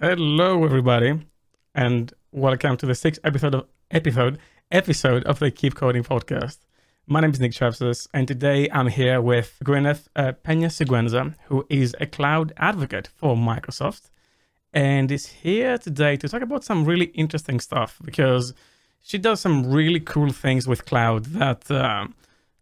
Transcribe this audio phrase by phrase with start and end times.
[0.00, 1.20] Hello, everybody,
[1.72, 4.40] and welcome to the sixth episode of episode
[4.72, 6.58] episode of the Keep Coding podcast.
[7.06, 11.64] My name is Nick Chapsas, and today I'm here with Gwyneth uh, Pena Siguenza, who
[11.70, 14.10] is a cloud advocate for Microsoft,
[14.72, 18.52] and is here today to talk about some really interesting stuff because
[19.00, 22.08] she does some really cool things with cloud that uh,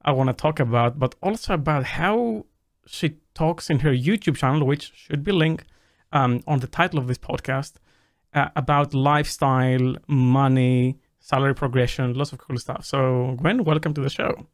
[0.04, 2.44] I want to talk about, but also about how
[2.84, 5.64] she talks in her YouTube channel, which should be linked
[6.12, 7.74] um, on the title of this podcast,
[8.34, 12.84] uh, about lifestyle, money, salary progression, lots of cool stuff.
[12.84, 14.46] So, Gwyn, welcome to the show.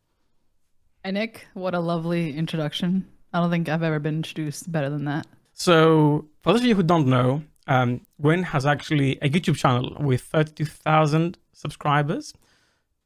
[1.05, 1.47] Hi, Nick.
[1.55, 3.07] What a lovely introduction.
[3.33, 5.27] I don't think I've ever been introduced better than that.
[5.53, 9.97] So, for those of you who don't know, um, Gwyn has actually a YouTube channel
[10.01, 12.33] with 32,000 subscribers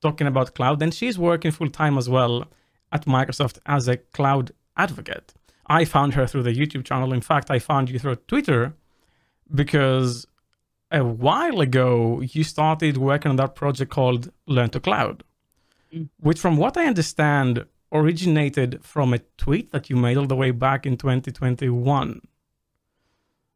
[0.01, 2.45] talking about cloud, and she's working full time as well
[2.93, 5.33] at Microsoft as a cloud advocate.
[5.73, 7.15] I found her through the YouTube channel.
[7.15, 8.75] In fact, I found you through Twitter
[9.55, 10.27] because
[10.91, 15.25] a while ago you started working on that project called Learn to Cloud,
[15.95, 16.11] mm.
[16.21, 20.51] which, from what I understand, originated from a tweet that you made all the way
[20.51, 22.21] back in 2021.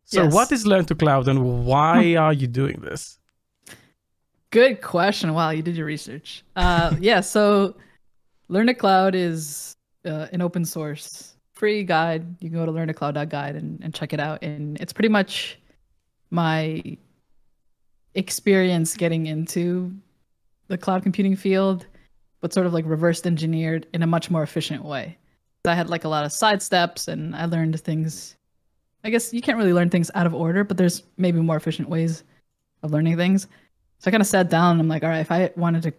[0.04, 0.32] So, yes.
[0.32, 3.18] what is Learn to Cloud and why are you doing this?
[4.50, 5.34] Good question.
[5.34, 6.44] Wow, you did your research.
[6.54, 7.76] Uh, yeah, so
[8.48, 12.36] Learn to Cloud is uh, an open source free guide.
[12.40, 14.42] You can go to learntocloud.guide and, and check it out.
[14.42, 15.58] And it's pretty much
[16.30, 16.96] my
[18.14, 19.92] experience getting into
[20.68, 21.86] the cloud computing field,
[22.40, 25.16] but sort of like reversed engineered in a much more efficient way.
[25.64, 28.36] I had like a lot of side steps and I learned things.
[29.02, 31.88] I guess you can't really learn things out of order, but there's maybe more efficient
[31.88, 32.22] ways
[32.82, 33.48] of learning things.
[33.98, 35.94] So I kind of sat down and I'm like, all right, if I wanted to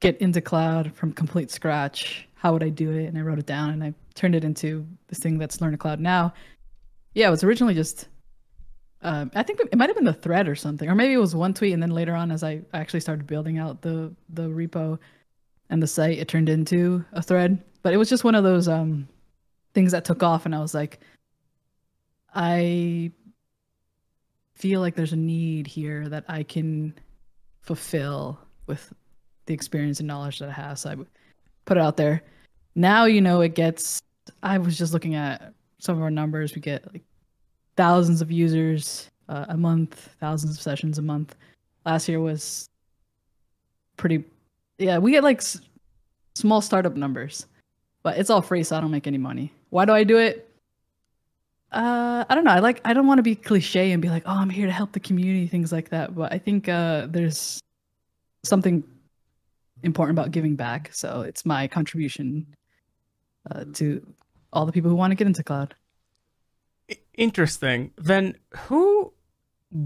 [0.00, 3.06] get into cloud from complete scratch, how would I do it?
[3.06, 5.78] And I wrote it down and I turned it into this thing that's Learn to
[5.78, 6.34] Cloud now.
[7.14, 8.08] Yeah, it was originally just
[9.02, 11.34] um, I think it might have been the thread or something, or maybe it was
[11.34, 14.98] one tweet, and then later on, as I actually started building out the the repo
[15.70, 17.62] and the site, it turned into a thread.
[17.82, 19.06] But it was just one of those um,
[19.74, 21.00] things that took off, and I was like,
[22.34, 23.12] I
[24.54, 26.94] feel like there's a need here that I can
[27.60, 28.92] fulfill with
[29.44, 30.78] the experience and knowledge that I have.
[30.78, 30.96] So I
[31.66, 32.22] put it out there.
[32.74, 34.02] Now you know it gets.
[34.42, 36.54] I was just looking at some of our numbers.
[36.54, 37.02] We get like
[37.76, 41.34] thousands of users uh, a month, thousands of sessions a month.
[41.84, 42.68] Last year was
[43.96, 44.24] pretty.
[44.78, 45.60] Yeah, we get like s-
[46.34, 47.46] small startup numbers,
[48.02, 49.52] but it's all free, so I don't make any money.
[49.70, 50.48] Why do I do it?
[51.72, 52.52] Uh, I don't know.
[52.52, 52.80] I like.
[52.84, 55.00] I don't want to be cliche and be like, "Oh, I'm here to help the
[55.00, 56.14] community," things like that.
[56.14, 57.60] But I think uh, there's
[58.44, 58.84] something
[59.82, 60.90] important about giving back.
[60.92, 62.46] So it's my contribution
[63.50, 64.06] uh, to
[64.56, 65.74] all the people who want to get into cloud.
[67.14, 67.92] Interesting.
[67.98, 69.12] Then who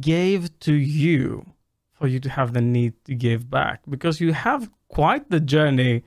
[0.00, 1.44] gave to you
[1.92, 3.80] for you to have the need to give back?
[3.88, 6.04] Because you have quite the journey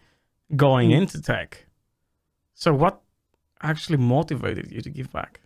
[0.55, 0.97] going mm.
[0.99, 1.65] into tech.
[2.53, 3.01] So what
[3.61, 5.41] actually motivated you to give back?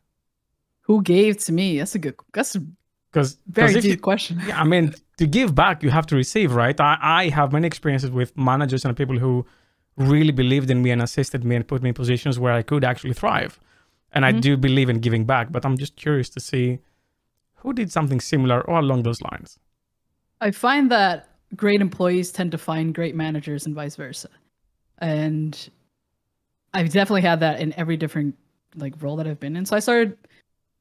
[0.81, 1.79] Who gave to me?
[1.79, 2.15] That's a good.
[2.33, 2.61] That's a
[3.11, 4.39] because very deep you, question.
[4.45, 6.79] Yeah, I mean, to give back, you have to receive, right?
[6.79, 9.45] I, I have many experiences with managers and people who
[9.97, 12.83] really believed in me and assisted me and put me in positions where I could
[12.83, 13.59] actually thrive.
[14.11, 14.37] And mm-hmm.
[14.37, 16.79] I do believe in giving back, but I'm just curious to see
[17.55, 19.59] who did something similar or along those lines.
[20.39, 24.29] I find that great employees tend to find great managers and vice versa.
[24.99, 25.69] And
[26.73, 28.35] I've definitely had that in every different
[28.75, 29.65] like role that I've been in.
[29.65, 30.17] So I started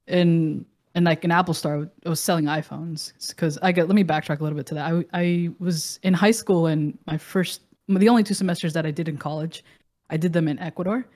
[0.07, 1.91] in in like an Apple store.
[2.05, 3.87] I was selling iPhones because I get.
[3.87, 4.93] Let me backtrack a little bit to that.
[4.93, 8.91] I I was in high school and my first, the only two semesters that I
[8.91, 9.65] did in college,
[10.11, 11.07] I did them in Ecuador.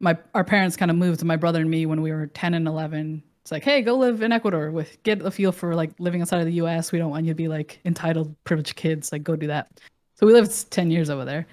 [0.00, 2.66] My our parents kind of moved my brother and me when we were ten and
[2.66, 3.22] eleven.
[3.42, 6.40] It's like, hey, go live in Ecuador with get a feel for like living outside
[6.40, 6.92] of the U.S.
[6.92, 9.12] We don't want you to be like entitled, privileged kids.
[9.12, 9.80] Like, go do that.
[10.14, 11.46] So we lived ten years over there,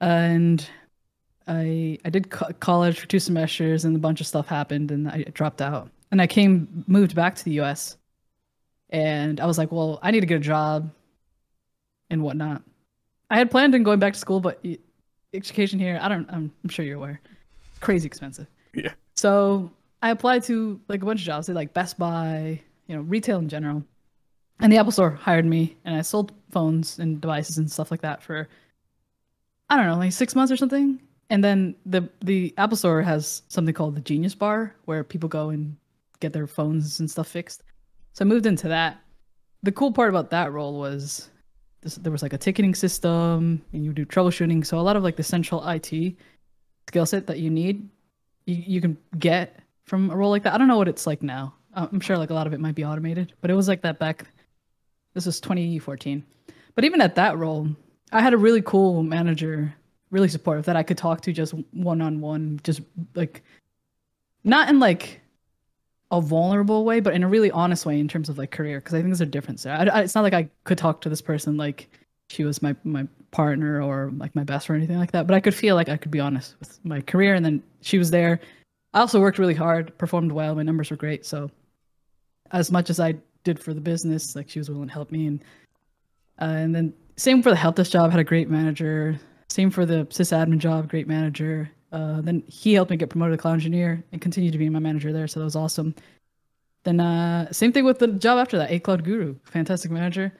[0.00, 0.66] and
[1.46, 5.08] I I did co- college for two semesters, and a bunch of stuff happened, and
[5.08, 7.96] I dropped out and I came moved back to the U.S.
[8.90, 10.90] And I was like, well, I need to get a job
[12.10, 12.62] and whatnot.
[13.30, 14.64] I had planned on going back to school, but
[15.34, 16.28] education here, I don't.
[16.30, 17.20] I'm, I'm sure you're aware,
[17.80, 18.46] crazy expensive.
[18.74, 18.92] Yeah.
[19.14, 19.70] So
[20.02, 23.48] I applied to like a bunch of jobs, like Best Buy, you know, retail in
[23.48, 23.84] general.
[24.60, 28.00] And the Apple Store hired me, and I sold phones and devices and stuff like
[28.00, 28.48] that for,
[29.68, 31.00] I don't know, like six months or something.
[31.28, 35.50] And then the the Apple Store has something called the Genius Bar, where people go
[35.50, 35.76] and
[36.20, 37.62] get their phones and stuff fixed.
[38.12, 38.98] So I moved into that.
[39.62, 41.28] The cool part about that role was
[41.94, 44.66] there was like a ticketing system and you do troubleshooting.
[44.66, 46.16] So a lot of like the central IT
[46.88, 47.88] skill set that you need,
[48.46, 50.54] you, you can get from a role like that.
[50.54, 51.54] I don't know what it's like now.
[51.74, 53.82] Uh, I'm sure like a lot of it might be automated, but it was like
[53.82, 54.26] that back.
[55.14, 56.24] This was 2014.
[56.74, 57.68] But even at that role,
[58.12, 59.74] I had a really cool manager,
[60.10, 62.80] really supportive that I could talk to just one on one, just
[63.14, 63.42] like
[64.44, 65.20] not in like
[66.16, 68.78] a vulnerable way, but in a really honest way in terms of like career.
[68.78, 69.74] Because I think there's a difference there.
[69.74, 71.88] I, I, it's not like I could talk to this person like
[72.28, 75.26] she was my my partner or like my best or anything like that.
[75.26, 77.98] But I could feel like I could be honest with my career, and then she
[77.98, 78.40] was there.
[78.94, 81.26] I also worked really hard, performed well, my numbers were great.
[81.26, 81.50] So
[82.52, 85.26] as much as I did for the business, like she was willing to help me,
[85.26, 85.44] and
[86.40, 89.18] uh, and then same for the help desk job, had a great manager.
[89.48, 91.70] Same for the sysadmin job, great manager.
[91.92, 94.78] Uh, then he helped me get promoted to cloud engineer and continued to be my
[94.78, 95.94] manager there, so that was awesome.
[96.84, 100.32] Then uh, same thing with the job after that, a cloud guru, fantastic manager.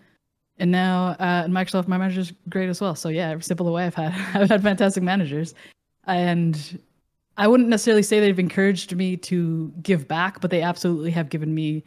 [0.58, 2.94] And now uh, at Microsoft, my manager's great as well.
[2.94, 5.54] So yeah, every step the way, I've had I've had fantastic managers,
[6.06, 6.80] and
[7.36, 11.54] I wouldn't necessarily say they've encouraged me to give back, but they absolutely have given
[11.54, 11.84] me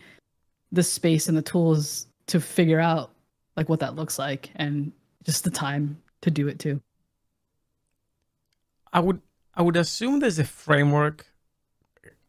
[0.72, 3.12] the space and the tools to figure out
[3.58, 4.92] like what that looks like and
[5.24, 6.80] just the time to do it too.
[8.94, 9.22] I would
[9.60, 11.26] I would assume there's a framework,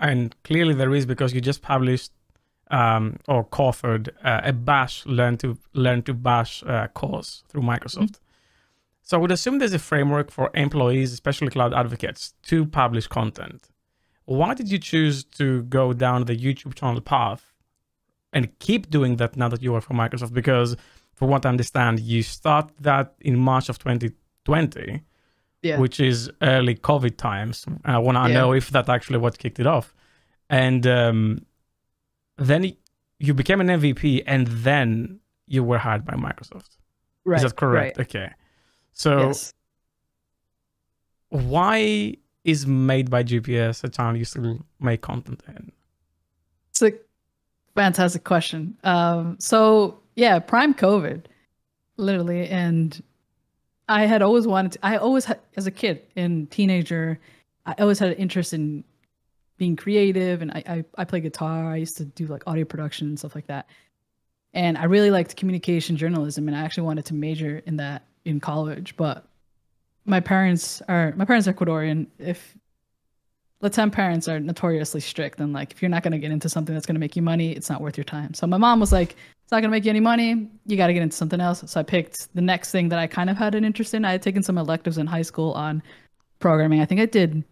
[0.00, 2.10] and clearly there is because you just published
[2.72, 8.16] um, or co-authored uh, a Bash learn to learn to Bash uh, course through Microsoft.
[8.16, 8.24] Mm-hmm.
[9.02, 13.68] So I would assume there's a framework for employees, especially cloud advocates, to publish content.
[14.24, 17.52] Why did you choose to go down the YouTube channel path
[18.32, 20.32] and keep doing that now that you work for Microsoft?
[20.32, 20.76] Because,
[21.14, 25.02] for what I understand, you start that in March of 2020
[25.62, 25.78] yeah.
[25.78, 27.64] which is early COVID times.
[27.84, 28.38] I want to yeah.
[28.40, 29.94] know if that actually what kicked it off.
[30.48, 31.46] And um,
[32.38, 32.72] then
[33.18, 36.76] you became an MVP, and then you were hired by Microsoft.
[37.24, 37.36] Right.
[37.36, 37.98] Is that correct?
[37.98, 38.06] Right.
[38.06, 38.30] Okay.
[38.92, 39.52] So, yes.
[41.28, 45.70] why is Made by GPS a channel you still make content in?
[46.70, 46.92] It's a
[47.74, 48.76] fantastic question.
[48.82, 51.24] Um, so yeah, prime COVID,
[51.96, 53.02] literally, and
[53.90, 57.18] I had always wanted to, I always had, as a kid and teenager,
[57.66, 58.84] I always had an interest in
[59.58, 61.72] being creative and I, I, I play guitar.
[61.72, 63.66] I used to do like audio production and stuff like that.
[64.54, 68.38] And I really liked communication journalism and I actually wanted to major in that in
[68.38, 68.96] college.
[68.96, 69.26] But
[70.06, 72.06] my parents are, my parents are Ecuadorian.
[72.20, 72.56] If
[73.60, 76.74] Latin parents are notoriously strict and like if you're not going to get into something
[76.76, 78.34] that's going to make you money, it's not worth your time.
[78.34, 79.16] So my mom was like,
[79.50, 80.48] it's not going to make you any money.
[80.66, 81.64] You got to get into something else.
[81.66, 84.04] So I picked the next thing that I kind of had an interest in.
[84.04, 85.82] I had taken some electives in high school on
[86.38, 86.80] programming.
[86.80, 87.42] I think I did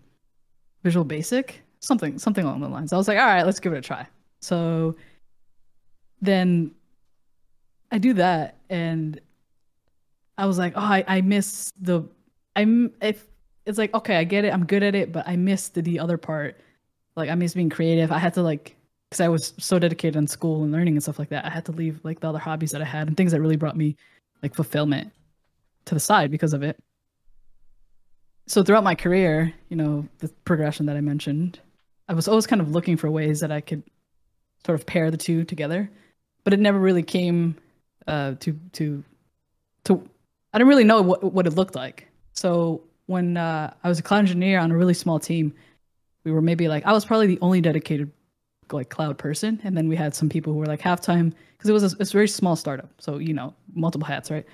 [0.85, 2.93] Visual Basic, something something along the lines.
[2.93, 4.06] I was like, all right, let's give it a try.
[4.41, 4.95] So
[6.23, 6.71] then
[7.91, 9.21] I do that, and
[10.39, 12.05] I was like, oh, I, I miss the
[12.55, 13.27] I'm if
[13.67, 15.99] it's like okay, I get it, I'm good at it, but I missed the, the
[15.99, 16.61] other part.
[17.17, 18.12] Like I miss being creative.
[18.12, 18.77] I had to like
[19.09, 21.65] because I was so dedicated in school and learning and stuff like that, I had
[21.67, 23.97] to leave like the other hobbies that I had and things that really brought me
[24.43, 25.13] like fulfillment
[25.87, 26.79] to the side because of it.
[28.47, 31.59] So throughout my career, you know, the progression that I mentioned,
[32.09, 33.83] I was always kind of looking for ways that I could
[34.65, 35.91] sort of pair the two together,
[36.45, 37.57] but it never really came
[38.07, 39.05] uh, to to
[39.85, 40.09] to.
[40.53, 42.09] I didn't really know what what it looked like.
[42.33, 45.55] So when uh, I was a cloud engineer on a really small team,
[46.25, 48.11] we were maybe like I was probably the only dedicated
[48.73, 51.73] like cloud person, and then we had some people who were like halftime because it
[51.73, 54.47] was a, it's a very small startup, so you know multiple hats, right?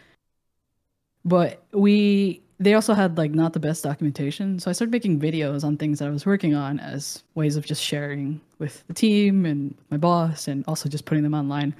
[1.24, 5.64] But we they also had like not the best documentation, so I started making videos
[5.64, 9.46] on things that I was working on as ways of just sharing with the team
[9.46, 11.74] and my boss, and also just putting them online.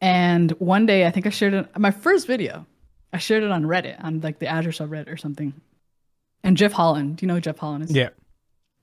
[0.00, 2.66] And one day, I think I shared it, my first video.
[3.12, 5.54] I shared it on Reddit, on like the Azure subreddit or something.
[6.44, 7.90] And Jeff Hollan, do you know who Jeff Hollan is?
[7.90, 8.10] Yeah.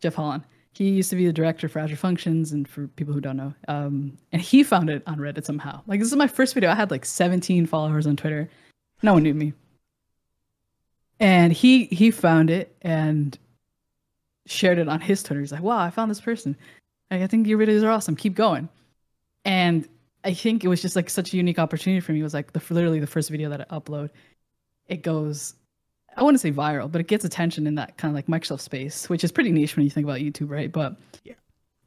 [0.01, 0.43] Jeff Hollan
[0.77, 3.53] he used to be the director for Azure Functions, and for people who don't know,
[3.67, 5.81] um, and he found it on Reddit somehow.
[5.87, 6.69] Like this is my first video.
[6.69, 8.49] I had like 17 followers on Twitter.
[9.01, 9.53] No one knew me,
[11.19, 13.37] and he he found it and
[14.45, 15.39] shared it on his Twitter.
[15.39, 16.55] He's like, "Wow, I found this person.
[17.09, 18.15] Like, I think your videos are awesome.
[18.15, 18.67] Keep going."
[19.45, 19.87] And
[20.23, 22.19] I think it was just like such a unique opportunity for me.
[22.19, 24.09] It was like the literally the first video that I upload.
[24.87, 25.53] It goes
[26.15, 29.09] I wouldn't say viral, but it gets attention in that kind of like Microsoft space,
[29.09, 30.71] which is pretty niche when you think about YouTube, right?
[30.71, 31.33] But yeah,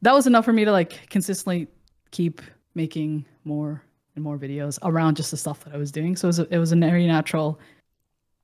[0.01, 1.67] that was enough for me to like consistently
[2.11, 2.41] keep
[2.75, 3.81] making more
[4.15, 6.15] and more videos around just the stuff that I was doing.
[6.15, 7.59] So it was a, it was a very natural,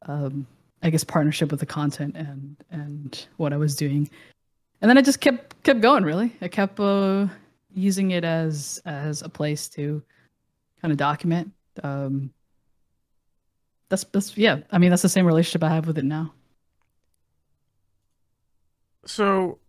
[0.07, 0.47] um,
[0.81, 4.09] I guess, partnership with the content and and what I was doing,
[4.81, 6.03] and then I just kept kept going.
[6.03, 7.27] Really, I kept uh,
[7.73, 10.01] using it as as a place to
[10.81, 11.51] kind of document.
[11.83, 12.31] Um,
[13.89, 14.61] that's that's yeah.
[14.71, 16.33] I mean, that's the same relationship I have with it now.
[19.05, 19.59] So,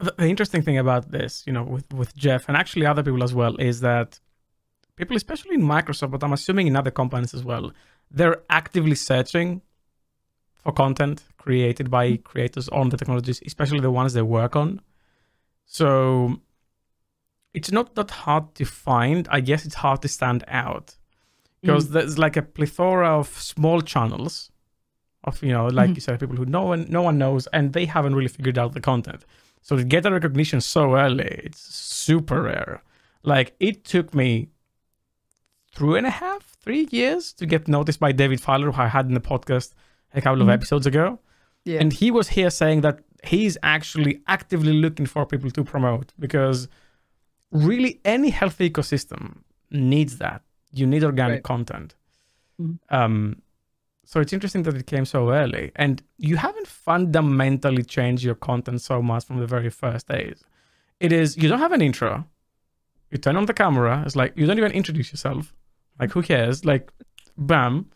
[0.00, 3.22] the, the interesting thing about this, you know, with with Jeff and actually other people
[3.22, 4.20] as well, is that
[4.96, 7.72] people, especially in Microsoft, but I'm assuming in other companies as well,
[8.10, 9.62] they're actively searching
[10.56, 12.22] for content created by mm-hmm.
[12.22, 14.80] creators on the technologies, especially the ones they work on.
[15.64, 16.40] So
[17.54, 19.28] it's not that hard to find.
[19.30, 20.97] I guess it's hard to stand out
[21.60, 21.92] because mm.
[21.92, 24.50] there's like a plethora of small channels
[25.24, 25.96] of you know, like mm.
[25.96, 28.72] you said, people who no one no one knows and they haven't really figured out
[28.72, 29.24] the content.
[29.62, 32.82] So to get the recognition so early, it's super rare.
[33.22, 34.48] Like it took me
[35.74, 39.06] three and a half, three years to get noticed by David Fowler, who I had
[39.06, 39.74] in the podcast
[40.14, 40.54] a couple of mm.
[40.54, 41.18] episodes ago.
[41.64, 41.80] Yeah.
[41.80, 46.68] And he was here saying that he's actually actively looking for people to promote because
[47.50, 49.38] really any healthy ecosystem
[49.70, 50.42] needs that.
[50.72, 51.42] You need organic right.
[51.42, 51.94] content.
[52.60, 52.94] Mm-hmm.
[52.94, 53.42] Um,
[54.04, 58.80] so it's interesting that it came so early, and you haven't fundamentally changed your content
[58.80, 60.42] so much from the very first days.
[60.98, 62.24] It is you don't have an intro.
[63.10, 64.02] You turn on the camera.
[64.06, 65.54] It's like you don't even introduce yourself.
[66.00, 66.64] Like who cares?
[66.64, 66.90] Like,
[67.36, 67.90] bam,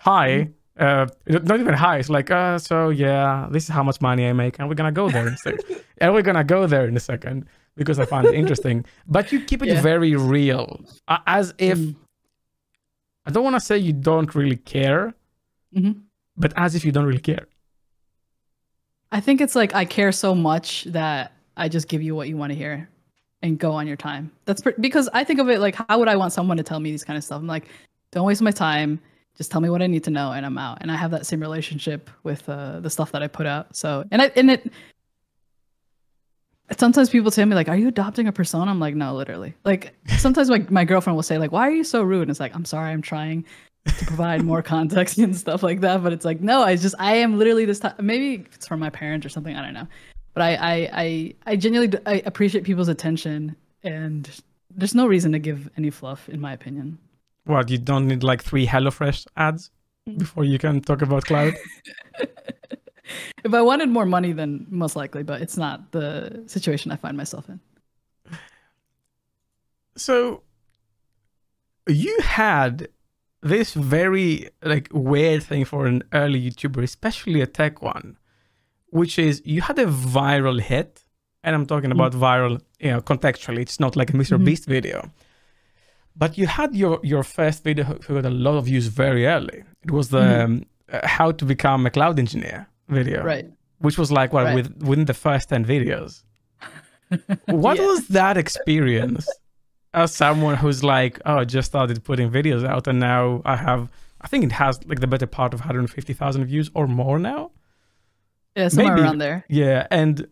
[0.00, 0.28] hi.
[0.28, 0.52] Mm-hmm.
[0.80, 1.98] Uh, not even hi.
[1.98, 4.90] It's like, uh, so yeah, this is how much money I make, and we're gonna
[4.90, 5.84] go there in a second.
[5.98, 8.86] and we're gonna go there in a second because I find it interesting.
[9.06, 9.82] But you keep it yeah.
[9.82, 10.80] very real,
[11.26, 11.96] as if mm.
[13.28, 15.14] I don't want to say you don't really care,
[15.76, 16.00] mm-hmm.
[16.38, 17.46] but as if you don't really care.
[19.12, 22.38] I think it's like I care so much that I just give you what you
[22.38, 22.88] want to hear
[23.42, 24.32] and go on your time.
[24.46, 26.90] That's because I think of it like, how would I want someone to tell me
[26.90, 27.38] these kind of stuff?
[27.38, 27.66] I'm like,
[28.12, 28.98] don't waste my time.
[29.36, 30.78] Just tell me what I need to know, and I'm out.
[30.80, 33.76] And I have that same relationship with uh, the stuff that I put out.
[33.76, 34.72] So, and I and it.
[36.76, 39.94] Sometimes people tell me like, "Are you adopting a persona?" I'm like, "No, literally." Like
[40.18, 42.54] sometimes my my girlfriend will say like, "Why are you so rude?" And it's like,
[42.54, 43.44] "I'm sorry, I'm trying
[43.86, 47.16] to provide more context and stuff like that." But it's like, no, I just I
[47.16, 47.94] am literally this time.
[48.00, 49.56] Maybe it's from my parents or something.
[49.56, 49.88] I don't know
[50.38, 54.30] but I I I, I genuinely I appreciate people's attention, and
[54.72, 56.98] there's no reason to give any fluff, in my opinion.
[57.44, 59.70] What you don't need like three HelloFresh ads
[60.08, 60.16] mm.
[60.16, 61.54] before you can talk about cloud.
[63.44, 67.16] if I wanted more money, then most likely, but it's not the situation I find
[67.16, 67.60] myself in.
[69.96, 70.42] So
[71.88, 72.88] you had
[73.42, 78.16] this very like weird thing for an early YouTuber, especially a tech one,
[78.90, 81.04] which is you had a viral hit,
[81.42, 83.60] and I'm talking about mm viral, you know, contextually.
[83.60, 84.44] It's not like a mister mm-hmm.
[84.44, 85.10] Beast video,
[86.16, 89.64] but you had your your first video who got a lot of views very early.
[89.82, 90.44] It was the mm-hmm.
[90.44, 93.46] um, uh, how to become a cloud engineer video, right?
[93.78, 94.54] Which was like what right.
[94.54, 96.22] with within the first ten videos.
[97.46, 97.86] what yeah.
[97.86, 99.28] was that experience?
[99.94, 103.88] As someone who's like, oh, I just started putting videos out, and now I have,
[104.20, 107.52] I think it has like the better part of 150,000 views or more now.
[108.54, 109.02] Yeah, somewhere Maybe.
[109.02, 109.46] around there.
[109.48, 110.28] Yeah, and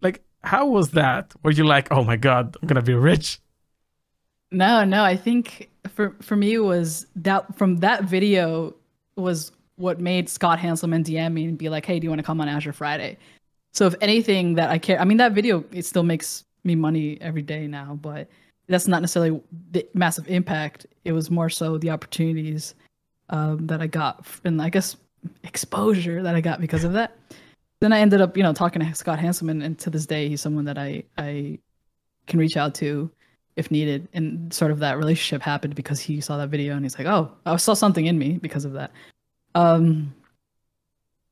[0.00, 1.32] like, how was that?
[1.44, 3.38] Were you like, oh my god, I'm gonna be rich?
[4.50, 5.04] No, no.
[5.04, 8.74] I think for for me was that from that video
[9.16, 12.24] was what made Scott Hanselman DM me and be like, hey, do you want to
[12.24, 13.18] come on Azure Friday?
[13.72, 17.18] So if anything that I care, I mean that video it still makes me money
[17.20, 18.28] every day now, but
[18.68, 19.40] that's not necessarily
[19.72, 20.86] the massive impact.
[21.04, 22.74] It was more so the opportunities
[23.28, 24.96] um, that I got, and I guess
[25.42, 27.16] exposure that I got because of that.
[27.80, 30.40] Then I ended up, you know, talking to Scott Hanselman, and to this day, he's
[30.40, 31.58] someone that I I
[32.26, 33.10] can reach out to
[33.56, 34.08] if needed.
[34.14, 37.32] And sort of that relationship happened because he saw that video and he's like, "Oh,
[37.44, 38.92] I saw something in me because of that."
[39.54, 40.14] Um,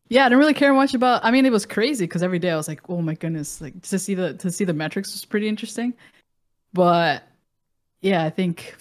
[0.09, 1.25] yeah, I didn't really care much about.
[1.25, 3.81] I mean, it was crazy because every day I was like, "Oh my goodness!" Like
[3.83, 5.95] to see the to see the metrics was pretty interesting.
[6.73, 7.23] But
[8.01, 8.77] yeah, I think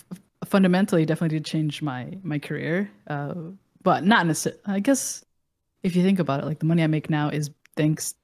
[0.45, 2.91] fundamentally definitely did change my my career.
[3.07, 3.33] Uh,
[3.83, 4.61] but not necessarily.
[4.65, 5.23] I guess
[5.83, 8.15] if you think about it, like the money I make now is thanks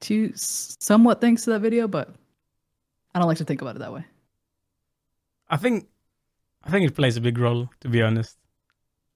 [0.00, 2.14] to somewhat thanks to that video, but
[3.14, 4.04] I don't like to think about it that way.
[5.48, 5.88] I think,
[6.62, 8.36] I think it plays a big role, to be honest.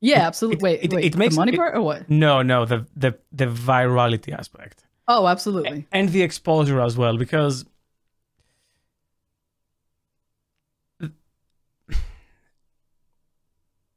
[0.02, 0.56] Yeah, absolutely.
[0.56, 2.10] It, wait, it, wait, it makes the money it, part or what?
[2.10, 4.84] No, no, the the the virality aspect.
[5.06, 5.86] Oh, absolutely.
[5.92, 7.64] And the exposure as well, because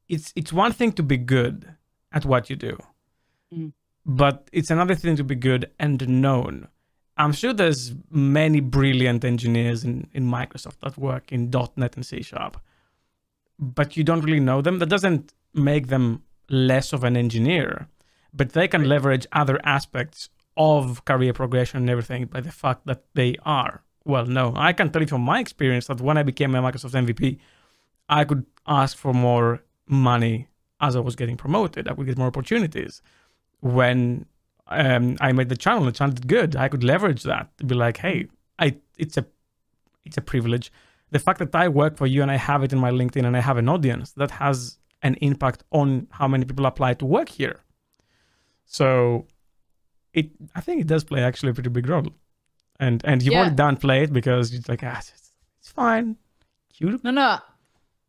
[0.07, 1.75] it's it's one thing to be good
[2.11, 2.77] at what you do,
[3.51, 3.73] mm.
[4.05, 6.67] but it's another thing to be good and known.
[7.17, 12.21] I'm sure there's many brilliant engineers in, in Microsoft that work in .NET and C
[12.21, 12.61] Sharp,
[13.57, 14.77] but you don't really know them.
[14.79, 17.87] That doesn't make them less of an engineer,
[18.33, 23.03] but they can leverage other aspects of career progression and everything by the fact that
[23.13, 26.55] they are well no, I can tell you from my experience that when I became
[26.55, 27.39] a Microsoft MVP,
[28.07, 30.47] I could ask for more money
[30.79, 31.87] as I was getting promoted.
[31.87, 33.01] I would get more opportunities
[33.61, 34.25] when
[34.67, 35.85] um, I made the channel.
[35.85, 36.55] The channel did good.
[36.55, 38.27] I could leverage that to be like, hey,
[38.59, 39.25] I it's a
[40.05, 40.71] it's a privilege.
[41.11, 43.35] The fact that I work for you and I have it in my LinkedIn and
[43.35, 45.87] I have an audience that has an impact on
[46.19, 47.57] how many people apply to work here.
[48.65, 48.87] So
[50.13, 52.07] it I think it does play actually a pretty big role.
[52.79, 53.41] And and you've Yeah.
[53.41, 55.11] already downplay it because it's like ah, it's,
[55.59, 56.07] it's fine.
[56.77, 57.03] Cute.
[57.03, 57.37] No, no.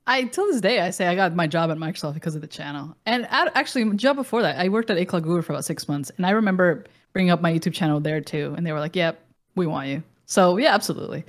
[0.09, 2.53] I till this day I say I got my job at Microsoft because of the
[2.59, 2.97] channel.
[3.07, 5.89] And at, actually, job before that, I worked at A Cloud Guru for about six
[5.89, 8.97] months, and I remember bringing up my YouTube channel there too, and they were like,
[8.97, 9.15] "Yep,
[9.57, 11.25] we want you." So yeah, absolutely.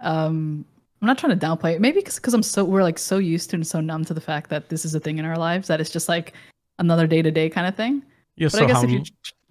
[0.00, 0.64] Um,
[1.00, 1.80] I'm not trying to downplay it.
[1.80, 4.50] Maybe because I'm so we're like so used to and so numb to the fact
[4.50, 6.34] that this is a thing in our lives that it's just like
[6.78, 8.02] another day to day kind of thing.
[8.36, 9.02] You're But so I guess humble.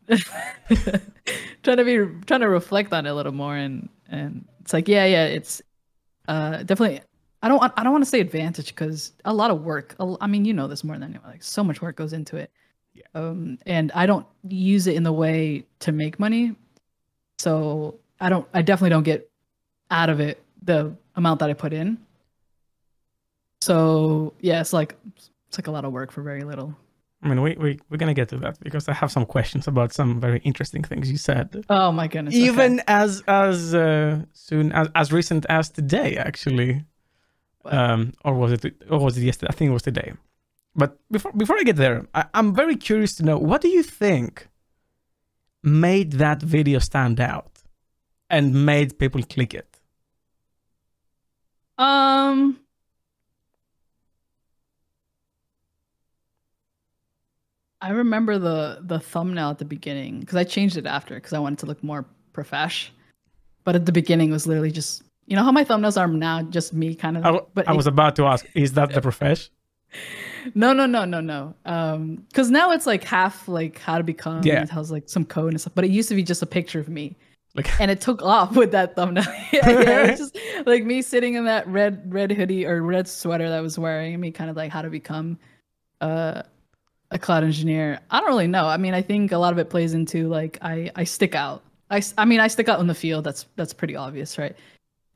[0.07, 0.21] if
[0.69, 0.99] you're
[1.63, 4.87] trying to be trying to reflect on it a little more, and and it's like,
[4.87, 5.61] yeah, yeah, it's
[6.27, 7.01] uh definitely.
[7.41, 9.95] I don't want I don't want to say advantage because a lot of work.
[9.99, 11.29] I mean, you know this more than anyone.
[11.29, 12.51] Like so much work goes into it.
[12.93, 13.03] Yeah.
[13.15, 16.55] Um, and I don't use it in the way to make money.
[17.37, 18.47] So I don't.
[18.53, 19.31] I definitely don't get
[19.89, 21.97] out of it the amount that I put in.
[23.61, 24.95] So yeah, it's like
[25.47, 26.75] it's like a lot of work for very little.
[27.21, 29.67] I mean, we, we, we're going to get to that because I have some questions
[29.67, 31.65] about some very interesting things you said.
[31.69, 32.33] Oh my goodness.
[32.33, 32.43] okay.
[32.45, 36.85] Even as as uh, soon as as recent as today, actually,
[37.61, 37.73] What?
[37.73, 39.49] um, or was it or was it yesterday?
[39.51, 40.13] I think it was today.
[40.75, 43.83] But before before I get there, I, I'm very curious to know what do you
[43.83, 44.47] think
[45.61, 47.63] made that video stand out
[48.29, 49.78] and made people click it.
[51.79, 52.59] Um.
[57.81, 61.39] I remember the the thumbnail at the beginning because I changed it after because I
[61.39, 62.91] wanted to look more profesh.
[63.63, 66.41] But at the beginning it was literally just you know how my thumbnails are now,
[66.43, 67.25] just me kind of.
[67.25, 69.49] I, but I it- was about to ask, is that the profesh?
[70.55, 71.55] no, no, no, no, no.
[71.65, 74.43] Um, because now it's like half like how to become.
[74.43, 74.63] Yeah.
[74.63, 76.79] It has like some code and stuff, but it used to be just a picture
[76.79, 77.15] of me.
[77.55, 79.23] Like- and it took off with that thumbnail.
[79.51, 80.37] yeah, yeah, it was just
[80.67, 84.13] like me sitting in that red red hoodie or red sweater that I was wearing,
[84.13, 85.39] and me kind of like how to become
[86.01, 86.43] uh,
[87.11, 87.99] a cloud engineer.
[88.11, 88.65] I don't really know.
[88.65, 91.63] I mean, I think a lot of it plays into like I I stick out.
[91.89, 93.23] I, I mean, I stick out in the field.
[93.23, 94.55] That's that's pretty obvious, right?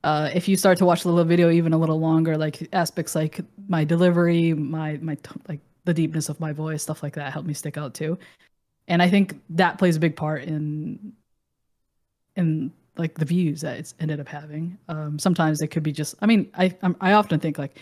[0.04, 3.16] Uh, if you start to watch the little video even a little longer, like aspects
[3.16, 7.32] like my delivery, my my t- like the deepness of my voice, stuff like that,
[7.32, 8.18] help me stick out too.
[8.88, 11.14] And I think that plays a big part in
[12.36, 14.78] in like the views that it's ended up having.
[14.88, 16.16] Um, sometimes it could be just.
[16.22, 17.78] I mean, I I often think like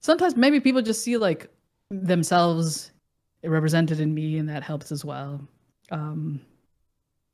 [0.00, 1.48] sometimes maybe people just see like
[1.90, 2.92] themselves
[3.44, 5.40] represented in me, and that helps as well.
[5.90, 6.40] Um,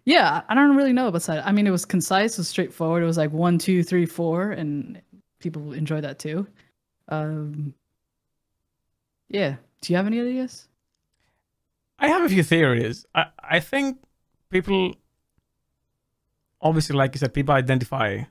[0.04, 1.46] yeah, I don't really know about that.
[1.46, 3.02] I mean, it was concise, it was straightforward.
[3.02, 5.02] It was like one, two, three, four, and
[5.38, 6.46] people enjoy that too.
[7.08, 7.74] Um,
[9.28, 9.56] yeah.
[9.82, 10.66] Do you have any ideas?
[11.98, 13.06] I have a few theories.
[13.14, 13.98] I, I think
[14.50, 14.94] people,
[16.60, 18.22] obviously, like you said, people identify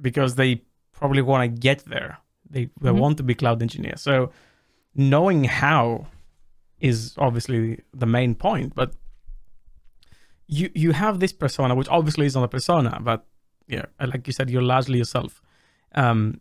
[0.00, 2.18] because they probably want to get there.
[2.50, 2.98] They, they Mhm.
[2.98, 3.94] want to be cloud engineer.
[3.96, 4.32] So
[4.94, 6.06] knowing how
[6.80, 8.74] is obviously the main point.
[8.74, 8.94] But
[10.46, 13.26] you you have this persona, which obviously is not a persona, but
[13.66, 15.42] yeah, like you said, you're largely yourself.
[15.94, 16.40] Um,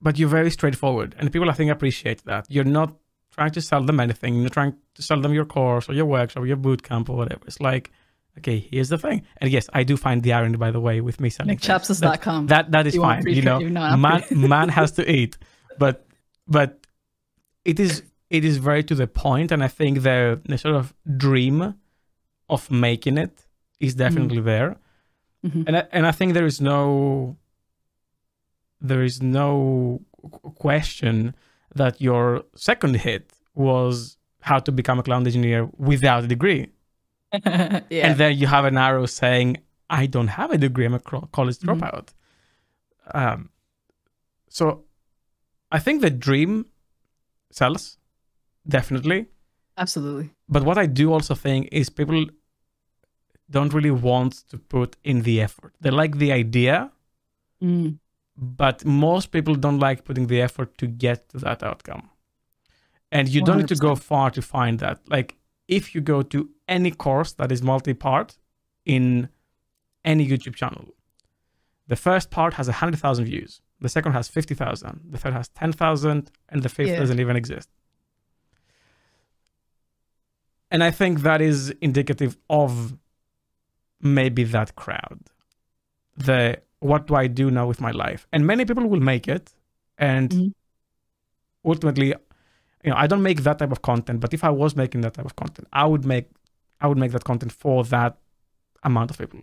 [0.00, 2.46] but you're very straightforward, and people I think appreciate that.
[2.50, 2.94] You're not
[3.30, 4.34] trying to sell them anything.
[4.40, 7.42] You're trying to sell them your course or your workshop or your bootcamp or whatever.
[7.46, 7.90] It's like,
[8.38, 9.22] okay, here's the thing.
[9.38, 11.66] And yes, I do find the irony, by the way, with me selling things.
[12.00, 13.22] That, that that is You fine.
[13.36, 13.58] You know,
[13.96, 15.38] man man has to eat,
[15.78, 16.06] but
[16.46, 16.86] but
[17.64, 20.94] it is it is very to the point, and I think the the sort of
[21.16, 21.74] dream
[22.48, 23.46] of making it
[23.80, 24.76] is definitely there,
[25.44, 25.64] Mhm.
[25.66, 27.36] and I, and I think there is no
[28.80, 30.00] there is no
[30.56, 31.34] question
[31.74, 36.68] that your second hit was how to become a cloud engineer without a degree
[37.90, 38.06] yeah.
[38.08, 39.56] and then you have an arrow saying
[39.90, 41.66] i don't have a degree i'm a college Mhm.
[41.80, 42.08] dropout
[43.14, 43.50] um,
[44.48, 44.84] so
[45.70, 46.66] i think the dream
[47.50, 47.98] sells
[48.68, 49.26] definitely
[49.78, 50.30] Absolutely.
[50.48, 52.26] but what i do also think is people
[53.50, 56.90] don't really want to put in the effort they like the idea
[57.62, 57.98] Mm.
[58.36, 62.10] but most people don't like putting the effort to get to that outcome
[63.10, 65.36] and you don't need to go far to find that like
[65.68, 68.36] if you go to any course that is multi-part
[68.84, 69.28] in
[70.04, 70.86] any youtube channel
[71.88, 76.62] the first part has 100000 views the second has 50000 the third has 10000 and
[76.62, 76.98] the fifth Yeah.
[77.00, 77.68] doesn't even exist
[80.70, 82.96] and i think that is indicative of
[84.00, 85.20] maybe that crowd
[86.16, 88.26] the what do I do now with my life?
[88.32, 89.52] And many people will make it,
[89.96, 90.52] and Mhm.
[91.64, 92.08] ultimately,
[92.84, 94.20] you know, I don't make that type of content.
[94.20, 96.26] But if I was making that type of content, I would make
[96.80, 98.18] I would make that content for that
[98.82, 99.40] amount of people.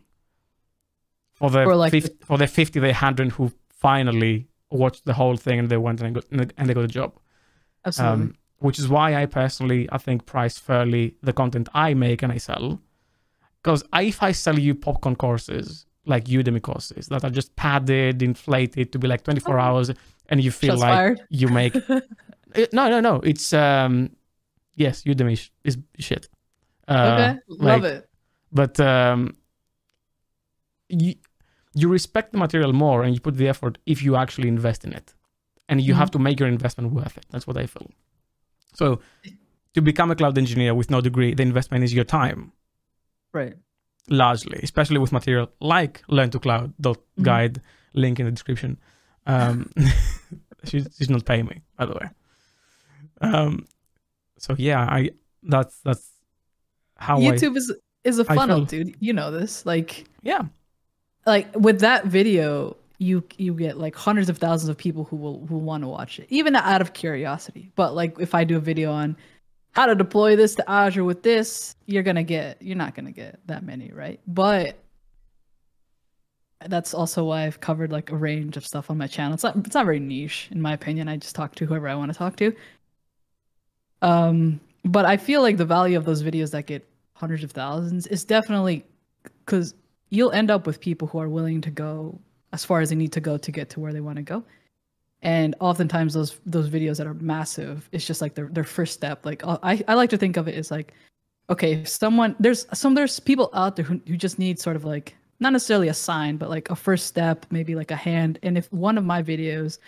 [1.34, 5.36] For the For, like, 50, for the 50, the 100 who finally watched the whole
[5.36, 7.14] thing and they went and got and they got a job.
[7.86, 8.24] Absolutely.
[8.26, 12.32] Um, which is why I personally I think price fairly the content I make and
[12.32, 12.80] I sell.
[13.62, 18.92] Because if I sell you popcorn courses like Udemy courses that are just padded, inflated
[18.92, 19.62] to be like 24 Oh.
[19.62, 19.92] hours,
[20.30, 21.22] and you feel Shots like fired.
[21.30, 21.76] you make
[22.56, 24.12] Uh, no no no it's um
[24.76, 26.30] yes Udemy is shit.
[26.88, 27.40] Uh, okay.
[27.48, 28.10] Love like- it.
[28.52, 29.36] but um,
[30.90, 31.16] you
[31.76, 34.94] you respect the material more and you put the effort if you actually invest in
[34.94, 35.14] it,
[35.68, 37.26] and you have to make your investment worth it.
[37.32, 37.90] That's what I feel.
[38.76, 39.00] So,
[39.74, 42.52] to become a cloud engineer with no degree, the investment is your time
[43.34, 43.56] Right.
[44.10, 46.74] largely, especially with material like Learn to Cloud
[47.22, 47.62] guide
[47.94, 48.78] link in the description.
[49.26, 49.72] Um,
[50.66, 52.10] she's, she's not paying me, by the way.
[53.22, 53.66] Um,
[54.38, 55.12] so yeah, I
[55.44, 56.10] that's that's
[56.98, 58.96] how I YouTube is is a I funnel, dude.
[59.00, 59.66] You know this.
[59.66, 60.44] Like yeah
[61.26, 65.46] like with that video, you you get like hundreds of thousands of people who will
[65.48, 67.72] who want to watch it, even out of curiosity.
[67.76, 69.16] But like if I do a video on
[69.72, 73.40] how to deploy this to Azure with this, you're gonna get you're not gonna get
[73.48, 74.20] that many, right?
[74.28, 74.78] But
[76.66, 79.34] that's also why I've covered like a range of stuff on my channel.
[79.34, 81.08] It's not it's not very niche in my opinion.
[81.08, 82.56] I just talk to whoever I want to talk to.
[84.02, 88.08] Um, but I feel like the value of those videos that get hundreds of thousands
[88.08, 88.86] is definitely
[89.46, 89.76] because
[90.10, 92.20] you'll end up with people who are willing to go
[92.52, 94.44] as far as they need to go to get to where they want to go.
[95.22, 99.26] And oftentimes those those videos that are massive, it's just like their their first step.
[99.26, 100.94] Like uh, I, I like to think of it as like,
[101.50, 104.84] okay, if someone there's some there's people out there who, who just need sort of
[104.84, 108.38] like not necessarily a sign, but like a first step, maybe like a hand.
[108.44, 109.80] And if one of my videos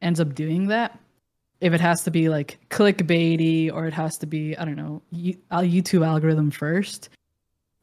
[0.00, 0.98] ends up doing that,
[1.62, 5.00] if it has to be like clickbaity or it has to be I don't know
[5.50, 7.08] a YouTube algorithm first,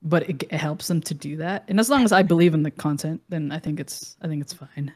[0.02, 1.64] but it, it helps them to do that.
[1.70, 4.42] And as long as I believe in the content, then I think it's I think
[4.42, 4.94] it's fine.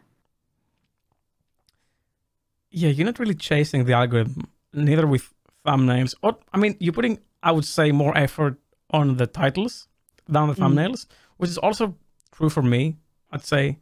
[2.71, 5.31] yeah you're not really chasing the algorithm neither with
[5.65, 8.57] thumbnails or i mean you're putting i would say more effort
[8.89, 9.87] on the titles
[10.27, 10.61] than the Mm.
[10.63, 11.05] thumbnails
[11.37, 11.95] which is also
[12.31, 12.97] true for me
[13.31, 13.77] i'd say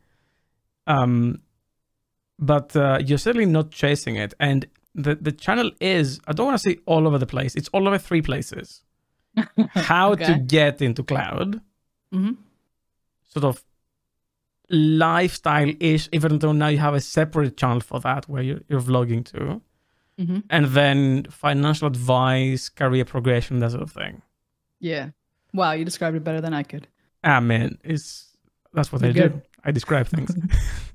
[0.87, 1.41] um
[2.39, 6.57] but uh, you're certainly not chasing it and the the channel is i don't want
[6.57, 8.83] to say all over the place it's all over three places
[9.69, 11.61] how to get into cloud
[12.13, 12.35] Mhm.
[13.29, 13.63] sort of
[14.69, 18.81] lifestyle ish, even though now you have a separate channel for that where you're, you're
[18.81, 19.61] vlogging to,
[20.17, 24.21] hmm and then financial advice, career progression, that sort of thing.
[24.79, 25.09] Yeah.
[25.53, 26.87] Wow, you described it better than I could.
[27.23, 28.37] Ah, man, it's
[28.73, 29.33] that's what You're I good.
[29.33, 29.41] do.
[29.65, 30.35] I describe things.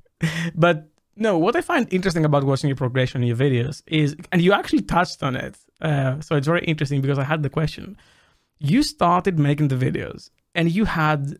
[0.54, 4.40] but no, what I find interesting about watching your progression in your videos is, and
[4.42, 5.56] you actually touched on it.
[5.80, 7.96] Uh, so it's very interesting because I had the question.
[8.58, 11.38] You started making the videos and you had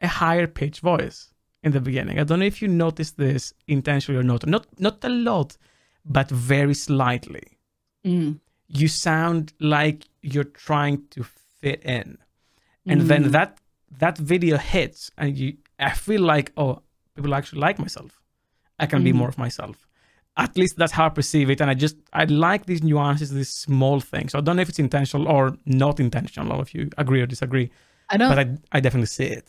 [0.00, 2.18] a higher pitch voice in the beginning.
[2.18, 4.46] I don't know if you noticed this intentionally or not.
[4.46, 5.56] Not not a lot,
[6.04, 7.58] but very slightly.
[8.04, 8.40] Mm.
[8.68, 11.24] You sound like you're trying to
[11.60, 12.18] fit in
[12.86, 13.32] and then Mm.
[13.32, 13.58] that
[13.98, 16.80] that video hits and you i feel like oh
[17.14, 18.19] people actually like myself
[18.82, 19.16] i can be Mhm.
[19.20, 19.76] more of myself
[20.36, 23.52] at least that's how i perceive it and i just i like these nuances these
[23.66, 27.20] small things so i don't know if it's intentional or not intentional if you agree
[27.22, 27.68] or disagree
[28.12, 28.44] I don't but i
[28.76, 29.46] i definitely see it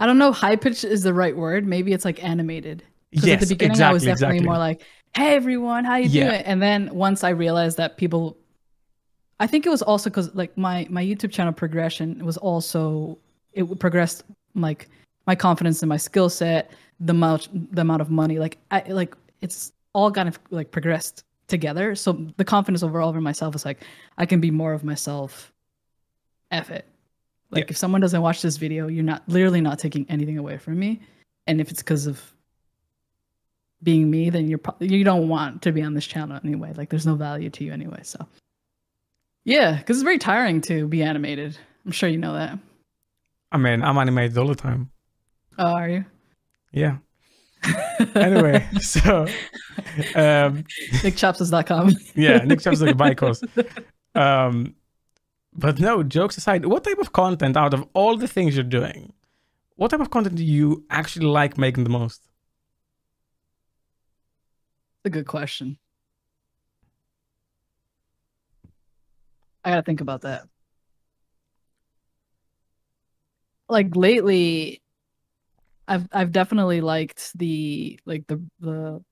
[0.00, 1.66] I don't know high pitch is the right word.
[1.66, 2.84] Maybe it's like animated.
[3.10, 4.82] Because yes at the beginning exactly I was definitely exactly more like,
[5.16, 6.30] "Hey everyone, how you Yeah.
[6.30, 8.36] doing?" And then once I realized that people,
[9.40, 13.18] I think it was also because like my my YouTube channel progression was also
[13.54, 14.22] it progressed
[14.54, 14.88] like
[15.26, 16.70] my confidence in my skill set,
[17.00, 21.24] the amount the amount of money, like I like it's all kind of like progressed
[21.46, 21.94] together.
[21.94, 23.78] So the confidence overall over myself is like
[24.18, 25.52] I can be more of myself.
[26.50, 26.86] F it.
[27.50, 27.70] Like Yeah.
[27.70, 31.00] if someone doesn't watch this video, you're not literally not taking anything away from me.
[31.46, 32.20] And if it's because of
[33.82, 36.72] being me, then you're pro- you don't want to be on this channel anyway.
[36.74, 38.00] Like there's no value to you anyway.
[38.02, 38.26] So
[39.44, 41.56] yeah, because it's very tiring to be animated.
[41.86, 42.58] I'm sure you know that.
[43.52, 44.90] i mean i'm animated all the time
[45.58, 46.04] Oh, are you?
[46.72, 46.98] Yeah
[48.14, 49.22] anyway so
[50.14, 50.64] um
[51.02, 51.90] NickChapsas.com.
[52.14, 53.42] yeah nick Chaps like buy course
[54.14, 54.76] um
[55.52, 59.12] but no jokes aside what type of content out of all the things you're doing
[59.74, 62.28] what type of content do you actually like making the most
[65.08, 65.78] a good question.
[69.64, 70.44] I gotta think about that.
[73.68, 74.80] Like lately,
[75.88, 79.02] I've I've definitely liked the like the the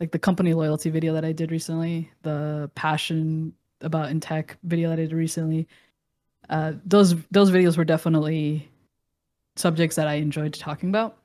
[0.00, 4.88] like the company loyalty video that I did recently, the passion about in tech video
[4.88, 5.68] that I did recently.
[6.48, 8.68] uh, those those videos were definitely
[9.56, 11.16] subjects that I enjoyed talking about,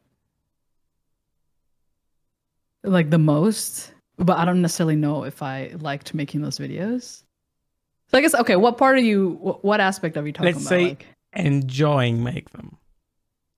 [2.83, 3.93] like the most.
[4.17, 7.23] But I don't necessarily know if I liked making those videos.
[8.11, 8.55] So I guess okay.
[8.57, 9.31] What part are you?
[9.61, 10.69] What aspect are you talking Let's about?
[10.69, 12.77] say- like, enjoying make them.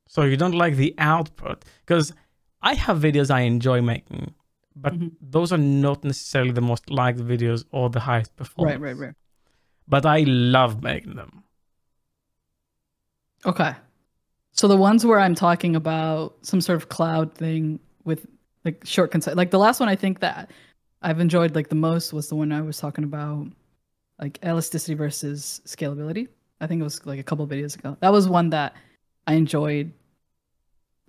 [0.07, 2.13] So you don't like the output because
[2.61, 4.33] I have videos I enjoy making,
[4.75, 5.11] but Mhm.
[5.21, 8.79] those are not necessarily the most liked videos or the highest performance.
[8.81, 9.15] right, right, right.
[9.87, 11.43] But I love making them.
[13.45, 13.73] Okay.
[14.53, 18.25] So the ones where I'm talking about some sort of cloud thing with
[18.63, 20.49] like short concise like the last one I think that
[21.01, 23.47] I've enjoyed like the most was the one I was talking about
[24.19, 26.29] like elasticity versus scalability.
[26.61, 27.97] I think it was like a couple videos ago.
[27.99, 28.75] That was one that
[29.27, 29.91] I enjoyed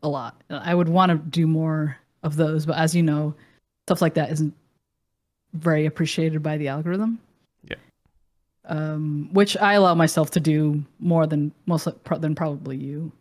[0.02, 0.42] a lot.
[0.50, 3.34] I would want to do more of those, but as you know,
[3.86, 4.54] stuff like that isn't
[5.52, 7.18] very appreciated by the algorithm
[7.64, 7.76] Yeah.
[8.66, 13.12] um, which I allow myself to do more than most than probably you,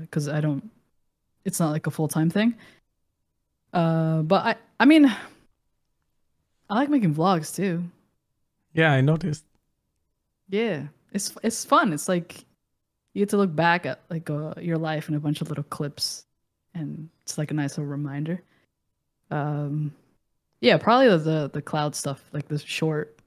[0.00, 0.70] because I don't.
[1.44, 2.54] It's not like a full time thing.
[3.72, 5.06] Uh, but I, I mean,
[6.68, 7.84] I like making vlogs too.
[8.74, 9.44] Yeah, I noticed.
[10.48, 11.92] Yeah, it's it's fun.
[11.92, 12.44] It's like
[13.12, 15.64] you get to look back at like uh, your life in a bunch of little
[15.64, 16.24] clips,
[16.74, 18.42] and it's like a nice little reminder.
[19.30, 19.92] Um,
[20.60, 23.18] yeah, probably the the, cloud stuff, like the short,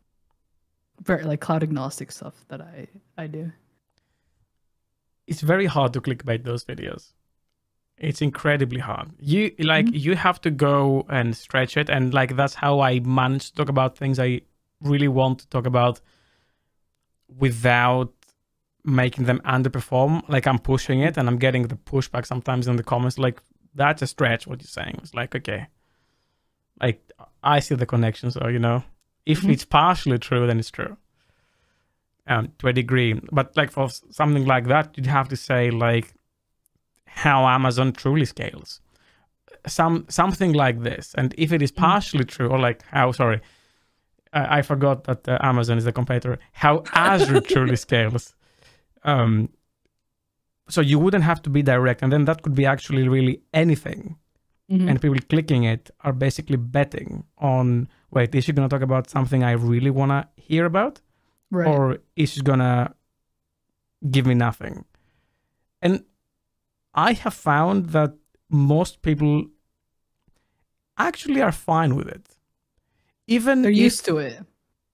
[1.04, 3.52] very like cloud agnostic stuff that I I do.
[5.28, 7.14] It's very hard to clickbait those videos.
[7.98, 9.12] It's incredibly hard.
[9.20, 10.00] You like Mhm.
[10.00, 13.70] you have to go and stretch it, and like that's how I manage to talk
[13.70, 14.42] about things I
[14.82, 16.02] really want to talk about
[17.28, 18.14] without
[18.86, 20.28] making them underperform.
[20.30, 23.18] Like I'm pushing it, and I'm getting the pushback sometimes in the comments.
[23.18, 23.42] Like
[23.76, 24.46] that's a stretch.
[24.48, 25.68] What you're saying It's like okay,
[26.82, 27.02] like
[27.44, 28.32] I see the connection.
[28.32, 28.84] So you know,
[29.26, 29.52] if Mhm.
[29.52, 30.98] it's partially true, then it's true.
[32.26, 36.14] Um, to a degree, but like for something like that, you'd have to say like
[37.06, 38.80] how Amazon truly scales.
[39.68, 41.76] Some something like this, and if it is Mhm.
[41.78, 43.42] partially true, or like how sorry,
[44.32, 46.40] I, I forgot that uh, Amazon is the competitor.
[46.54, 48.36] How Azure truly scales.
[49.04, 49.50] Um,
[50.70, 54.18] so you wouldn't have to be direct, and then that could be actually really anything.
[54.72, 54.90] Mhm.
[54.90, 59.44] And people clicking it are basically betting on wait, is she gonna talk about something
[59.44, 61.02] I really wanna hear about?
[61.52, 61.68] right.
[61.68, 62.96] or is she gonna
[64.10, 64.86] give me nothing?
[65.84, 66.04] And
[66.96, 68.14] I have found that
[68.50, 69.46] most people
[70.98, 72.26] actually are fine with it.
[73.28, 74.44] Even They're used to it.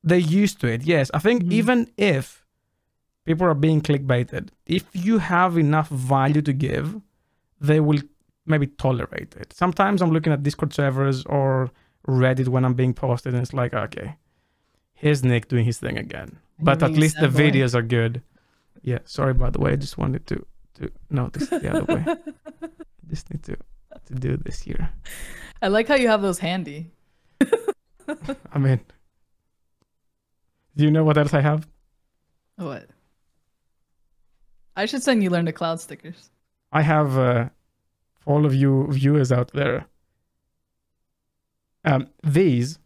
[0.04, 1.10] they're used to it, yes.
[1.14, 1.52] I think Mhm.
[1.54, 2.39] even if
[3.30, 7.00] people are being clickbaited, if you have enough value to give,
[7.62, 8.02] they will
[8.48, 9.54] maybe tolerate it.
[9.54, 11.70] Sometimes I'm looking at Discord servers or
[12.08, 14.16] Reddit when I'm being posted, and it's like, okay,
[14.96, 16.40] here's Nick doing his thing again.
[16.60, 17.40] But at least the boy.
[17.44, 18.24] videos are good.
[18.82, 19.74] Yeah, sorry by the way.
[19.74, 20.44] I just wanted to
[20.78, 22.04] to no, this is the other way.
[23.10, 23.56] Just need to
[24.08, 24.90] to do this here.
[25.62, 26.92] I like how you have those handy.
[28.56, 28.80] I mean,
[30.76, 31.68] do you know what else I have?
[32.58, 32.90] What?
[34.80, 36.30] I should send you learn to cloud stickers.
[36.72, 37.50] I have uh,
[38.22, 39.88] for all of you viewers out there.
[41.84, 42.80] Um, these,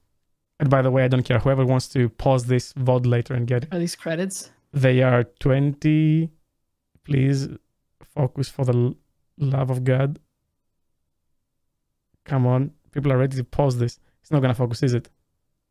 [0.59, 1.39] and by the way, I don't care.
[1.39, 4.49] Whoever wants to pause this VOD later and get it, Are these credits?
[4.71, 6.31] they are 20.
[7.03, 7.47] Please
[8.15, 8.95] focus for the
[9.37, 10.19] love of God.
[12.25, 12.71] Come on.
[12.91, 13.99] People are ready to pause this.
[14.21, 15.09] It's not going to focus, is it?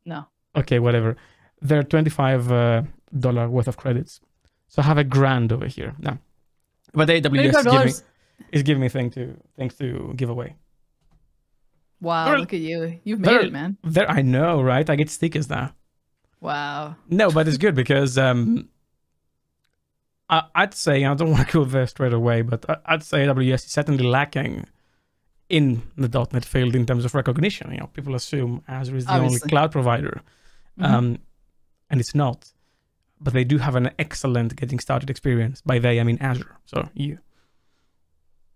[0.05, 0.27] No.
[0.55, 1.17] Okay, whatever.
[1.61, 2.87] They're $25 uh,
[3.19, 4.21] dollar worth of credits.
[4.73, 5.95] So I have a grand over here.
[5.99, 6.19] now.
[6.95, 7.95] But AWS is giving,
[8.53, 10.57] is giving me thing to, things to give away.
[12.01, 12.99] Wow, They're- look at you.
[13.05, 13.77] You've made they're- it, man.
[13.85, 14.89] There, I know, right?
[14.89, 15.75] I get stickers now.
[16.41, 16.97] Wow.
[17.11, 18.71] No, but it's good because um,
[20.31, 23.27] I, I'd say I don't want to go there straight away, but I, I'd say
[23.27, 24.67] AWS is certainly lacking
[25.51, 27.71] in the .NET field in terms of recognition.
[27.73, 30.23] You know, people assume Azure is the only cloud provider,
[30.81, 30.85] Mhm.
[30.85, 31.19] um,
[31.91, 32.51] and it's not.
[33.23, 35.61] But they do have an excellent getting started experience.
[35.65, 36.57] By they, I mean Azure.
[36.67, 37.19] So you,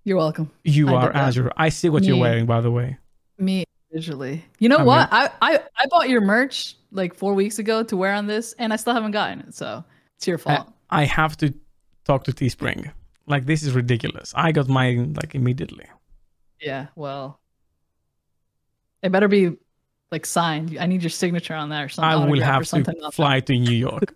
[0.05, 0.50] You're welcome.
[0.64, 1.12] you I are.
[1.16, 1.52] Azure.
[1.57, 2.98] I see what you're wearing, by the way.
[3.38, 4.44] Me visually.
[4.59, 5.09] You know I what?
[5.12, 8.72] I, I I bought your merch like four weeks ago to wear on this, and
[8.72, 9.55] I still haven't gotten it.
[9.55, 9.85] So
[10.16, 10.72] it's your fault.
[10.90, 11.55] I have to
[12.05, 12.90] talk to Teespring.
[13.26, 14.33] Like this is ridiculous.
[14.35, 15.87] I got mine like immediately.
[16.61, 16.87] yeah.
[16.96, 17.38] Well,
[19.02, 19.57] it better be
[20.11, 20.76] like signed.
[20.81, 22.11] I need your signature on that or something.
[22.11, 23.14] I will have to else.
[23.14, 24.14] fly to New York.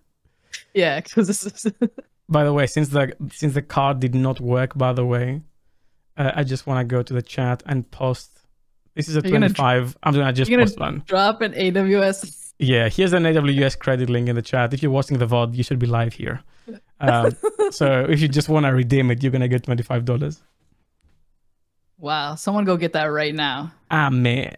[0.75, 1.73] Yeah, because this is.
[2.29, 5.43] by the way, since the since the card did not work, by the way,
[6.17, 8.31] uh, I just want to go to the chat and post.
[8.95, 9.97] This is a You're gonna dr- 25.
[10.03, 11.03] I'm gonna just gonna- post one.
[11.07, 12.53] drop an AWS.
[12.59, 14.75] Yeah, here's an AWS credit link in the chat.
[14.75, 16.43] If you're watching the VOD, you should be live here.
[17.01, 17.31] Um,
[17.71, 20.43] so if you just want to redeem it, you're gonna get twenty five dollars.
[21.97, 23.73] Wow, someone go get that right now.
[23.91, 24.55] Ah man,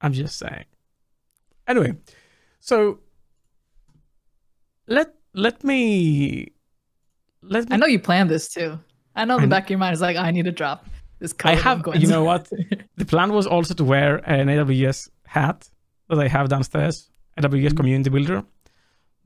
[0.00, 0.64] I'm just saying.
[1.66, 1.94] Anyway,
[2.60, 3.00] so
[4.86, 5.12] let
[5.44, 6.52] let me
[7.42, 7.74] let me.
[7.74, 8.70] I know you planned this too.
[9.14, 10.86] I know I the back of your mind is like, I need to drop
[11.20, 11.52] this code.
[11.52, 11.82] I have.
[11.82, 12.48] going You know what?
[13.00, 15.58] The plan was also to wear an AWS hat
[16.08, 17.76] that I have downstairs, AWS Mhm.
[17.76, 18.42] Community Builder.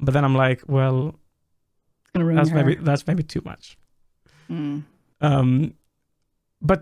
[0.04, 0.96] But then I'm like, well,
[2.04, 2.64] It's gonna ruin that's hair.
[2.64, 3.76] maybe that's maybe too much.
[4.50, 4.82] Mm.
[5.20, 5.74] Um,
[6.70, 6.80] but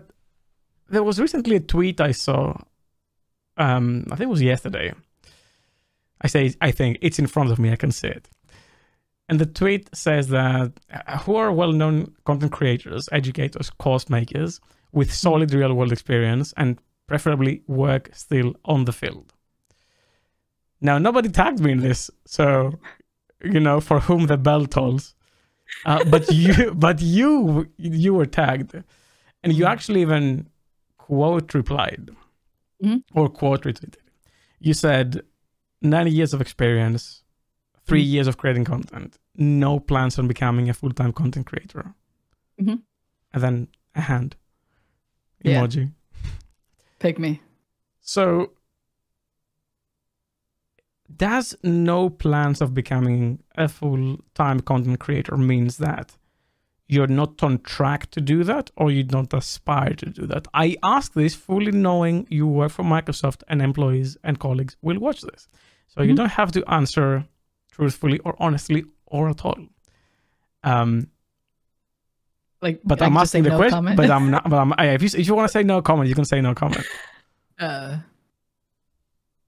[0.93, 2.55] there was recently a tweet I saw.
[3.57, 4.93] Um, I think it was yesterday.
[6.25, 7.71] I say I think it's in front of me.
[7.71, 8.27] I can see it.
[9.29, 14.59] And the tweet says that uh, who are well-known content creators, educators, course makers
[14.91, 19.33] with solid real-world experience and preferably work still on the field.
[20.81, 22.79] Now nobody tagged me in this, so
[23.43, 25.15] you know for whom the bell tolls.
[25.85, 28.73] Uh, but you, but you, you were tagged,
[29.43, 30.47] and you actually even
[30.97, 32.09] quote replied
[32.83, 33.03] Mhm.
[33.13, 33.95] or quote retweeted.
[34.59, 35.21] You said,
[35.81, 37.23] nine years of experience,
[37.89, 38.11] 3 Mhm.
[38.11, 41.93] years of creating content, no plans on becoming a full time content creator."
[42.61, 42.83] Mhm.
[43.33, 44.35] And then a hand
[45.43, 45.61] Yeah.
[45.61, 45.91] emoji.
[46.99, 47.41] Pick me.
[48.01, 48.51] So,
[51.15, 56.17] does no plans of becoming a full time content creator means that
[56.87, 60.47] you're not on track to do that or you don't aspire to do that?
[60.53, 65.21] I ask this fully knowing you work for Microsoft and employees and colleagues will watch
[65.21, 65.47] this.
[65.87, 66.17] So, you Mhm.
[66.17, 67.27] don't have to answer
[67.79, 69.57] truthfully or honestly or at all.
[70.63, 71.07] Um,
[72.61, 73.77] Like, but I'm can just say asking the no question.
[73.77, 73.97] comment.
[73.97, 74.43] But I'm not.
[74.49, 76.53] But I'm, if you if you want to say no comment, you can say no
[76.53, 76.85] comment.
[77.59, 77.97] uh,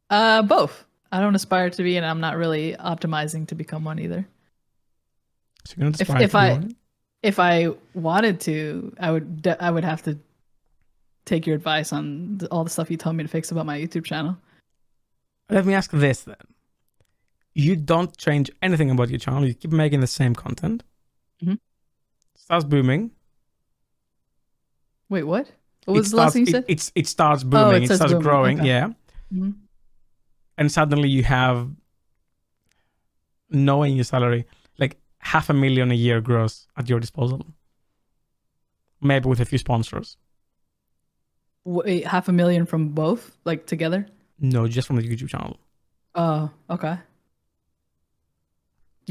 [0.09, 0.85] uh, both.
[1.11, 4.25] I don't aspire to be, and I'm not really optimizing to become one either.
[5.67, 6.75] So you're not If- if I- one?
[7.21, 9.45] If I wanted to, I would.
[9.59, 10.17] I would have to
[11.25, 14.05] take your advice on all the stuff you told me to fix about my YouTube
[14.05, 14.37] channel.
[15.49, 16.35] Let me ask this then.
[17.53, 19.45] You don't change anything about your channel.
[19.45, 20.83] You keep making the same content.
[21.43, 21.59] Mhm.
[22.35, 23.11] Starts booming.
[25.09, 25.51] Wait, what?
[25.85, 26.65] What It was the last starts, thing you said?
[26.67, 27.83] it's it starts booming.
[27.83, 28.59] it, says starts booming, growing.
[28.59, 28.67] okay.
[28.67, 28.89] Yeah.
[29.33, 29.55] Mhm.
[30.57, 31.69] And suddenly you have,
[33.49, 34.45] knowing your salary,
[34.77, 37.45] like half a million a year gross at your disposal.
[39.01, 40.17] Maybe with a few sponsors.
[41.63, 44.07] Wait, half a million from both, like together?
[44.39, 45.57] No, just from the YouTube channel.
[46.15, 46.97] Oh, okay.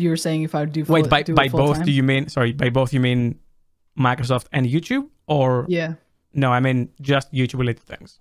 [0.00, 1.84] You were saying if I would do full, Wait, by do by both time?
[1.86, 3.38] do you mean sorry, by both you mean
[3.98, 5.94] Microsoft and YouTube or Yeah.
[6.32, 8.18] no, I mean just YouTube related things.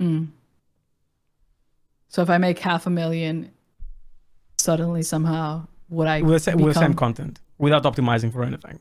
[0.00, 0.28] Mm.
[2.08, 3.50] So if I make half a million,
[4.58, 8.78] suddenly somehow would I with the, sa- with the same content without optimizing for anything.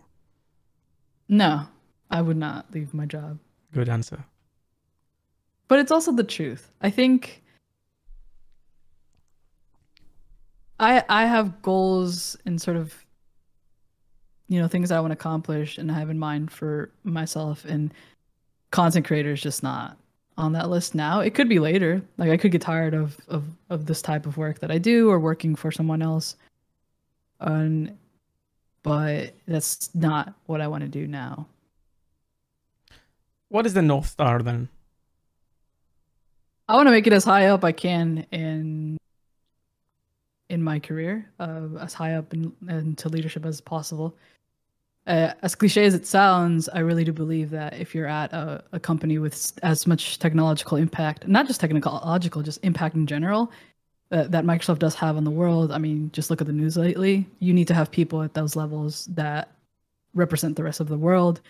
[1.28, 1.66] No,
[2.10, 3.38] I would not leave my job.
[3.74, 4.24] Good answer.
[5.68, 6.72] But it's also the truth.
[6.82, 7.44] I think
[10.80, 12.94] I I have goals and sort of
[14.48, 17.94] you know things I want to accomplish and I have in mind for myself and
[18.72, 19.98] content creators just not
[20.38, 21.20] on that list now.
[21.20, 22.02] It could be later.
[22.18, 25.10] Like I could get tired of of of this type of work that I do
[25.10, 26.36] or working for someone else.
[27.40, 27.98] And
[28.82, 31.48] but that's not what I want to do now.
[33.50, 34.70] What is the North Star then?
[36.68, 38.99] I want to make it as high up I can in
[40.50, 44.16] in my career, uh, as high up in, into leadership as possible.
[45.08, 48.64] Uh, as cliche as it sounds, I really do believe that if you're at a,
[48.74, 53.52] a company with as much technological impact, not just technological, just impact in general,
[54.10, 55.72] that, that Microsoft does have on the world.
[55.72, 57.28] I mean, just look at the news lately.
[57.40, 59.52] You need to have people at those levels that
[60.14, 61.42] represent the rest of the world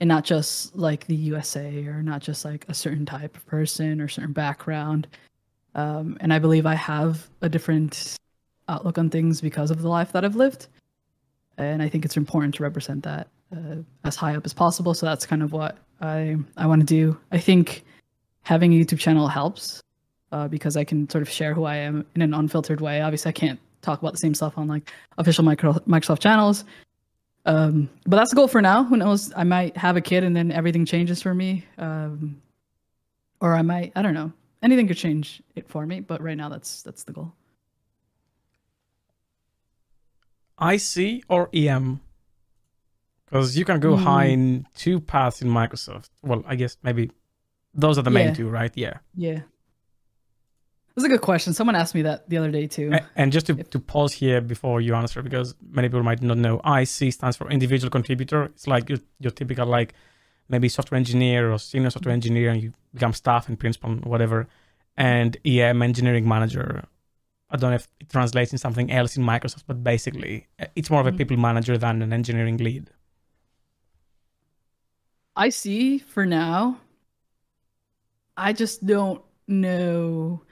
[0.00, 4.00] and not just like the USA or not just like a certain type of person
[4.00, 5.06] or certain background.
[5.74, 8.16] Um, and I believe I have a different
[8.68, 10.68] outlook on things because of the life that I've lived.
[11.58, 14.94] And I think it's important to represent that uh, as high up as possible.
[14.94, 17.16] So that's kind of what I I want to do.
[17.30, 17.84] I think
[18.42, 19.82] having a YouTube channel helps
[20.32, 23.00] uh, because I can sort of share who I am in an unfiltered way.
[23.00, 26.64] Obviously, I can't talk about the same stuff on like official micro- Microsoft channels.
[27.46, 28.84] Um, but that's the goal for now.
[28.84, 29.32] Who knows?
[29.36, 31.64] I might have a kid and then everything changes for me.
[31.78, 32.40] Um,
[33.40, 34.32] or I might, I don't know.
[34.62, 37.34] Anything could change it for me, but right now that's that's the goal.
[40.72, 42.00] IC or EM?
[43.26, 44.02] Because you can go Hmm.
[44.04, 46.10] high in two paths in Microsoft.
[46.22, 47.10] Well, I guess maybe
[47.74, 48.34] those are the main Yeah.
[48.34, 48.72] two, right?
[48.76, 48.98] Yeah.
[49.16, 49.40] Yeah.
[50.94, 51.52] That's a good question.
[51.54, 52.92] Someone asked me that the other day too.
[53.16, 56.60] And just to, to pause here before you answer, because many people might not know,
[56.64, 58.44] IC stands for individual contributor.
[58.44, 59.92] It's like your, your typical like
[60.48, 64.46] maybe software engineer or senior software engineer, and you become staff and principal, whatever.
[64.96, 66.84] And EM engineering manager.
[67.54, 70.90] I don't know if it translates in something else in Microsoft, but basically, uh, it's
[70.90, 71.18] more of a Mhm.
[71.18, 72.90] people manager than an engineering lead.
[75.36, 76.80] IC for now.
[78.36, 80.42] I just don't know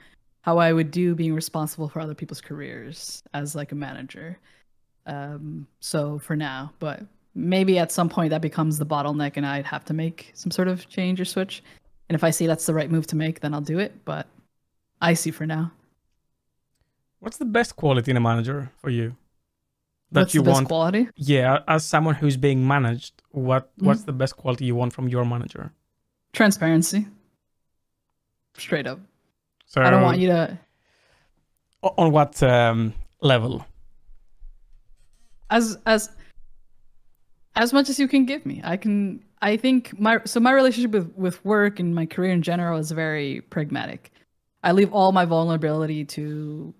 [0.41, 4.39] how I would do being responsible for other people's careers as like a manager.
[5.05, 9.65] Um, so for now, but maybe at some point that becomes the bottleneck and I'd
[9.65, 11.63] have to make some sort of change or switch.
[12.07, 14.05] And if I see that's the right move to make, then I'll do it.
[14.05, 14.27] But
[15.01, 15.73] IC for now.
[17.23, 19.15] What's the best quality in a manager for you?
[20.11, 21.07] That What's you the best want quality?
[21.15, 23.85] Yeah, as someone who's being managed, what Mm-hmm.
[23.87, 25.71] what's the best quality you want from your manager?
[26.33, 27.07] Transparency.
[28.57, 28.99] Straight up.
[29.65, 30.59] So I don't want you to
[31.81, 33.65] on what um, level?
[35.49, 36.09] as as
[37.55, 40.91] as much as you can give me i can i think my so my relationship
[40.91, 44.11] with with work and my career in general is very pragmatic
[44.63, 46.73] i leave all my vulnerability to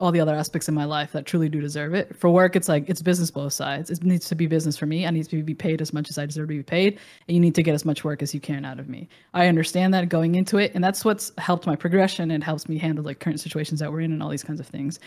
[0.00, 2.16] all the other aspects in my life that truly do deserve it.
[2.16, 3.90] For work it's like it's business both sides.
[3.90, 5.06] It needs to be business for me.
[5.06, 7.40] I need to be paid as much as i deserve to be paid and you
[7.40, 9.08] need to get as much work as you can out of me.
[9.34, 12.76] I understand that going into it and that's what's helped my progression and helps me
[12.76, 14.98] handle like current situations that we're in and all these kinds of things.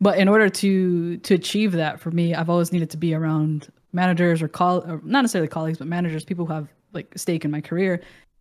[0.00, 3.68] But in order to to achieve that for me i've always needed to be around
[3.92, 7.50] managers or call or not necessarily colleagues but managers people who have like stake in
[7.50, 8.00] my career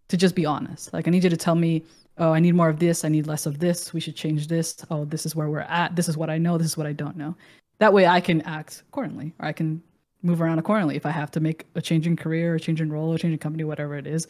[0.10, 0.92] to just be honest.
[0.92, 1.84] Like i need you to tell me
[2.18, 4.76] oh i need more of this i need less of this we should change this
[4.92, 6.94] oh this is where we're at this is what i know this is what i
[6.94, 7.36] don't know
[7.80, 9.82] that way i can act accordingly or i can
[10.22, 12.92] move around accordingly if i have to make a change in career or change in
[12.92, 14.28] role or change in company whatever it is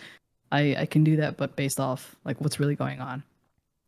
[0.51, 3.23] i i can do that but based off like what's really going on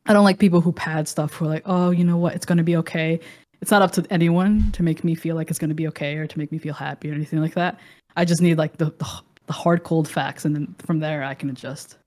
[0.05, 2.45] I don't like people who pad stuff who are like, oh, you know what, it's
[2.45, 3.19] going to be okay.
[3.61, 6.15] It's not up to anyone to make me feel like it's going to be okay
[6.17, 7.79] or to make me feel happy or anything like that.
[8.15, 10.45] I just need like the, the, the hard, cold facts.
[10.45, 11.97] And then from there, I can adjust.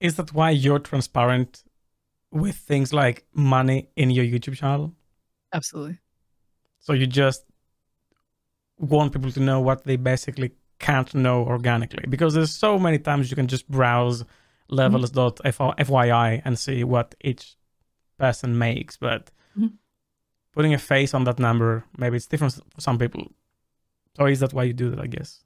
[0.00, 1.62] Is that why you're transparent
[2.30, 4.94] with things like money in your YouTube channel?
[5.52, 5.98] Absolutely.
[6.80, 7.44] So you just
[8.78, 13.30] want people to know what they basically can't know organically because there's so many times
[13.30, 14.22] you can just browse
[14.68, 17.56] levels.fyi and see what each
[18.18, 19.72] person makes but Mhm.
[20.52, 23.32] putting a face on that number maybe it's different for some people
[24.18, 25.44] so is that why you do that i guess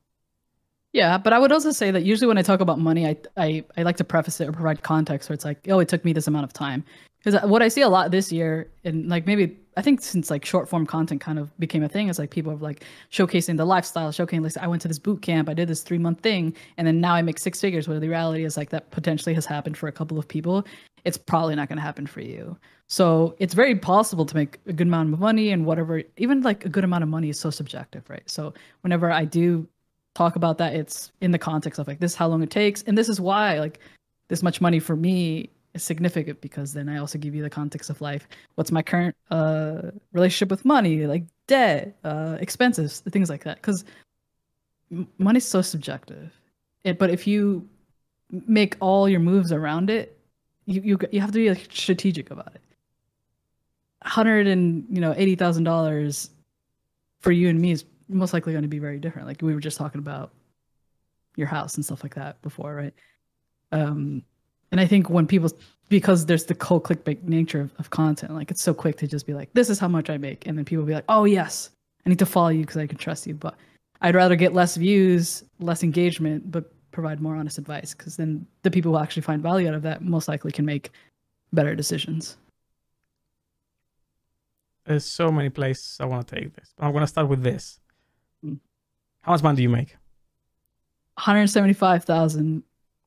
[0.93, 3.65] Yeah, but I would also say that usually when I talk about money, I I,
[3.77, 6.13] I like to preface it or provide context where it's like, oh, it took me
[6.13, 6.85] this amount of time.
[7.23, 10.45] Because what I see a lot this year, and like maybe I think since like
[10.45, 13.65] short form content kind of became a thing, is like people are like showcasing the
[13.65, 16.55] lifestyle, showcasing like I went to this boot camp, I did this three month thing,
[16.77, 17.87] and then now I make six figures.
[17.87, 20.65] Where the reality is like that potentially has happened for a couple of people.
[21.05, 22.59] It's probably not going to happen for you.
[22.89, 26.03] So it's very possible to make a good amount of money and whatever.
[26.17, 28.29] Even like a good amount of money is so subjective, right?
[28.29, 29.69] So whenever I do
[30.21, 32.83] talk about that it's in the context of like this is how long it takes
[32.83, 33.81] and this is why like
[34.29, 37.89] this much money for me is significant because then i also give you the context
[37.89, 38.29] of life.
[38.57, 41.07] What's my current uh relationship with money?
[41.07, 43.57] Like debt uh expenses things like that.
[43.57, 43.85] Because
[45.19, 46.33] money's so subjective.
[46.85, 47.67] It, but if you
[48.31, 50.19] make all your moves around it
[50.67, 52.61] you you, you have to be like strategic about it.
[54.03, 56.29] Hundred and you know eighty thousand dollars
[57.21, 59.29] for you and me is most likely going to be very different.
[59.29, 60.33] Like we were just talking about
[61.37, 62.95] your house and stuff like that before, right?
[63.73, 64.23] Um,
[64.73, 65.51] and I think when people,
[65.89, 69.27] because there's the cold clickbait nature of, of content, like it's so quick to just
[69.27, 70.47] be like, this is how much I make.
[70.47, 71.71] And then people be like, oh, yes,
[72.05, 73.35] I need to follow you because I can trust you.
[73.35, 73.57] But
[74.01, 78.71] I'd rather get less views, less engagement, but provide more honest advice because then the
[78.71, 80.91] people who actually find value out of that most likely can make
[81.53, 82.37] better decisions.
[84.87, 87.79] there's so many places i want to take this i'm going to start with this.
[89.23, 89.97] How much money do you make?
[91.15, 92.63] 175,000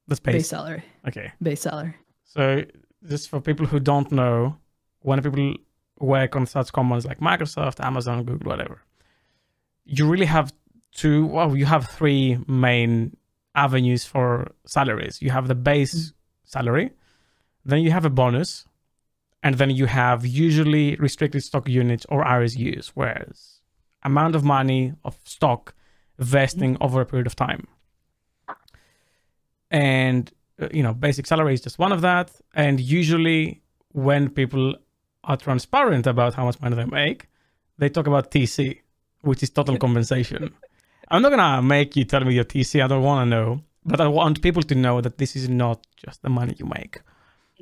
[0.07, 1.31] that's base base salary, okay.
[1.41, 1.95] Base salary.
[2.23, 2.63] So,
[3.07, 4.57] just for people who don't know,
[4.99, 5.55] when people
[5.99, 8.81] work on such companies like Microsoft, Amazon, Google, whatever,
[9.85, 10.53] you really have
[10.93, 13.15] two, well, you have three main
[13.55, 15.21] avenues for salaries.
[15.21, 16.13] You have the base mm.
[16.43, 16.91] salary,
[17.65, 18.65] then you have a bonus,
[19.41, 23.52] and then you have usually restricted stock units or RSUs, whereas
[24.03, 25.73] amount of money of stock
[26.19, 27.67] vesting over a period of time.
[29.71, 30.31] And
[30.61, 32.31] uh, you know, basic salary is just one of that.
[32.53, 34.75] And usually, when people
[35.23, 37.27] are transparent about how much money they make,
[37.77, 38.79] they talk about TC,
[39.21, 40.53] which is total compensation.
[41.09, 42.83] I'm not gonna make you tell me your TC.
[42.83, 45.85] I don't want to know, but I want people to know that this is not
[45.97, 47.01] just the money you make.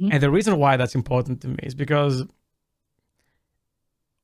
[0.02, 0.10] Mhm.
[0.14, 2.26] And the reason why that's important to me is because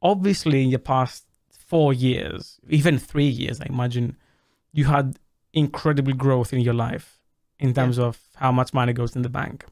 [0.02, 1.26] obviously in your past
[1.68, 4.16] four years, even three years, I imagine,
[4.72, 5.18] you had
[5.54, 7.20] incredible growth in your life
[7.60, 9.66] in terms of how much money goes in the bank.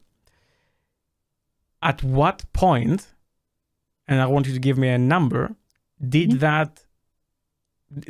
[1.82, 3.06] At what point,
[4.08, 5.54] and I want you to give me a number,
[6.16, 6.82] did that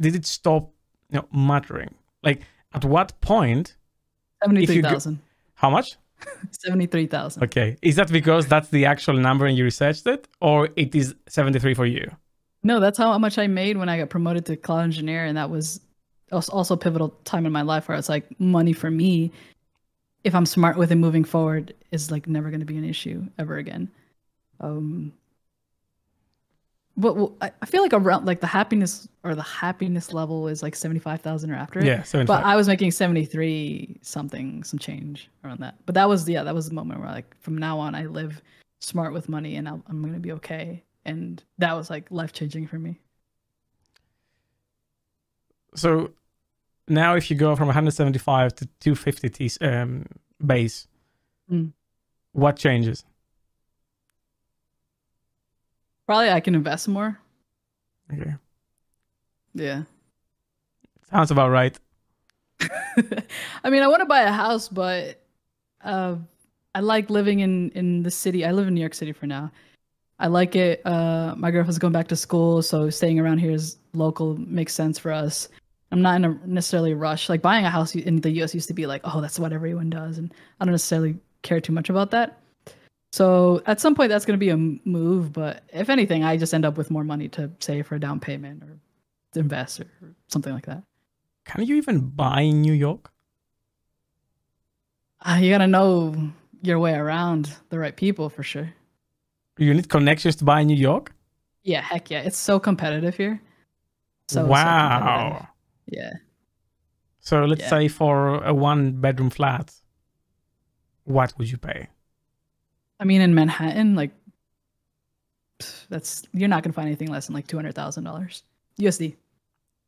[0.00, 0.70] did it stop
[1.10, 1.94] you know mattering?
[2.22, 3.76] Like at what point
[4.42, 5.18] Seventy-three you go- thousand.
[5.54, 5.96] how much?
[6.50, 7.42] Seventy-three thousand.
[7.44, 7.76] Okay.
[7.82, 11.74] Is that because that's the actual number and you researched it, or it is 73
[11.74, 12.10] for you?
[12.66, 15.50] No, that's how much I made when I got promoted to cloud engineer, and that
[15.50, 15.80] was
[16.32, 19.30] also a pivotal time in my life where it's like money for me,
[20.24, 23.24] if I'm smart with it moving forward, is like never going to be an issue
[23.38, 23.88] ever again.
[24.58, 25.12] Um,
[26.96, 30.60] but well, I I feel like around like the happiness or the happiness level is
[30.60, 31.86] like seventy five thousand or after it.
[31.86, 35.76] Yeah, But I was making 73 something, some change around that.
[35.86, 38.42] But that was, yeah, that was the moment where, like, from now on, I live
[38.80, 40.82] smart with money and I'll, I'm going to be okay.
[41.06, 42.98] And that was, like, life changing for me.
[45.74, 46.10] so
[46.88, 50.06] now if you go from 175 to 250 T um,
[50.44, 50.88] base,
[51.50, 51.72] Mm.
[52.32, 53.04] what changes?
[56.06, 57.18] Probably I can invest more.
[58.12, 58.34] Okay.
[59.54, 59.82] Yeah.
[61.10, 61.78] Sounds about right.
[63.64, 65.20] I mean, I want to buy a house, but
[65.84, 66.16] uh,
[66.74, 68.44] I like living in in the city.
[68.44, 69.50] I live in New York City for now.
[70.18, 70.84] I like it.
[70.86, 74.98] Uh, my girlfriend's going back to school, so staying around here is local makes sense
[74.98, 75.48] for us.
[75.92, 77.28] I'm not in a necessarily rush.
[77.28, 78.54] Like buying a house in the U.S.
[78.54, 81.72] used to be like, oh, that's what everyone does, and I don't necessarily care too
[81.72, 82.40] much about that.
[83.12, 85.32] So at some point, that's going to be a move.
[85.32, 88.20] But if anything, I just end up with more money to save for a down
[88.20, 88.78] payment or
[89.32, 89.86] to invest or
[90.28, 90.82] something like that.
[91.44, 93.10] Can you even buy in New York?
[95.24, 96.14] Uh, you gotta know
[96.62, 98.72] your way around the right people for sure.
[99.58, 101.12] You need connections to buy in New York?
[101.62, 102.20] Yeah, heck yeah.
[102.20, 103.40] It's so competitive here.
[104.28, 104.98] So, so wow.
[104.98, 105.46] competitive.
[105.86, 106.12] yeah.
[107.20, 107.68] So let's Yeah.
[107.70, 109.72] say for a one bedroom flat,
[111.04, 111.88] what would you pay?
[113.00, 114.12] I mean, in Manhattan, like,
[115.88, 118.42] that's you're not gonna find anything less than like two hundred thousand dollars
[118.80, 119.16] USD.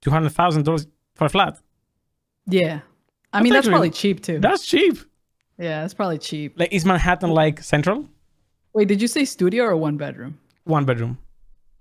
[0.01, 1.61] Two hundred thousand dollars for a flat.
[2.47, 2.81] Yeah,
[3.33, 4.39] I That's mean that's actually- probably cheap too.
[4.39, 4.97] That's cheap.
[5.59, 6.59] yeah, that's probably cheap.
[6.59, 8.09] Like is Manhattan like central?
[8.75, 10.39] Wait, did you say studio or one bedroom?
[10.65, 11.19] One bedroom.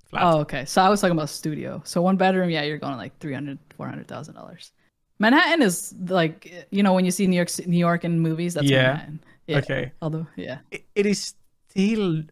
[0.10, 0.24] Flat.
[0.24, 0.66] Oh, okay.
[0.66, 1.82] So I was talking about studio.
[1.86, 4.72] So one bedroom, yeah, you're going like 300, 400,000 dollars.
[5.20, 8.54] Manhattan is like you know when you see New York, New York in movies.
[8.54, 8.88] That's Yeah.
[8.94, 9.20] Manhattan.
[9.48, 9.58] Yeah.
[9.58, 9.92] Okay.
[10.02, 10.60] Although, yeah.
[10.72, 11.34] it, it is
[11.70, 12.24] still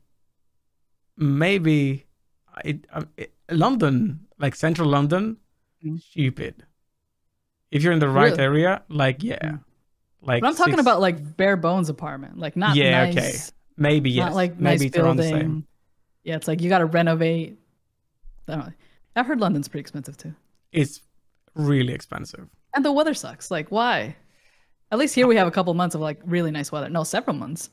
[1.17, 2.05] maybe
[2.63, 5.37] it, um, it, London, like central London,
[5.83, 6.01] Mm.
[6.01, 6.63] stupid.
[7.71, 8.43] If you're in the right Really?
[8.43, 9.59] area, like yeah, Mm.
[10.21, 13.37] like But I'm talking six- about like bare bones apartment, like not Yeah, nice, okay.
[13.77, 15.41] Maybe yes, not like maybe nice it's around the building.
[15.41, 15.67] same.
[16.23, 17.57] Yeah, it's like you got to renovate.
[18.47, 18.73] I don't know.
[19.15, 20.33] I've heard London's pretty expensive too,
[20.71, 21.01] It's
[21.55, 22.47] really expensive.
[22.73, 23.49] and the weather sucks.
[23.49, 24.15] Like, why?
[24.91, 26.89] At least here we have a couple months of like really nice weather.
[26.89, 27.69] No, several months.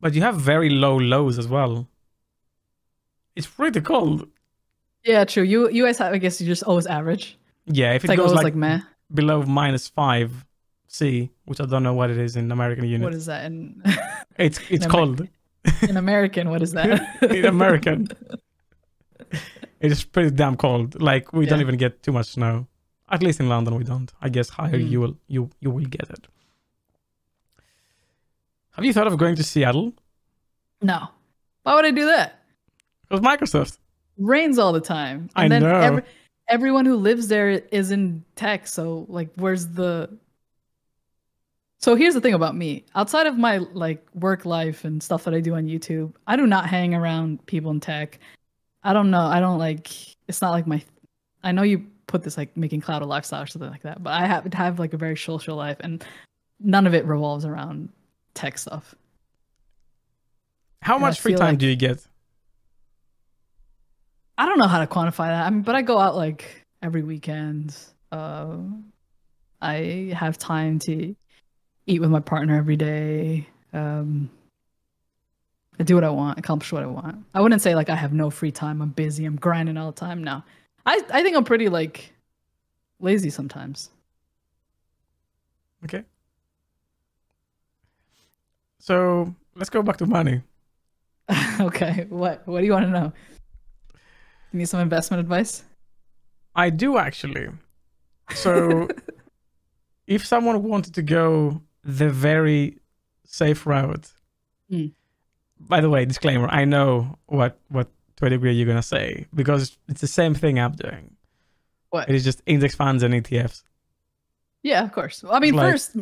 [0.00, 1.86] But you have very low lows as well.
[3.36, 4.28] It's pretty cold.
[5.04, 5.42] Yeah, true.
[5.42, 7.38] You you guys have, I guess you just always average.
[7.66, 8.80] Yeah, if It's it like goes always like, like, meh.
[9.12, 10.44] below minus five
[10.92, 13.16] C, which I don't know what it is in American What units.
[13.16, 13.82] is that in
[14.36, 15.26] It's it's in cold
[15.88, 16.50] in American?
[16.50, 16.88] What is that?
[17.38, 18.08] in American.
[19.84, 21.00] It is pretty damn cold.
[21.02, 22.68] Like we don't even get too much snow.
[23.10, 24.12] At least in London we don't.
[24.20, 24.90] I guess higher Mm.
[24.92, 26.28] you will you you will get it.
[28.76, 29.92] Have you thought of going to Seattle?
[30.80, 31.08] no.
[31.64, 32.40] Why would I do that?
[33.08, 33.78] Because Microsoft.
[34.18, 35.30] Rains all the time.
[35.36, 35.80] I And then know.
[35.88, 36.02] Every,
[36.48, 38.66] everyone who lives there is in tech.
[38.66, 40.08] So like, where's the?
[41.82, 42.84] So here's the thing about me.
[42.94, 46.46] Outside of my like work life and stuff that I do on YouTube, I do
[46.46, 48.20] not hang around people in tech.
[48.84, 49.20] I don't know.
[49.26, 49.90] I don't like.
[50.28, 50.82] It's not like my.
[51.42, 54.12] I know you put this like making cloud a lifestyle or something like that, but
[54.12, 56.04] I have to have like a very social life, and
[56.60, 57.88] none of it revolves around
[58.34, 58.94] tech stuff.
[60.82, 62.06] How And I much free time like- do you get?
[64.38, 65.46] I don't know how to quantify that.
[65.46, 67.76] I mean, but I go out like every weekend.
[68.10, 68.56] Uh,
[69.60, 71.14] I have time to
[71.86, 73.46] eat with my partner every day.
[73.72, 74.30] Um,
[75.78, 77.24] I do what I want, accomplish what I want.
[77.34, 78.82] I wouldn't say like I have no free time.
[78.82, 79.24] I'm busy.
[79.24, 80.22] I'm grinding all the time.
[80.22, 80.42] No,
[80.86, 82.12] I I think I'm pretty like
[83.00, 83.90] lazy sometimes.
[85.84, 86.04] Okay.
[88.78, 90.42] So let's go back to money.
[91.60, 93.12] okay, what what do you want to know?
[94.52, 95.64] You need some investment advice?
[96.54, 97.48] I do actually.
[98.34, 98.88] So
[100.06, 102.78] if someone wanted to go the very
[103.24, 104.12] safe route
[104.70, 104.92] Mm.
[105.60, 109.76] by the way, disclaimer: I know what what to a degree you're gonna say because
[109.88, 111.14] it's the same thing I'm doing.
[111.90, 112.08] What?
[112.08, 113.62] It is just index funds and ETFs.
[114.62, 115.24] Yeah, of course.
[115.28, 115.96] I mean, Like- first,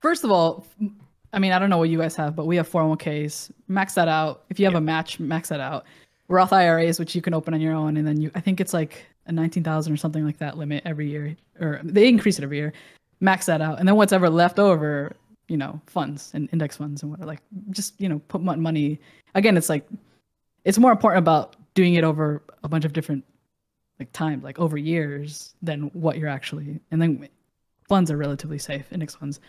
[0.00, 0.66] first of all,
[1.32, 3.50] I mean, I don't know what you guys have, but we have 401ks.
[3.66, 4.44] Max that out.
[4.48, 5.84] If you have a match, max that out.
[6.28, 8.72] Roth IRAs, which you can open on your own, and then you, I think it's
[8.72, 12.56] like a 19,000 or something like that limit every year, or they increase it every
[12.58, 12.72] year.
[13.20, 15.12] Max that out, and then what's ever left over,
[15.48, 17.40] you know, funds and index funds and what, like,
[17.70, 19.00] just you know, put money.
[19.34, 19.86] Again, it's like,
[20.64, 23.24] it's more important about doing it over a bunch of different
[23.98, 26.80] like times, like over years, than what you're actually.
[26.90, 27.28] And then
[27.88, 29.40] funds are relatively safe, index funds.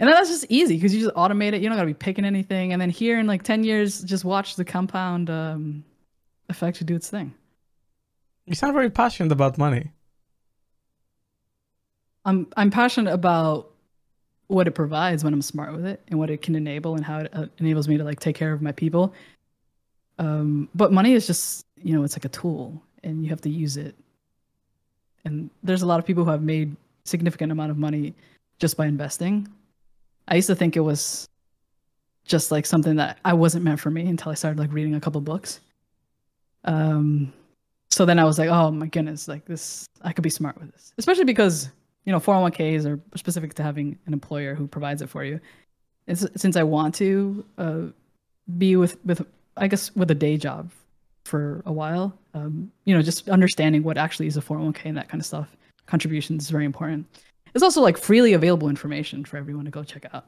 [0.00, 1.62] And then that's just easy because you just automate it.
[1.62, 2.72] You don't gotta be picking anything.
[2.72, 5.84] And then here in like 10 years, just watch the compound um,
[6.48, 7.34] effect to do its thing.
[8.46, 9.92] You sound very passionate about money.
[12.28, 13.70] I'm I'm passionate about
[14.48, 17.20] what it provides when I'm smart with it and what it can enable and how
[17.20, 19.14] it uh, enables me to like take care of my people.
[20.18, 23.50] Um, but money is just you know it's like a tool and you have to
[23.50, 23.94] use it.
[25.24, 28.14] And there's a lot of people who have made significant amount of money
[28.58, 29.48] just by investing.
[30.26, 31.26] I used to think it was
[32.26, 35.00] just like something that I wasn't meant for me until I started like reading a
[35.00, 35.60] couple books.
[36.64, 37.32] Um,
[37.90, 40.70] so then I was like, oh my goodness, like this, I could be smart with
[40.72, 41.70] this, especially because
[42.08, 45.40] you know 401ks are specific to having an employer who provides it for you.
[46.06, 47.82] It's, since I want to uh,
[48.56, 49.26] be with with
[49.58, 50.70] I guess with a day job
[51.26, 55.10] for a while, um, you know, just understanding what actually is a 401k and that
[55.10, 55.54] kind of stuff,
[55.84, 57.06] contributions is very important.
[57.54, 60.24] It's also like freely available information for everyone to go check out.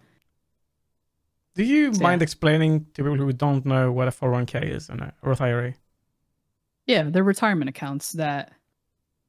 [1.54, 2.24] Do you So, mind yeah.
[2.24, 5.72] explaining to people who don't know what a 401k is and a Roth IRA?
[6.86, 8.52] Yeah, they're retirement accounts that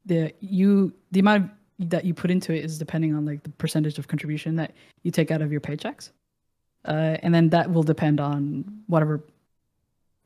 [0.06, 1.50] the you the amount of,
[1.90, 4.74] that you put into it is depending on like the percentage of contribution that
[5.04, 6.12] you take out of your paychecks,
[6.86, 9.24] uh, and then that will depend on whatever.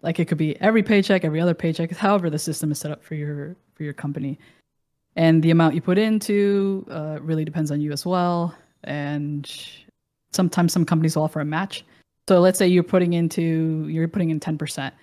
[0.01, 3.03] Like it could be every paycheck, every other paycheck, however the system is set up
[3.03, 4.37] for your for your company,
[5.15, 8.53] and the amount you put into uh, really depends on you as well.
[8.83, 9.49] And
[10.31, 11.83] sometimes some companies offer a match.
[12.27, 14.93] So let's say you're putting into you're putting in ten percent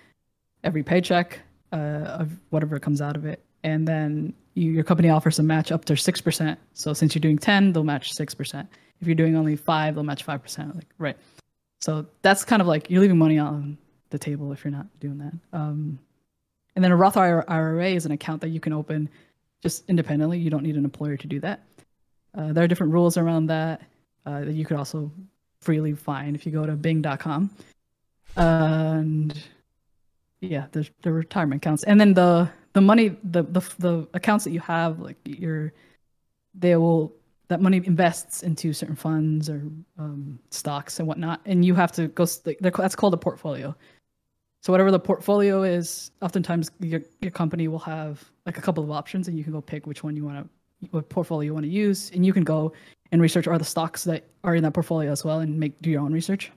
[0.63, 1.39] every paycheck
[1.73, 5.71] uh, of whatever comes out of it, and then you, your company offers a match
[5.71, 6.59] up to six percent.
[6.73, 8.69] So since you're doing ten, they'll match six percent.
[9.01, 10.75] If you're doing only five, they'll match five percent.
[10.75, 11.17] Like right.
[11.81, 13.77] So that's kind of like you're leaving money on
[14.09, 15.33] the table if you're not doing that.
[15.51, 15.99] Um,
[16.75, 19.09] and then a Roth IRA is an account that you can open
[19.61, 20.39] just independently.
[20.39, 21.63] You don't need an employer to do that.
[22.35, 23.81] Uh, there are different rules around that
[24.25, 25.11] uh, that you could also
[25.61, 27.49] freely find if you go to Bing.com.
[28.35, 29.39] And
[30.41, 34.51] yeah, the the retirement accounts, and then the the money, the the the accounts that
[34.51, 35.73] you have, like your,
[36.53, 37.13] they will
[37.47, 39.61] that money invests into certain funds or
[39.99, 42.25] um, stocks and whatnot, and you have to go.
[42.59, 43.75] That's called a portfolio.
[44.61, 48.91] So whatever the portfolio is, oftentimes your your company will have like a couple of
[48.91, 50.49] options, and you can go pick which one you want
[50.81, 52.73] to, what portfolio you want to use, and you can go
[53.11, 55.89] and research are the stocks that are in that portfolio as well, and make do
[55.91, 56.51] your own research.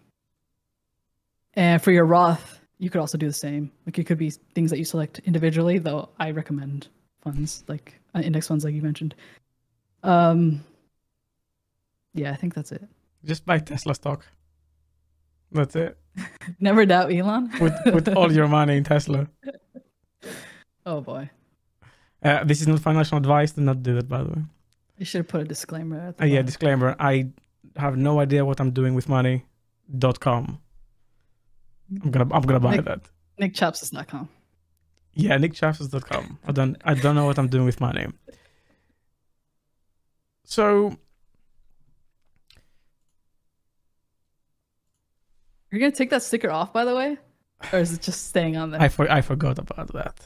[1.55, 3.71] And for your Roth, you could also do the same.
[3.87, 6.89] Like it could be things that you select individually, though I recommend
[7.23, 9.15] funds like uh, index funds, like you mentioned.
[10.03, 10.63] Um,
[12.15, 12.87] yeah, I think that's it.
[13.25, 14.25] Just buy Tesla stock.
[15.53, 15.97] That's it.
[16.61, 17.51] Never doubt Elon.
[17.61, 19.29] with put all your money in Tesla.
[20.87, 21.31] oh boy,
[22.23, 23.53] Uh, this is not financial advice.
[23.53, 24.43] Do not do that, by the way.
[24.99, 25.99] you should have put a disclaimer.
[26.09, 26.95] At the Uh, yeah, disclaimer.
[26.99, 27.29] I
[27.77, 29.45] have no idea what I'm doing with money.
[29.99, 30.59] Dot com.
[32.03, 33.01] I'm gonna I'm gonna buy Nick- that.
[33.41, 34.29] NickChapsas.com.
[35.13, 36.39] Yeah, nickchapsas.com.
[36.47, 38.15] I don't I don't know what I'm doing with my name.
[40.45, 40.97] So are
[45.71, 47.19] You're gonna take that sticker off, by the way,
[47.73, 48.81] or is it just staying on there?
[48.81, 50.21] I for, I forgot about that.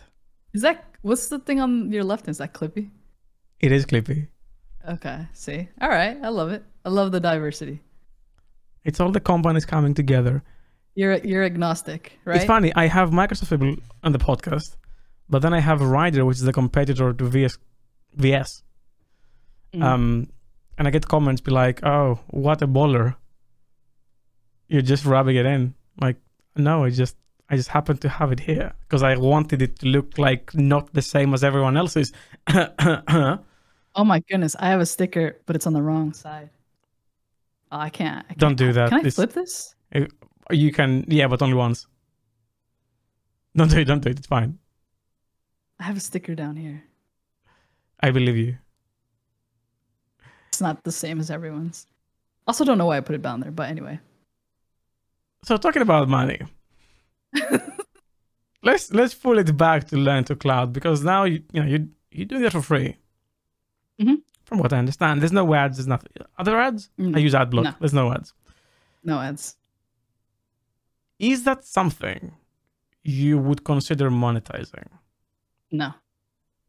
[0.53, 2.29] Is that what's the thing on your left?
[2.29, 2.91] Is that Clippy?
[3.61, 4.29] It is Clippy.
[4.89, 6.65] Okay, see, all right, I love it.
[6.85, 7.81] I love the diversity.
[8.85, 10.43] It's all the companies coming together.
[11.01, 12.37] You're you're agnostic, right?
[12.37, 12.71] It's funny.
[12.75, 14.77] I have Microsoft people on the podcast,
[15.31, 17.57] but then I have Rider, which is a competitor to VS.
[18.17, 18.63] VS.
[19.73, 19.83] Mm.
[19.83, 20.29] Um,
[20.77, 23.15] and I get comments be like, "Oh, what a baller!
[24.69, 26.17] You're just rubbing it in." Like,
[26.57, 27.17] no, I just
[27.49, 30.93] I just happen to have it here because I wanted it to look like not
[30.93, 32.13] the same as everyone else's.
[33.97, 36.51] Oh my goodness, I have a sticker, but it's on the wrong side.
[37.73, 38.25] Oh, I can't.
[38.31, 38.89] I Don't can't- do that.
[38.91, 39.75] Can I This- flip this?
[40.53, 41.87] You can, yeah, but only once.
[43.57, 43.85] Don't do it.
[43.85, 44.19] Don't do it.
[44.19, 44.59] It's fine.
[45.79, 46.85] I have a sticker down here.
[48.01, 48.57] I believe you.
[50.49, 51.87] It's not the same as everyone's.
[52.47, 54.01] Also, don't know why I put it down there, but anyway.
[55.45, 56.41] So talking about money,
[58.63, 61.89] let's let's pull it back to learn to cloud because now you you know you
[62.11, 62.97] you doing that for free.
[64.01, 64.23] Mhm.
[64.45, 65.77] From what I understand, there's no ads.
[65.77, 66.11] There's nothing.
[66.39, 66.91] Other ads?
[66.99, 67.63] Mm, I use AdBlock.
[67.65, 67.75] No.
[67.79, 68.35] There's no ads.
[69.05, 69.57] no ads.
[71.21, 72.33] Is that something
[73.05, 74.89] you would consider monetizing?
[75.71, 75.93] No.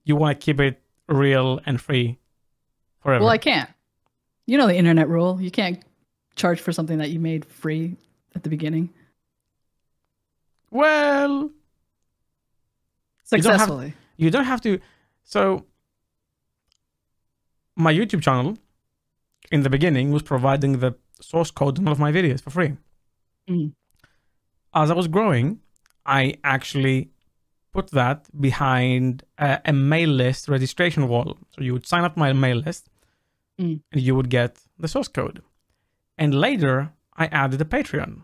[0.04, 2.20] You want to keep it real and free
[3.00, 3.24] forever?
[3.24, 3.70] Well, I can't.
[4.46, 5.42] You know the internet rule.
[5.42, 5.82] You can't
[6.36, 7.96] charge for something that you made free
[8.36, 8.90] at the beginning
[10.74, 11.52] well, You
[13.32, 13.94] don't have- successfully.
[14.16, 14.80] you don't have to.
[15.26, 15.66] So,
[17.76, 18.58] my YouTube channel
[19.52, 22.78] in the beginning was providing the source code on all of my videos for free.
[23.50, 23.74] Mhm.
[24.74, 25.60] As I was growing,
[26.06, 27.12] I actually
[27.74, 31.38] put that behind a, a mail list registration wall.
[31.50, 32.88] So you would sign up my mail list,
[33.60, 33.82] Mm.
[33.92, 35.42] and you would get the source code.
[36.18, 38.24] And later, I added a Patreon.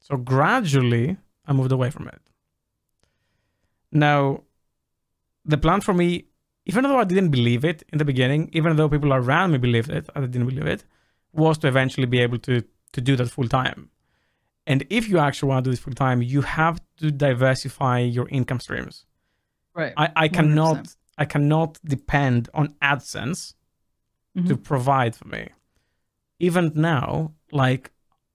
[0.00, 1.16] So gradually,
[1.46, 2.20] I moved away from it.
[3.90, 4.42] Now,
[5.44, 6.26] the plan for me,
[6.66, 9.90] even though I didn't believe it in the beginning, even though people around me believed
[9.90, 10.84] it, I didn't believe it,
[11.32, 12.62] was to eventually be able to
[12.92, 13.90] to do that full time.
[14.70, 18.28] And if you actually want to do this full time, you have to diversify your
[18.28, 19.06] income streams.
[19.74, 19.94] Right.
[19.96, 20.96] I, I cannot 100%.
[21.16, 23.54] I cannot depend on AdSense
[24.46, 24.62] to Mhm.
[24.62, 25.48] provide for me.
[26.38, 27.90] Even now, like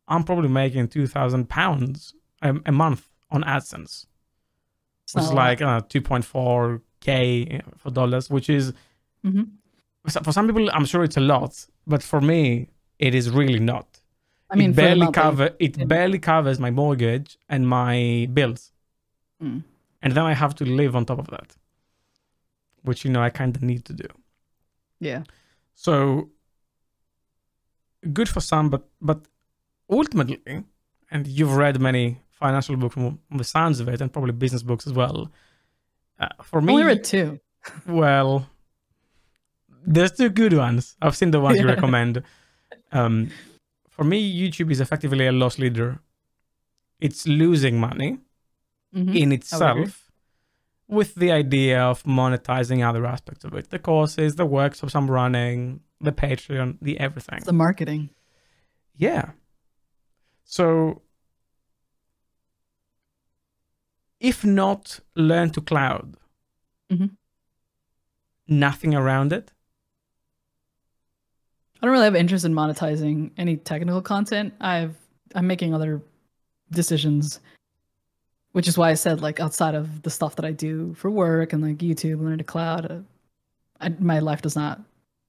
[0.08, 4.06] I'm probably making two thousand pounds a, month on AdSense,
[5.04, 8.74] It's which is like uh, two point four k for dollars, which is
[9.24, 9.46] Mhm.
[10.26, 11.54] for some people I'm sure it's a lot,
[11.88, 12.70] but for me
[13.00, 13.93] it is really not.
[14.50, 15.86] I mean, it barely amount that you- cover it yeah.
[15.86, 18.72] barely covers my mortgage and my bills,
[19.42, 19.64] Mm.
[20.02, 21.56] and then I have to live on top of that,
[22.84, 24.08] which you know I kind of need to do.
[25.00, 25.24] Yeah.
[25.76, 26.30] So
[28.14, 29.20] good for some, but but
[29.90, 30.64] ultimately,
[31.12, 34.64] and you've read many financial books from from the sounds of it, and probably business
[34.64, 35.32] books as well.
[36.20, 37.40] Uh, for me, only read two.
[37.88, 38.48] well,
[39.86, 40.96] there's two good ones.
[41.02, 42.24] I've seen the ones you recommend.
[42.92, 43.30] Um,
[43.96, 46.00] for me, YouTube is effectively a loss leader.
[47.00, 48.20] It's losing money
[48.96, 49.16] Mhm.
[49.16, 50.10] in itself
[50.88, 55.80] with the idea of monetizing other aspects of it the courses the workshops i'm running
[56.02, 58.10] the patreon the everything It's the marketing.
[58.98, 59.32] yeah
[60.44, 61.02] so
[64.20, 66.18] if not learn to cloud
[66.92, 67.16] Mhm.
[68.48, 69.53] nothing around it
[71.84, 74.54] I don't really have interest in monetizing any technical content.
[74.62, 74.96] I've
[75.36, 76.02] I'm making other
[76.72, 77.42] decisions,
[78.54, 81.52] which is why I said like outside of the stuff that I do for work
[81.52, 83.00] and like YouTube, learn to cloud, uh,
[83.82, 84.80] I, my life does not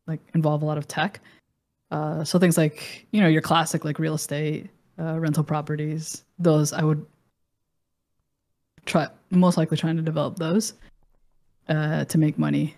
[0.07, 1.18] like involve a lot of tech.
[1.90, 6.72] Uh, so things like you know your classic like real estate, uh, rental properties, those
[6.72, 7.05] I would
[8.86, 10.74] try most likely trying to develop those
[11.68, 12.76] uh, to make money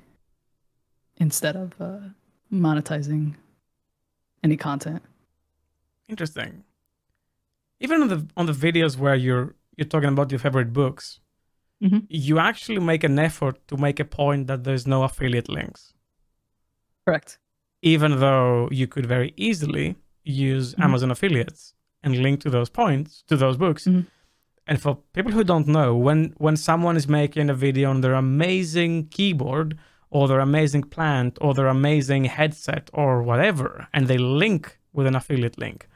[1.19, 1.99] instead of uh,
[2.51, 3.35] monetizing
[4.43, 5.03] any content.
[6.09, 6.63] interesting
[7.81, 11.21] even on the on the videos where you're you're talking about your favorite books
[11.83, 12.07] Mhm.
[12.09, 15.93] you actually make an effort to make a point that there's no affiliate links
[17.05, 17.39] Correct.
[17.83, 20.85] even though you could very easily use Mhm.
[20.85, 23.85] Amazon affiliates and link to those points to those books.
[23.87, 24.07] Mhm.
[24.69, 28.15] And for people who don't know, when when someone is making a video on their
[28.15, 29.79] amazing keyboard
[30.11, 35.17] or their amazing plant or their amazing headset or whatever, and they link with an
[35.17, 35.89] affiliate link,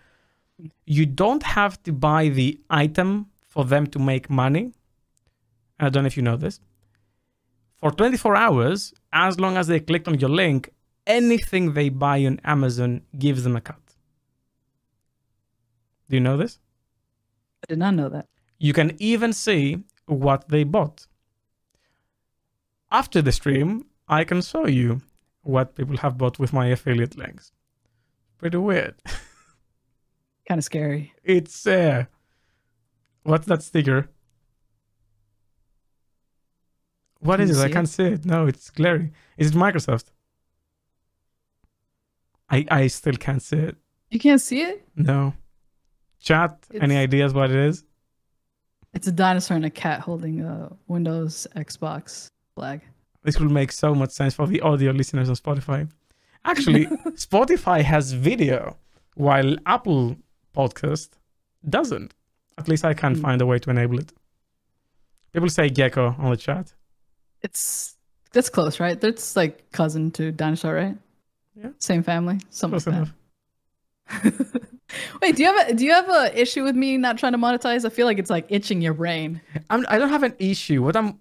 [0.85, 4.73] you don't have to buy the item for them to make money.
[5.79, 6.61] I don't know if you know this.
[7.77, 10.71] For 24 hours, as long as they clicked on your link,
[11.07, 13.81] anything they buy on Amazon gives them a cut.
[16.09, 16.59] Do you know this?
[17.63, 18.27] I did not know that.
[18.59, 21.07] You can even see what they bought.
[22.91, 25.01] After the stream, I can show you
[25.43, 27.53] what people have bought with my affiliate links.
[28.39, 28.97] Pretty weird.
[30.49, 31.15] Kind of scary.
[31.23, 32.07] It's uh
[33.23, 34.09] what's that sticker?
[37.21, 37.65] What Can is it?
[37.65, 38.25] I can't see it.
[38.25, 39.13] No, it's glary.
[39.39, 40.07] Is it Microsoft?
[42.51, 43.77] I I still can't see it.
[44.11, 44.89] You can't see it?
[44.97, 45.35] No.
[46.19, 47.85] Chat, any ideas what it is?
[48.93, 52.81] It's a dinosaur and a cat holding a Windows Xbox flag.
[53.23, 55.91] This will make so much sense for the audio listeners on Spotify.
[56.45, 56.87] Actually,
[57.29, 58.77] Spotify has video,
[59.15, 60.17] while Apple
[60.57, 61.11] Podcast
[61.69, 62.15] doesn't.
[62.57, 63.23] At least I can't Hmm.
[63.23, 64.13] find a way to enable it.
[65.33, 66.75] People say gecko on the chat.
[67.43, 67.97] It's
[68.33, 69.01] that's close, right?
[69.01, 70.97] That's like cousin to dinosaur, right?
[71.55, 71.71] Yeah.
[71.79, 73.13] Same family, something Close like enough.
[75.23, 77.39] Wait, do you have a do you have a issue with me not trying to
[77.39, 77.85] monetize?
[77.85, 79.41] I feel like it's like itching your brain.
[79.69, 80.83] I'm, I don't have an issue.
[80.83, 81.19] What I'm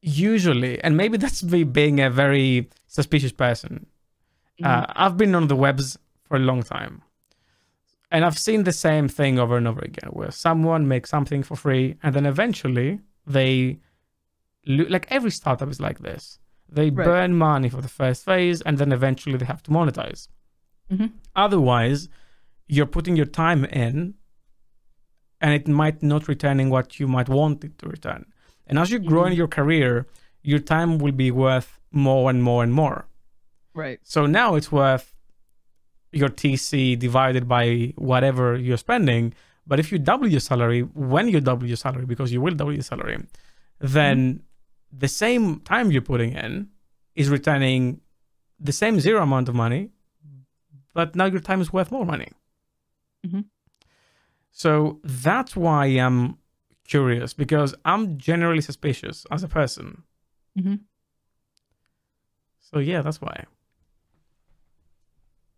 [0.00, 3.86] usually, and maybe that's me being a very suspicious person.
[4.62, 7.02] Uh, I've been on the webs for a long time,
[8.10, 11.56] and I've seen the same thing over and over again, where someone makes something for
[11.56, 13.78] free, and then eventually they,
[14.66, 16.38] lo- like every startup is like this.
[16.68, 17.04] They Right.
[17.04, 20.28] burn money for the first phase, and then eventually they have to monetize.
[20.90, 21.12] Mhm.
[21.36, 22.08] Otherwise,
[22.66, 24.14] you're putting your time in,
[25.40, 28.26] and it might not returning what you might want it to return.
[28.68, 29.36] And as you grow in Mhm.
[29.36, 30.06] your career,
[30.42, 33.06] your time will be worth more and more and more.
[33.74, 33.98] Right.
[34.02, 35.14] So now it's worth
[36.12, 39.34] your TC divided by whatever you're spending.
[39.66, 42.72] But if you double your salary, when you double your salary, because you will double
[42.72, 43.18] your salary,
[43.78, 44.42] then
[44.90, 46.68] the same time you're putting in
[47.14, 48.00] is returning
[48.58, 49.90] the same zero amount of money,
[50.94, 52.32] but now your time is worth more money.
[53.26, 53.40] Mm-hmm.
[54.50, 56.37] So that's why I'm
[56.88, 60.02] curious because I'm generally suspicious as a person.
[60.58, 60.76] hmm
[62.60, 63.44] So yeah, that's why.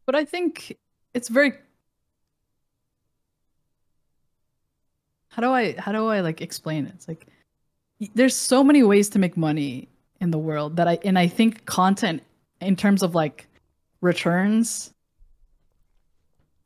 [0.07, 0.77] But I think
[1.15, 1.55] it's very.
[5.29, 6.95] How do I how do I like explain it?
[6.95, 7.27] It's like
[8.15, 9.89] there's so many ways to make money
[10.21, 12.23] in the world that I and I think content
[12.61, 13.47] in terms of like
[14.01, 14.93] returns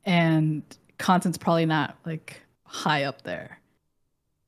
[0.05, 0.63] and
[0.97, 3.59] content's probably not like high up there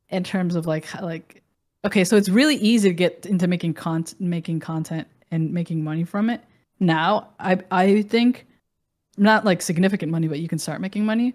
[0.10, 1.43] in terms of like like
[1.86, 6.03] okay so it's really easy to get into making content making content and making money
[6.03, 6.41] from it.
[6.80, 8.45] Now i i think
[9.18, 11.34] not like significant money but you can start making money.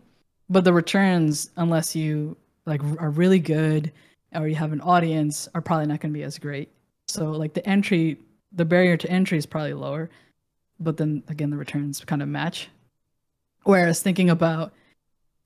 [0.48, 3.92] But the returns unless you like are really good
[4.34, 6.70] or you have an audience are probably not going to be as great.
[7.08, 8.18] So like the entry
[8.52, 10.10] the barrier to entry is probably lower.
[10.80, 12.68] But then again the returns kind of match.
[13.64, 14.72] Whereas thinking about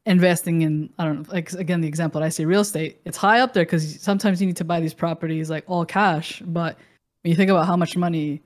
[0.06, 3.16] investing in i don't know like again the example that i say real estate it's
[3.16, 6.78] high up there because sometimes you need to buy these properties like all cash but
[7.22, 8.40] when you think about how much money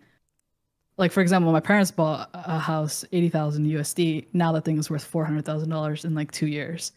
[0.96, 5.10] like for example my parents bought a house 80000 usd now that thing is worth
[5.10, 6.92] $400000 in like two years.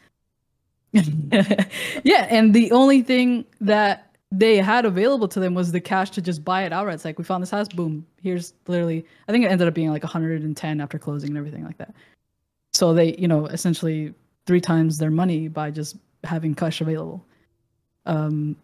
[0.94, 1.62] Mm-hmm.
[2.04, 6.22] Yeah and the only thing that they had available to them was the cash to
[6.22, 6.96] just buy it outright.
[6.96, 9.90] It's like we found this house boom here's literally i think it ended up being
[9.90, 11.94] like 110 after closing and everything like that.
[12.72, 14.14] So they you know essentially
[14.46, 17.26] three times their money by just having cash available.
[18.06, 18.56] Um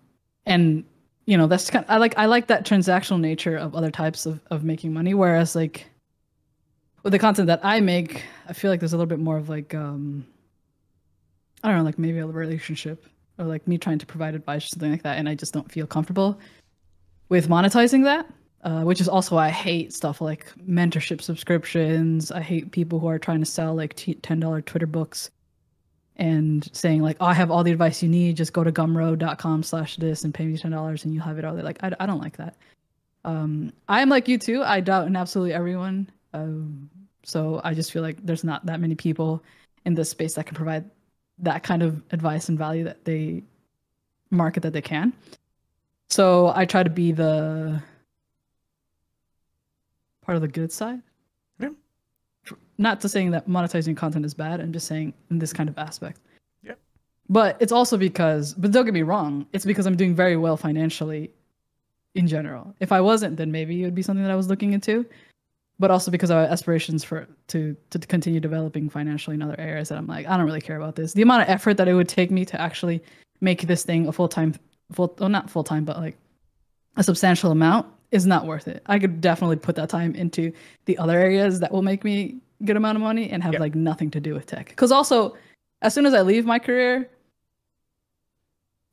[0.45, 0.83] and
[1.29, 4.25] you know that's kind of, i like i like that transactional nature of other types
[4.25, 5.13] of, of making money.
[5.13, 5.85] Whereas like
[7.03, 9.47] with the content that i make i feel like there's a little bit more of
[9.47, 10.25] like um
[11.63, 13.05] i don't know like maybe a relationship
[13.37, 15.17] or like me trying to provide advice or something like that.
[15.17, 16.39] And i just don't feel comfortable
[17.29, 18.27] with monetizing that
[18.63, 22.31] uh, which is also why i hate stuff like mentorship subscriptions.
[22.31, 25.29] I hate people who are trying to sell like $10 twitter books
[26.19, 28.37] and saying like, "Oh, I have all the advice you need.
[28.37, 31.45] Just go to gumroad.com slash this and pay me ten dollars and you'll have it
[31.45, 32.55] all." there." Like, I, I don't like that.
[33.25, 34.61] Um, I'm like you too.
[34.63, 36.09] I doubt in absolutely everyone.
[36.33, 36.89] Um,
[37.23, 39.43] so I just feel like there's not that many people
[39.85, 40.89] in this space that can provide
[41.39, 43.43] that kind of advice and value that they
[44.29, 45.13] market that they can.
[46.09, 47.81] So I try to be the
[50.21, 51.01] part of the good side.
[52.79, 54.61] Not to saying that monetizing content is bad.
[54.61, 56.21] I'm just saying in this kind of aspect.
[56.63, 56.75] Yeah.
[57.27, 60.55] But it's also because, but don't get me wrong, it's because I'm doing very well
[60.55, 61.29] financially
[62.15, 62.73] in general.
[62.79, 65.05] If I wasn't, then maybe it would be something that I was looking into.
[65.77, 69.89] But also because I have aspirations for to to continue developing financially in other areas
[69.89, 71.13] that I'm like, I don't really care about this.
[71.13, 73.03] The amount of effort that it would take me to actually
[73.41, 74.55] make this thing a full time
[74.91, 76.17] full well not full time, but like
[76.97, 78.83] a substantial amount is not worth it.
[78.87, 80.51] I could definitely put that time into
[80.85, 83.59] the other areas that will make me good amount of money and have Yeah.
[83.59, 84.69] like nothing to do with tech.
[84.69, 85.35] Because also,
[85.81, 87.09] as soon as I leave my career,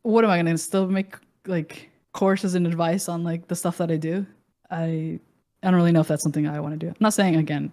[0.02, 3.90] what am I gonna still make like courses and advice on like the stuff that
[3.90, 4.26] I do?
[4.70, 5.18] I
[5.62, 6.88] I don't really know if that's something I want to do.
[6.88, 7.72] I'm not saying again,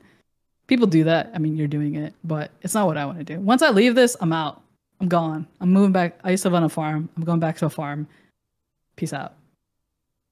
[0.68, 1.32] people do that.
[1.36, 3.40] I mean, you're doing it, but it's not what I want to do.
[3.40, 4.62] Once I leave this, I'm out.
[5.00, 5.46] I'm gone.
[5.60, 6.18] I'm moving back.
[6.24, 7.10] I used to live on a farm.
[7.18, 8.08] I'm going back to a farm.
[8.96, 9.34] Peace out.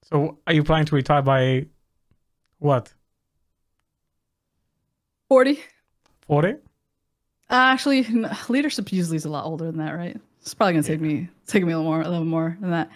[0.04, 1.66] So are you planning to retire by
[2.60, 2.94] what?
[5.32, 5.64] 40.
[6.28, 6.50] 40?
[6.50, 6.56] Uh,
[7.50, 10.20] actually, n- leadership usually is a lot older than that, right?
[10.42, 12.90] It's probably gonna take me take me a little more, a little more than that.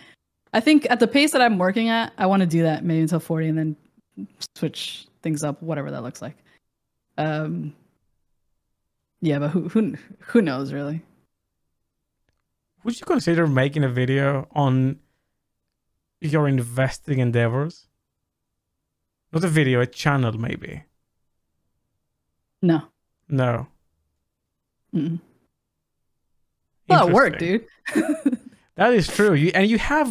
[0.51, 3.03] I think at the pace that I'm working at, I want to do that maybe
[3.03, 3.77] until 40, and then
[4.57, 6.35] switch things up, whatever that looks like.
[7.17, 7.73] Um,
[9.21, 11.03] yeah, but who who who knows really?
[12.83, 14.99] Would you consider making a video on
[16.19, 17.87] your investing endeavors?
[19.31, 20.83] Not a video, a channel maybe.
[22.61, 22.81] No.
[23.29, 23.67] No.
[24.93, 25.19] Mm-mm.
[26.89, 27.65] lot of work, dude.
[28.75, 29.33] That is true.
[29.33, 30.09] You and you have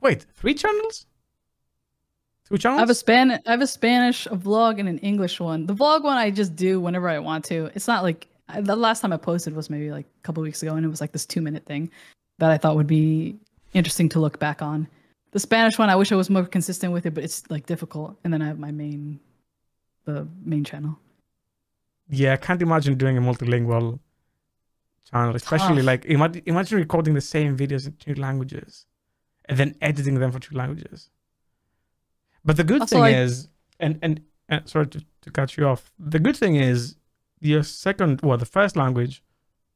[0.00, 1.06] wait three channels.
[2.48, 2.78] Two channels.
[2.78, 3.32] I have a span.
[3.32, 5.66] I have a Spanish a vlog and an English one.
[5.66, 7.70] The vlog one I just do whenever I want to.
[7.74, 10.62] It's not like I- the last time I posted was maybe like a couple weeks
[10.62, 11.90] ago, and it was like this two minute thing
[12.38, 13.36] that I thought would be
[13.74, 14.86] interesting to look back on.
[15.32, 18.16] The Spanish one, I wish I was more consistent with it, but it's like difficult.
[18.22, 19.18] And then I have my main,
[20.04, 20.98] the main channel.
[22.08, 23.98] Yeah, I can't imagine doing a multilingual
[25.10, 25.84] channel, especially Tough.
[25.86, 28.86] like imagine, imagine recording the same videos in two languages
[29.46, 31.10] and then editing them for two languages.
[32.44, 33.48] But the good Also, thing like- is,
[33.80, 35.90] and, and and sorry to, to cut you off.
[35.98, 36.96] The good thing is
[37.40, 39.22] your second, well, the first language.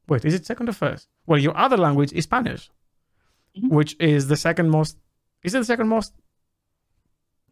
[0.07, 1.07] Wait, is it second or first?
[1.25, 2.69] Well, your other language is Spanish,
[3.57, 3.69] Mhm.
[3.69, 4.97] which is the second most.
[5.43, 6.13] Is it the second most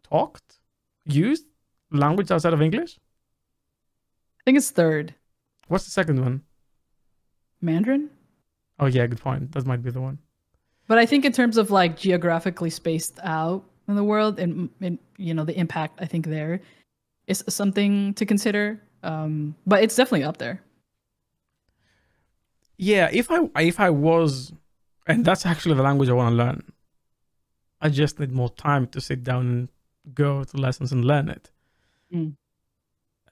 [0.02, 0.58] talked,
[1.04, 1.44] used
[1.90, 2.98] language outside of English?
[4.46, 5.14] I think it's third
[5.68, 6.42] What's the second one?
[7.60, 8.10] Mandarin.
[8.78, 9.50] Oh yeah, good point.
[9.52, 10.18] That might be the one.
[10.86, 14.98] But I think in terms of like geographically spaced out in the world and, and
[15.16, 16.60] you know the impact, I think there
[17.26, 18.80] is something to consider.
[19.02, 20.62] Um, but it's definitely up there.
[22.76, 24.52] Yeah, if I if I was,
[25.06, 26.72] and that's actually the language I want to learn.
[27.80, 29.68] I just need more time to sit down and
[30.14, 31.50] go to lessons and learn it.
[32.14, 32.34] Mm.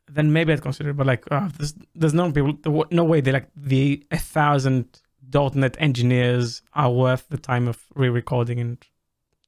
[0.08, 0.90] Then maybe I'd consider.
[0.90, 5.00] it, But like, uh, there's there's no people, no way they like the a thousand
[5.32, 8.78] .NET engineers are worth the time of re-recording and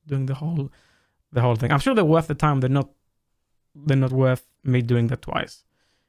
[0.07, 0.70] doing the whole
[1.32, 1.70] the whole thing.
[1.72, 2.61] I'm sure they're worth the time.
[2.61, 2.90] They're not
[3.74, 5.64] they're not worth me doing that twice.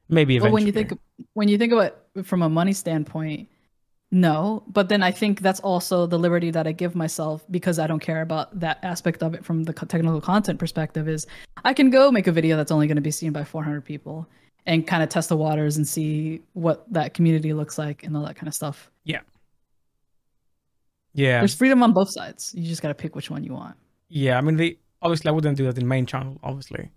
[0.09, 0.49] Maybe eventually.
[0.49, 0.99] But when you think
[1.33, 3.49] when you think about it from a money standpoint,
[4.11, 4.63] no.
[4.67, 7.99] But then I think that's also the liberty that I give myself because I don't
[7.99, 11.07] care about that aspect of it from the technical content perspective.
[11.09, 11.27] Is
[11.65, 14.27] I can go make a video that's only going to be seen by 400 people
[14.65, 18.23] and kind of test the waters and see what that community looks like and all
[18.25, 18.91] that kind of stuff.
[19.05, 19.21] yeah,
[21.13, 21.39] Yeah.
[21.39, 22.53] There's freedom on both sides.
[22.55, 23.75] You just got to pick which one you want.
[24.09, 26.91] Yeah, I mean, they obviously I wouldn't do that in main channel, obviously.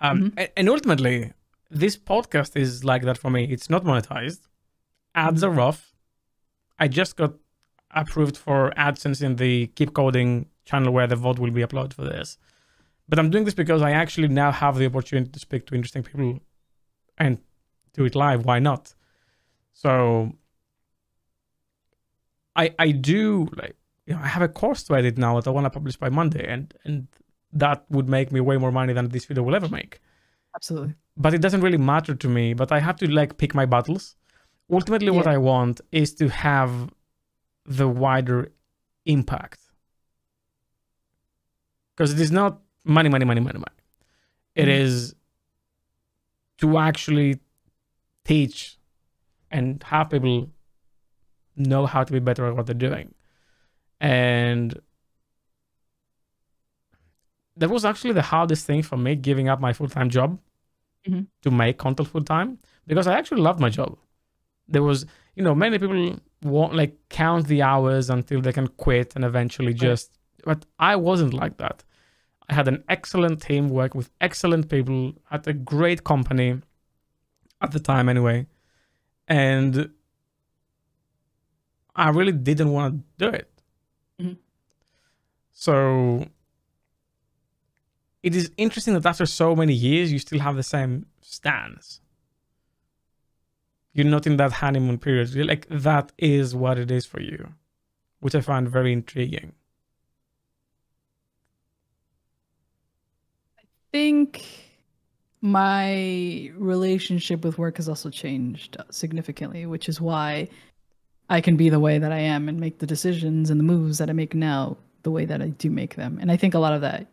[0.00, 0.48] Um, Mhm.
[0.56, 1.32] and, ultimately,
[1.70, 3.44] this podcast is like that for me.
[3.44, 4.40] It's not monetized.
[5.14, 5.92] Ads are rough.
[6.78, 7.34] I just got
[7.90, 12.04] approved for AdSense in the Keep Coding channel where the vote will be uploaded for
[12.04, 12.38] this.
[13.08, 16.02] But I'm doing this because I actually now have the opportunity to speak to interesting
[16.02, 16.40] people
[17.16, 17.38] and
[17.94, 18.44] do it live.
[18.44, 18.94] Why not?
[19.72, 20.32] So
[22.54, 23.76] I I do like
[24.06, 26.08] you know, I have a course to edit now that I want to publish by
[26.08, 27.08] Monday, and and
[27.52, 30.00] that would make me way more money than this video will ever make.
[30.54, 30.94] Absolutely.
[31.16, 32.54] But it doesn't really matter to me.
[32.54, 34.16] But I have to like pick my battles.
[34.70, 36.90] Ultimately, what I want is to have
[37.64, 38.52] the wider
[39.06, 39.60] impact,
[41.94, 43.80] because it is not money, money, money, money, money.
[44.54, 44.80] It Mhm.
[44.80, 45.14] is
[46.58, 47.40] to actually
[48.24, 48.78] teach
[49.50, 50.52] and have people
[51.56, 53.14] know how to be better at what they're doing.
[54.00, 54.78] And
[57.56, 60.40] that was actually the hardest thing for me giving up my full time job
[61.06, 61.26] Mhm.
[61.42, 63.98] to make content full time because I actually loved my job.
[64.68, 69.16] There was, you know, many people won't like count the hours until they can quit
[69.16, 70.12] and eventually just,
[70.44, 71.84] but I wasn't like that.
[72.48, 76.60] I had an excellent team, worked with excellent people at a great company
[77.60, 78.46] at the time, anyway.
[79.26, 79.90] And
[81.94, 83.50] I really didn't want to do it.
[84.20, 84.36] Mhm.
[85.52, 86.28] So
[88.22, 92.00] it is interesting that after so many years, you still have the same stance.
[93.98, 95.30] You're not in that honeymoon period.
[95.30, 97.52] You're like, that is what it is for you,
[98.20, 99.54] which I find very intriguing.
[103.58, 104.46] I think
[105.40, 110.48] my relationship with work has also changed significantly, which is why
[111.28, 113.98] I can be the way that I am and make the decisions and the moves
[113.98, 116.18] that I make now the way that I do make them.
[116.20, 117.08] And I think a lot of that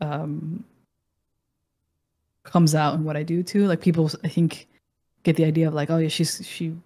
[0.00, 0.64] um,
[2.44, 3.66] comes out in what I do too.
[3.66, 4.68] Like people, I think,
[5.22, 6.76] get the idea of like, oh yeah, she's she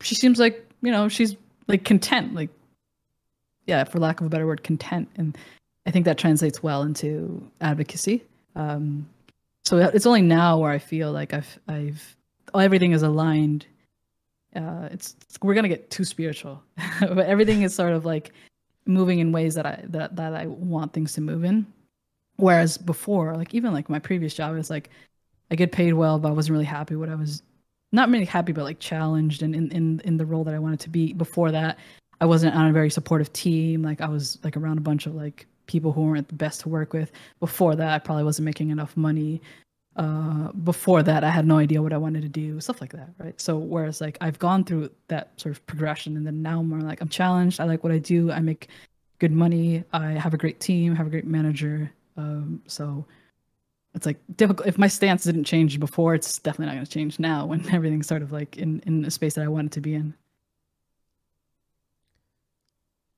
[0.00, 1.36] she seems like you know she's
[1.68, 2.50] like content, like
[3.66, 5.08] yeah, for lack of a better word, content.
[5.16, 5.36] And
[5.86, 8.22] I think that translates well into advocacy.
[8.56, 9.08] Um,
[9.64, 12.16] so it's only now where I feel like I've I've
[12.54, 13.66] everything is aligned.
[14.54, 16.62] Uh, it's we're gonna get too spiritual,
[17.00, 18.32] but everything is sort of like
[18.86, 21.66] moving in ways that I that that I want things to move in.
[22.36, 24.90] Whereas before, like even like my previous job, it's like
[25.50, 27.42] I get paid well, but I wasn't really happy what I was
[27.92, 30.80] not really happy, but like challenged and in, in in the role that I wanted
[30.80, 31.12] to be.
[31.12, 31.78] Before that,
[32.20, 33.82] I wasn't on a very supportive team.
[33.82, 36.68] Like I was like around a bunch of like people who weren't the best to
[36.68, 37.12] work with.
[37.38, 39.40] Before that, I probably wasn't making enough money.
[39.96, 43.10] Uh, before that, I had no idea what I wanted to do, stuff like that,
[43.18, 43.38] right?
[43.40, 46.80] So whereas like I've gone through that sort of progression, and then now I'm more
[46.80, 47.60] like I'm challenged.
[47.60, 48.30] I like what I do.
[48.30, 48.68] I make
[49.18, 49.84] good money.
[49.92, 50.94] I have a great team.
[50.94, 51.92] Have a great manager.
[52.16, 53.06] Um, so
[53.94, 54.68] it's like difficult.
[54.68, 58.06] If my stance didn't change before, it's definitely not going to change now when everything's
[58.06, 60.14] sort of like in in a space that I want it to be in.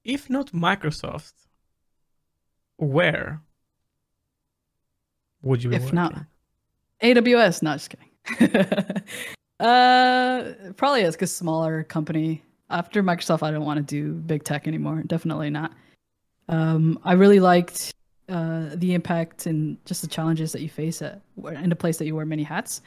[0.05, 1.35] If not Microsoft,
[2.77, 3.41] where
[5.43, 5.97] would you be if working?
[5.97, 6.14] not
[7.03, 8.66] AWS, not just kidding.
[9.61, 12.43] uh, probably is because smaller company.
[12.70, 15.03] After Microsoft, I don't want to do big tech anymore.
[15.07, 15.73] Definitely not.
[16.49, 17.93] Um, I really liked
[18.33, 22.07] uh, the impact and just the challenges that you face at in a place that
[22.07, 22.80] you wear many hats.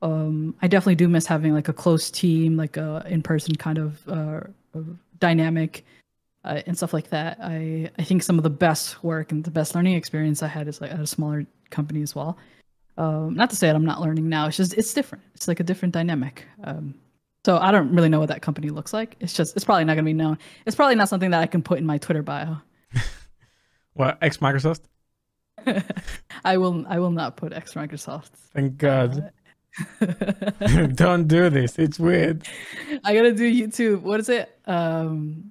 [0.00, 4.08] Um, I definitely do miss having like a close team, like a in-person kind of
[4.08, 4.40] uh,
[5.18, 5.84] dynamic
[6.44, 7.38] uh, and stuff like that.
[7.42, 10.68] I I think some of the best work and the best learning experience I had
[10.68, 12.38] is like at a smaller company as well.
[12.96, 14.46] Um, not to say that I'm not learning now.
[14.46, 15.24] It's just it's different.
[15.34, 16.44] It's like a different dynamic.
[16.62, 16.94] Um,
[17.44, 19.16] so I don't really know what that company looks like.
[19.18, 20.38] It's just it's probably not gonna be known.
[20.64, 22.58] It's probably not something that I can put in my Twitter bio.
[23.96, 24.80] well, ex Microsoft.
[26.44, 28.30] I will I will not put ex Microsoft.
[28.54, 29.32] Thank God.
[30.00, 30.06] Uh,
[30.94, 31.78] don't do this.
[31.78, 32.46] It's weird.
[33.04, 34.02] I gotta do YouTube.
[34.02, 34.58] What is it?
[34.66, 35.50] Um,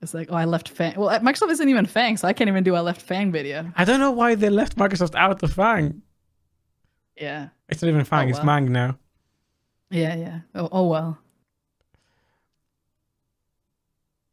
[0.00, 0.96] it's like oh I left FAANG.
[0.96, 3.72] Well, Microsoft isn't even FAANG, so I can't even do a left FAANG video.
[3.76, 6.00] I don't know why they left Microsoft out of FAANG.
[7.16, 7.48] Yeah.
[7.68, 8.26] It's not even FAANG.
[8.26, 8.38] Oh, it's.
[8.40, 8.98] MAANG now.
[9.90, 10.40] Yeah, yeah.
[10.54, 11.18] Oh, oh well.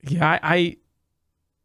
[0.03, 0.77] Yeah, I, I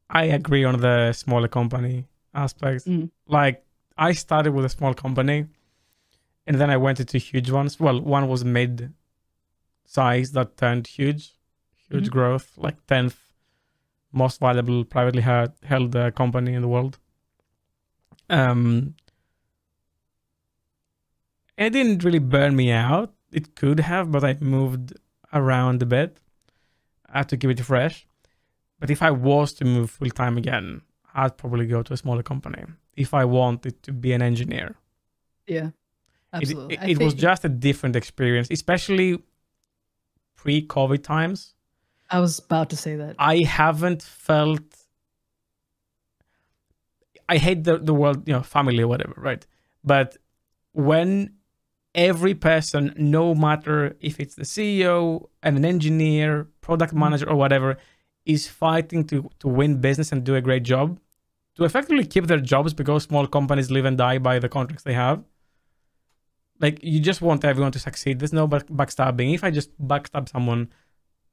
[0.08, 2.86] I agree on the smaller company aspects.
[2.86, 3.10] Mm.
[3.26, 3.64] Like
[3.96, 5.46] I started with a small company
[6.46, 7.80] and then I went into huge ones.
[7.80, 8.92] Well, one was mid
[9.84, 11.34] size that turned huge,
[11.88, 12.10] huge Mhm.
[12.12, 13.18] growth, like 10th
[14.12, 16.98] most valuable privately held, held uh, company in the world.
[18.30, 18.94] Um,
[21.56, 23.14] it didn't really burn me out.
[23.32, 24.94] It could have, but I moved
[25.32, 26.18] around a bit.
[27.08, 28.06] I had to keep it fresh.
[28.78, 30.82] But if I was to move full time again,
[31.14, 32.64] I'd probably go to a smaller company
[32.94, 34.76] if I wanted to be an engineer.
[35.46, 35.66] Yeah.
[35.66, 35.72] It,
[36.32, 36.74] Absolutely.
[36.74, 39.22] it, I it was just a different experience, especially
[40.34, 41.54] pre COVID times.
[42.10, 43.16] I was about to say that.
[43.18, 44.62] I haven't felt.
[47.28, 49.44] I hate the, the word, you know, family or whatever, right?
[49.82, 50.16] But
[50.72, 51.34] when
[51.94, 57.78] every person, no matter if it's the CEO and an engineer, product manager, or whatever,
[58.26, 60.98] is fighting to, to win business and do a great job,
[61.56, 64.92] to effectively keep their jobs because small companies live and die by the contracts they
[64.94, 65.22] have.
[66.60, 68.18] Like, you just want everyone to succeed.
[68.18, 69.32] There's no back- backstabbing.
[69.34, 70.68] If I just backstab someone,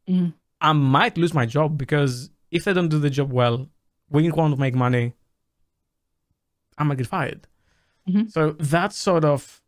[0.07, 0.33] Mhm.
[0.61, 3.69] I might lose my job because if they don't do the job well,
[4.09, 5.13] we won't make money.
[6.77, 7.47] I might get fired.
[8.07, 8.29] Mhm.
[8.31, 9.61] So that sort of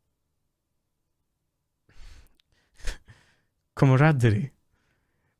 [3.76, 4.52] camaraderie,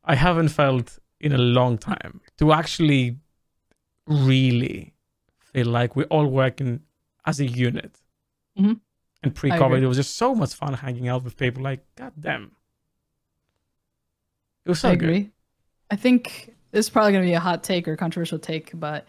[0.04, 3.16] I haven't felt in a long time to actually
[4.06, 4.92] really
[5.38, 6.80] feel like we're all working
[7.24, 7.98] as a unit.
[8.58, 8.80] Mhm.
[9.22, 11.62] And pre-COVID, it was just so much fun hanging out with people.
[11.62, 12.52] Like, god damn,
[14.64, 15.08] it was so I good.
[15.08, 15.30] agree.
[15.90, 19.06] I think this is probably going to be a hot take or controversial take, but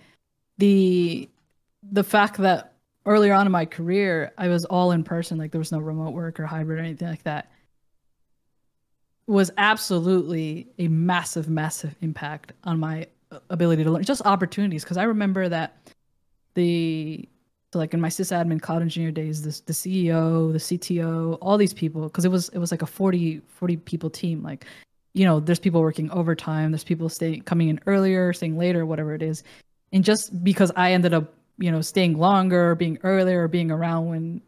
[0.58, 1.30] the
[1.92, 2.74] the fact that
[3.06, 6.14] earlier on in my career I was all in person, like there was no remote
[6.14, 7.52] work or hybrid or anything like that,
[9.28, 14.84] was absolutely a massive, massive impact on my uh, ability to learn just opportunities.
[14.84, 15.92] Because I remember that
[16.54, 17.28] the
[17.74, 21.74] so like in my sysadmin cloud engineer days, this the CEO, the CTO, all these
[21.74, 24.66] people, because it was it was like a 40, 40 people team, like
[25.14, 29.14] you know, there's people working overtime, there's people staying coming in earlier, staying later, whatever
[29.14, 29.44] it is.
[29.92, 34.42] And just because I ended up, you know, staying longer, being earlier, being around when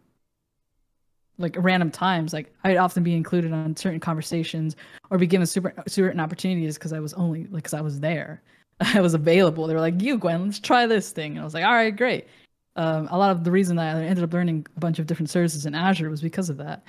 [1.40, 4.76] like random times, like I'd often be included on certain conversations
[5.10, 8.44] or be given super certain opportunities because I was only like because I was there.
[8.80, 9.66] I was available.
[9.66, 11.96] They were like, "You, Gwyn, let's try this thing." And I was like, "All right,
[11.96, 12.28] great."
[12.76, 15.30] Um, a lot of the reason that I ended up learning a bunch of different
[15.30, 16.84] services in Azure was because of that.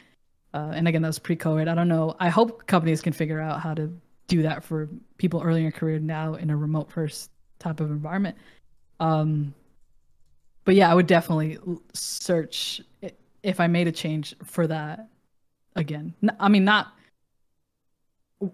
[0.52, 1.68] Uh, and again, that was pre-COVID.
[1.68, 2.16] I don't know.
[2.18, 3.93] I hope companies can figure out how to
[4.27, 8.36] do that for people early in career now in a remote first type of environment.
[9.01, 9.55] Um,
[10.64, 11.59] but yeah, I would definitely
[11.93, 12.81] search
[13.42, 15.08] if I made a change for that
[15.76, 16.14] again.
[16.38, 16.94] I mean, not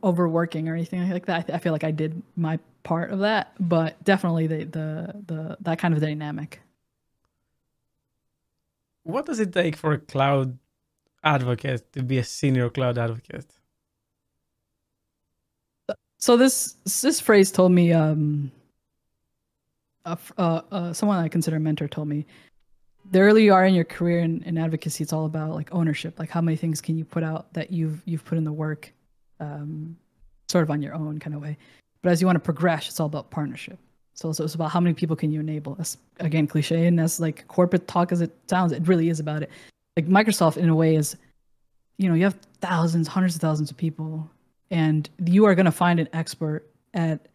[0.03, 1.37] overworking or anything like that.
[1.37, 5.25] I, th- I feel like I did my part of that, but definitely the the
[5.27, 6.61] the that kind of dynamic.
[9.03, 10.59] What does it take for a cloud
[11.23, 13.47] advocate to be a senior cloud advocate?
[16.19, 18.51] So this this phrase told me um
[20.05, 22.27] uh, uh, someone I consider a mentor told me
[23.11, 26.19] the earlier you are in your career in, in advocacy, it's all about like ownership.
[26.19, 28.93] Like how many things can you put out that you've you've put in the work,
[29.41, 29.97] um,
[30.49, 31.57] sort of on your own kind of way.
[32.03, 33.79] But as you want to progress, it's all about partnership.
[34.15, 35.77] So, so it's about how many people can you enable.
[35.79, 39.43] As again, cliche and as like corporate talk as it sounds, it really is about
[39.43, 39.51] it.
[39.97, 41.17] Like Microsoft, in a way, is
[41.99, 44.29] you know you have thousands, hundreds of thousands of people,
[44.71, 47.29] and you are going to find an expert at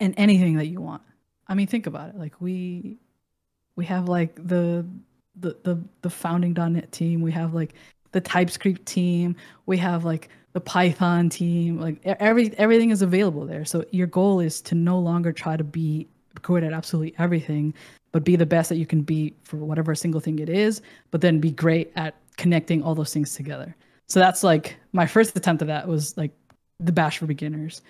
[0.00, 1.02] in anything that you want.
[1.46, 2.16] I mean, think about it.
[2.16, 2.96] Like we
[3.76, 4.86] we have like the
[5.38, 7.20] the the, the founding .NET team.
[7.20, 7.74] We have like
[8.12, 9.36] the TypeScript team.
[9.66, 11.80] We have like the Python team.
[11.80, 13.64] Like every everything is available there.
[13.64, 16.08] So your goal is to no longer try to be
[16.42, 17.74] good at absolutely everything,
[18.10, 20.82] but be the best that you can be for whatever single thing it is.
[21.10, 23.74] But then be great at connecting all those things together.
[24.08, 26.32] So that's like my first attempt at that was like
[26.80, 27.82] the Bash for beginners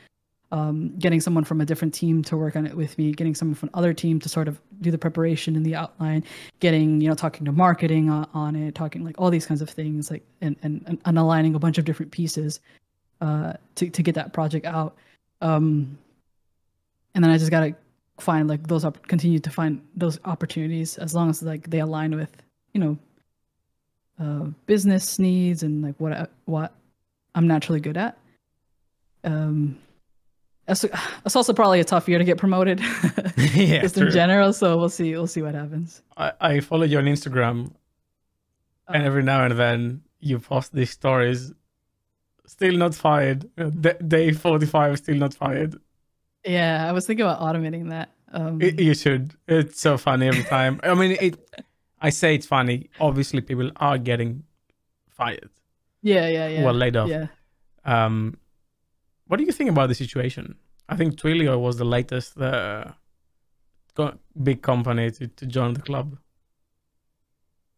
[0.52, 3.54] um, getting someone from a different team to work on it with me, getting someone
[3.54, 6.22] from another team to sort of do the preparation and the outline,
[6.60, 9.70] getting you know talking to marketing on, on it, talking like all these kinds of
[9.70, 12.60] things, like and and, and aligning a bunch of different pieces
[13.22, 14.94] uh, to to get that project out.
[15.40, 15.96] Um,
[17.14, 17.74] and then I just gotta
[18.20, 22.14] find like those up, continue to find those opportunities as long as like they align
[22.14, 22.30] with
[22.74, 22.98] you know
[24.20, 26.74] uh, business needs and like what what
[27.34, 28.18] I'm naturally good at.
[29.24, 29.78] Um,
[30.68, 32.80] it's, also probably a tough year to get promoted,
[33.36, 34.06] yeah, just true.
[34.06, 34.52] in general.
[34.52, 35.12] So we'll see.
[35.12, 36.02] We'll see what happens.
[36.16, 37.72] I, I follow you on Instagram,
[38.88, 41.52] uh, and every now and then you post these stories.
[42.46, 43.48] Still not fired.
[44.08, 45.76] Day forty-five, still not fired.
[46.44, 48.10] Yeah, I was thinking about automating that.
[48.32, 49.34] Um, it, you should.
[49.48, 50.80] It's so funny every time.
[50.82, 51.38] I mean, it.
[52.00, 52.90] I say it's funny.
[53.00, 54.44] Obviously, people are getting
[55.10, 55.50] fired.
[56.02, 56.64] Yeah, yeah, yeah.
[56.64, 57.08] Well, laid off.
[57.08, 57.26] Yeah.
[57.84, 58.36] Um,
[59.26, 60.56] what do you think about the situation?
[60.88, 62.92] I think Twilio was the latest uh,
[64.42, 66.18] big company to, to join the club.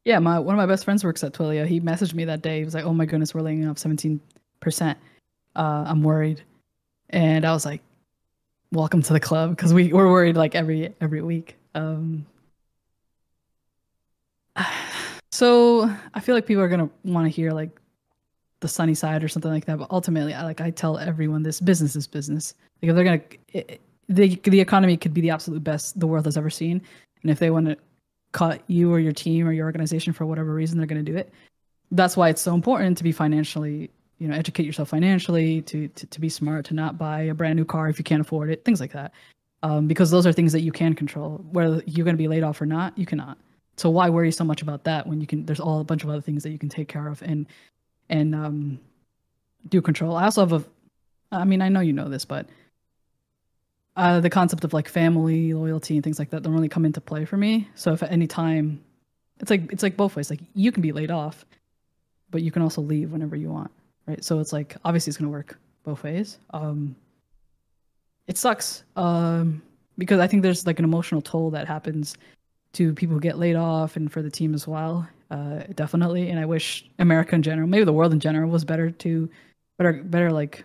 [0.05, 1.67] Yeah, my one of my best friends works at Twilio.
[1.67, 2.59] He messaged me that day.
[2.59, 4.21] He was like, "Oh my goodness, we're laying off seventeen
[4.61, 4.99] percent.
[5.57, 6.43] Uh, I'm worried,"
[7.11, 7.81] and I was like,
[8.71, 11.57] "Welcome to the club," because we we're worried like every every week.
[11.75, 12.27] Um,
[15.33, 17.71] so I feel like people are gonna want to hear like
[18.65, 19.79] the sunny side or something like that.
[19.79, 22.55] But ultimately, I like I tell everyone this business is business.
[22.83, 23.21] Like if they're gonna,
[23.53, 26.81] it, the the economy could be the absolute best the world has ever seen,
[27.23, 27.77] and if they want to
[28.33, 31.33] cut you or your team or your organization for whatever reason, they're gonna do it.
[31.91, 36.07] That's why it's so important to be financially, you know, educate yourself financially, to to,
[36.07, 38.65] to be smart, to not buy a brand new car if you can't afford it,
[38.65, 39.13] things like that.
[39.63, 41.43] Um, because those are things that you can control.
[41.53, 43.39] Whether you're going to be laid off or not, you cannot.
[43.77, 45.47] So why worry so much about that when you can?
[45.47, 47.47] There's all a bunch of other things that you can take care of, and
[48.09, 48.79] and um,
[49.69, 50.17] do control.
[50.17, 50.65] I also have a,
[51.33, 52.47] I mean, I know you know this, but
[53.97, 57.01] uh, the concept of like family loyalty and things like that don't really come into
[57.01, 57.69] play for me.
[57.75, 58.83] So if at any time,
[59.41, 60.31] it's like it's like both ways.
[60.31, 61.45] Like you can be laid off,
[62.31, 63.71] but you can also leave whenever you want,
[64.07, 64.23] right?
[64.25, 66.39] So it's like obviously it's gonna work both ways.
[66.53, 66.97] Um,
[68.27, 69.63] it sucks um,
[69.99, 72.17] because I think there's like an emotional toll that happens
[72.73, 76.31] to people who get laid off and for the team as well uh, definitely.
[76.31, 79.29] And I wish America in general, maybe the world in general, was better to
[79.79, 80.65] better better like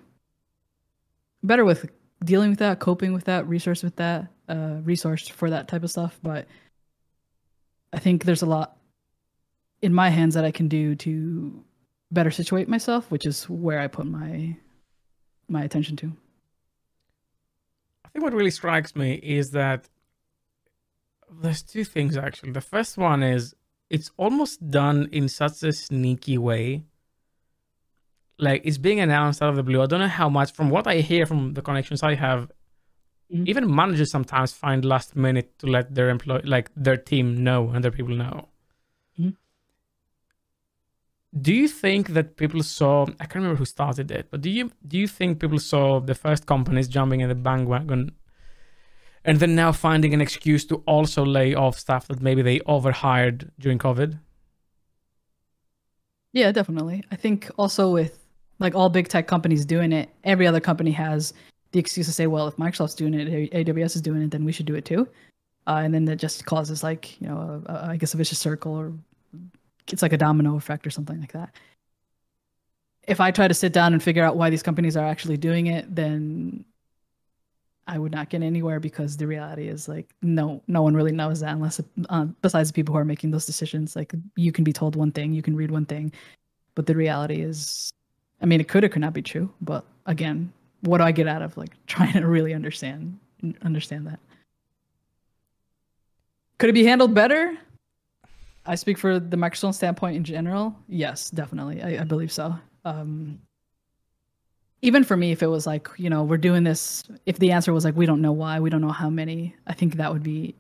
[1.42, 1.90] better with
[2.24, 5.90] dealing with that, coping with that, resource with that, uh, resource for that type of
[5.90, 6.20] stuff.
[6.22, 6.48] But
[7.94, 8.78] I think there's a lot
[9.82, 11.64] in my hands that I can do to
[12.12, 14.56] better situate myself, which is where I put my
[15.48, 16.08] my attention to.
[18.06, 19.90] I think what really strikes me is that
[21.42, 22.52] there's two things actually.
[22.52, 23.56] The first one is
[23.90, 26.84] it's almost done in such a sneaky way.
[28.38, 29.82] Like it's being announced out of the blue.
[29.82, 30.54] I don't know how much.
[30.54, 32.52] From what I hear from the connections I have,
[33.34, 33.48] mm-hmm.
[33.48, 37.84] even managers sometimes find last minute to let their employee, like their team, know and
[37.84, 38.48] their people know.
[39.20, 39.32] Mm-hmm.
[41.42, 43.08] Do you think that people saw?
[43.20, 46.16] I can't remember who started it, but do you do you think people saw the
[46.16, 48.12] first companies jumping in the bandwagon
[49.26, 53.52] and then now finding an excuse to also lay off staff that maybe they overhired
[53.60, 54.20] during COVID?
[56.32, 57.04] Yeah, definitely.
[57.12, 58.20] I think also with
[58.60, 61.34] like all big tech companies doing it, every other company has
[61.72, 64.52] the excuse to say, well, if Microsoft's doing it, AWS is doing it, then we
[64.52, 65.08] should do it too.
[65.68, 68.40] Uh, and then that just causes like, you know, a, a, I guess a vicious
[68.40, 68.94] circle or
[69.88, 71.52] it's like a domino effect or something like that.
[73.08, 75.68] If I try to sit down and figure out why these companies are actually doing
[75.68, 76.66] it, then
[77.90, 81.40] I would not get anywhere because the reality is like no no one really knows
[81.40, 84.72] that unless uh, besides the people who are making those decisions like you can be
[84.72, 86.12] told one thing you can read one thing
[86.76, 87.90] but the reality is
[88.42, 91.28] I mean it could or could not be true but again what do I get
[91.28, 93.18] out of like trying to really understand
[93.64, 94.20] understand that
[96.60, 97.58] could it be handled better
[98.66, 100.76] I speak for the Microsoft standpoint in general.
[100.88, 101.82] Yes, definitely.
[101.82, 102.54] I, I believe so.
[102.86, 103.40] Um,
[104.82, 107.74] even for me, if it was like, you know, we're doing this, if the answer
[107.74, 110.24] was like, we don't know why, we don't know how many, I think that would
[110.24, 110.56] be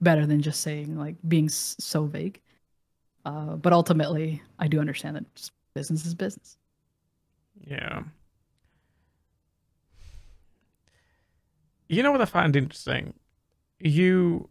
[0.00, 2.40] better than just saying, like, being so vague.
[3.24, 6.56] Uh, but ultimately, I do understand that business is business.
[7.66, 8.04] Yeah.
[11.88, 13.14] You know what I find interesting?
[13.80, 14.48] You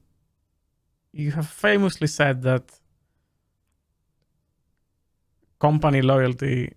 [1.11, 2.79] you have famously said that
[5.59, 6.73] company loyalty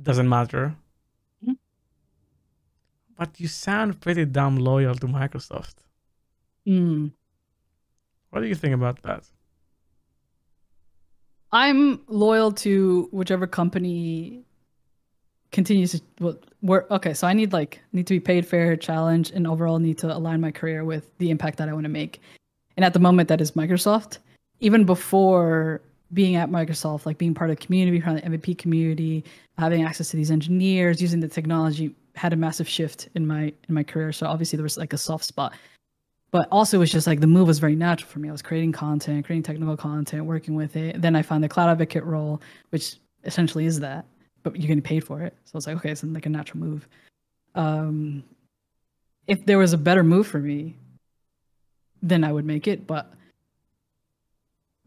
[0.00, 0.76] doesn't matter.
[3.16, 5.76] But you sound pretty damn loyal to Microsoft.
[6.66, 7.12] Mm.
[8.30, 9.24] What do you think about that?
[11.52, 14.44] I'm loyal to whichever company
[15.52, 16.90] continues to well, work.
[16.90, 20.14] Okay, so I need like need to be paid fair, challenge, and overall need to
[20.14, 22.20] align my career with the impact that I want to make.
[22.76, 24.18] And at the moment, that is Microsoft.
[24.60, 25.80] Even before
[26.12, 29.24] being at Microsoft, like being part of the community, part of the MVP community,
[29.56, 33.74] having access to these engineers, using the technology, had a massive shift in my in
[33.74, 34.12] my career.
[34.12, 35.52] So obviously there was like a soft spot,
[36.30, 38.28] but also it was just like the move was very natural for me.
[38.28, 41.00] I was creating content, creating technical content, working with it.
[41.00, 42.40] Then I found the cloud advocate role,
[42.70, 44.06] which essentially is that,
[44.42, 45.34] but you're getting paid for it.
[45.44, 46.88] So it's like okay, it's like a natural move.
[47.54, 48.24] Um,
[49.26, 50.76] if there was a better move for me,
[52.02, 52.86] then I would make it.
[52.86, 53.12] But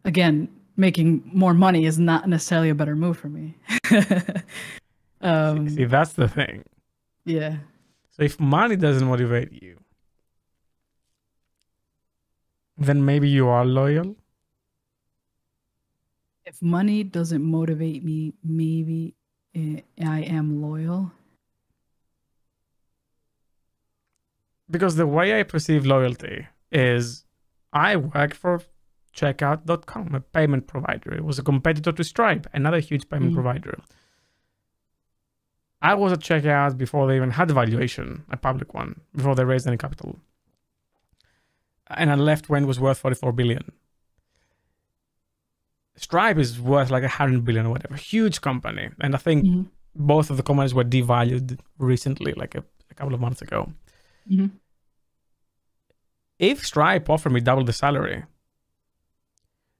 [0.05, 3.55] again, making more money is not necessarily a better move for me.
[5.21, 6.63] um, see, that's the thing.
[7.29, 7.57] Yeah.
[8.09, 9.77] So if money doesn't motivate you,
[12.75, 14.15] then maybe you are loyal.
[16.45, 19.13] If money doesn't motivate me, maybe
[19.55, 21.11] I am loyal.
[24.71, 27.25] Because the way I perceive loyalty is
[27.73, 28.61] I work for
[29.15, 31.13] checkout.com, a payment provider.
[31.13, 33.77] It was a competitor to Stripe, another huge payment mm provider.
[35.81, 39.45] I was at Checkout before they even had a valuation, a public one, before they
[39.45, 40.19] raised any capital.
[41.87, 43.71] And I left when it was worth 44 billion.
[45.95, 48.89] Stripe is worth like 100 billion or whatever, huge company.
[49.01, 49.63] And I think mm-hmm.
[49.95, 53.71] both of the companies were devalued recently, like a, a couple of months ago.
[54.29, 54.47] Mm-hmm.
[56.39, 58.23] If Stripe offered me double the salary,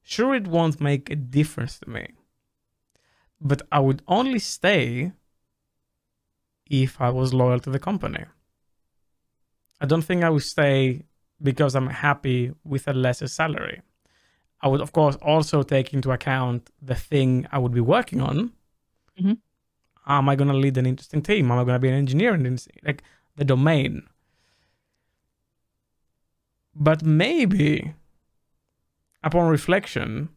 [0.10, 2.08] Sure, it won't make a difference to me,
[3.40, 5.12] but I would only stay
[6.70, 8.26] if I was loyal to the company.
[9.82, 11.04] I don't think I would stay
[11.42, 13.82] because I'm happy with a lesser salary.
[14.62, 18.52] I would, of course, also take into account the thing I would be working on.
[19.20, 19.34] Mm-hmm.
[20.06, 21.52] Am I going to lead an interesting team?
[21.52, 23.04] Am I going to be an engineer in like
[23.36, 24.04] the domain?
[26.76, 27.94] But maybe
[29.24, 30.30] upon reflection,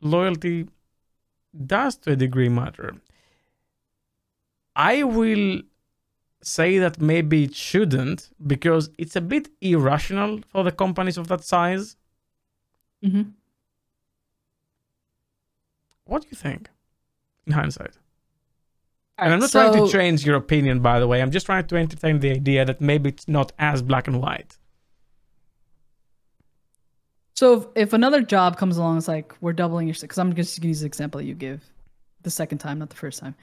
[0.00, 0.68] loyalty
[1.66, 2.96] does to a degree matter.
[4.74, 5.62] I will
[6.42, 11.44] say that maybe it shouldn't because it's a bit irrational for the companies of that
[11.44, 11.96] size.
[13.04, 13.30] Mm-hmm.
[16.04, 16.68] What do you think
[17.46, 17.96] in hindsight?
[19.22, 19.60] and I'm not so...
[19.60, 21.22] trying to change your opinion, by the way.
[21.22, 24.58] I'm just trying to entertain the idea that maybe it's not as black and white.
[27.34, 30.60] So if, if another job comes along, it's like we're doubling your because I'm just
[30.60, 31.62] gonna use the example that you give
[32.22, 33.34] the second time, not the first time.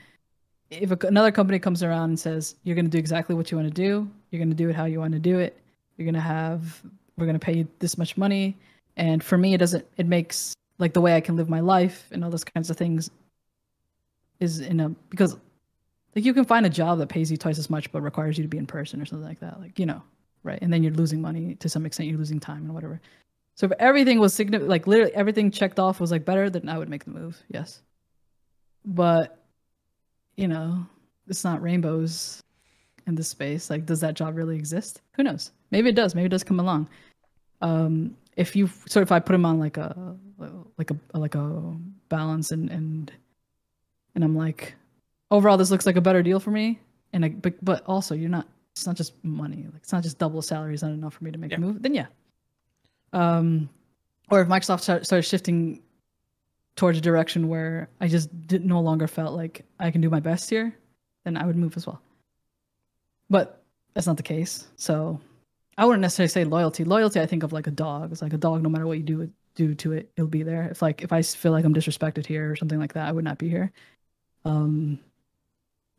[0.69, 3.69] If a, another company comes around and says you're gonna do exactly what you want
[3.69, 5.59] to do, you're gonna do it how you want to do it,
[5.97, 6.81] you're gonna have
[7.17, 8.57] we're gonna pay you this much money,
[8.97, 9.85] and for me, it doesn't.
[9.97, 12.77] It makes like the way I can live my life and all those kinds of
[12.77, 13.09] things
[14.39, 15.35] is in a because
[16.15, 18.43] like you can find a job that pays you twice as much but requires you
[18.43, 20.01] to be in person or something like that like you know
[20.43, 23.01] right and then you're losing money to some extent you're losing time and whatever
[23.59, 26.77] so if everything was significant, like literally everything checked off was like better, then I
[26.77, 27.43] would make the move.
[27.49, 27.81] Yes.
[28.85, 29.38] But,
[30.39, 30.85] you know,
[31.27, 32.41] it's not rainbows
[33.07, 33.69] in this space.
[33.69, 35.01] Like, does that job really exist?
[35.15, 35.51] Who knows?
[35.69, 36.15] Maybe it does.
[36.15, 36.87] Maybe it does come along.
[37.61, 40.15] Um, if you sort of, if I put him on like a,
[40.77, 41.75] like a, like a
[42.07, 43.11] balance and, and,
[44.15, 44.75] and I'm like,
[45.29, 46.79] overall, this looks like a better deal for me.
[47.11, 49.67] And I, but, but also you're not, it's not just money.
[49.73, 51.57] Like it's not just double salary is not enough for me to make yeah.
[51.57, 51.81] a move.
[51.81, 52.05] Then yeah,
[53.11, 53.69] um,
[54.31, 55.81] or if Microsoft start, started shifting
[56.79, 60.21] towards a direction where I just did, no longer felt like I can do my
[60.21, 60.73] best here,
[61.25, 62.01] then I would move as well.
[63.29, 63.61] But
[63.93, 64.65] that's not the case.
[64.77, 65.19] So
[65.77, 66.85] I wouldn't necessarily say loyalty.
[66.85, 68.13] Loyalty, I think of like a dog.
[68.13, 68.63] It's like a dog.
[68.63, 70.69] No matter what you do do to it, it'll be there.
[70.71, 73.25] If like if I feel like I'm disrespected here or something like that, I would
[73.25, 73.73] not be here.
[74.45, 74.99] Um,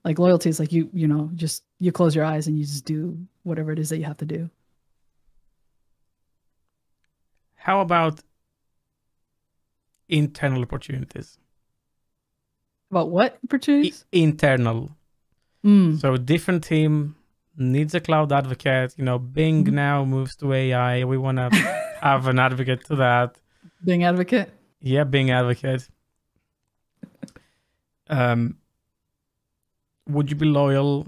[0.03, 2.87] like loyalty is like you you know just you close your eyes and you just
[2.87, 4.49] do whatever it is that you have to do.
[7.57, 8.23] How about
[10.11, 11.39] internal opportunities.
[12.91, 14.05] About what I- opportunities?
[14.13, 14.91] internal.
[15.65, 15.99] Mm.
[16.01, 17.17] So different team
[17.57, 18.95] needs a cloud advocate.
[18.99, 19.73] You know, Bing Mhm.
[19.73, 21.05] now moves to AI.
[21.05, 21.49] We want to
[22.03, 23.39] have an advocate to that.
[23.85, 24.49] Being advocate.
[24.81, 25.89] Yeah, Bing advocate.
[28.09, 28.57] Um,
[30.09, 31.07] would you be loyal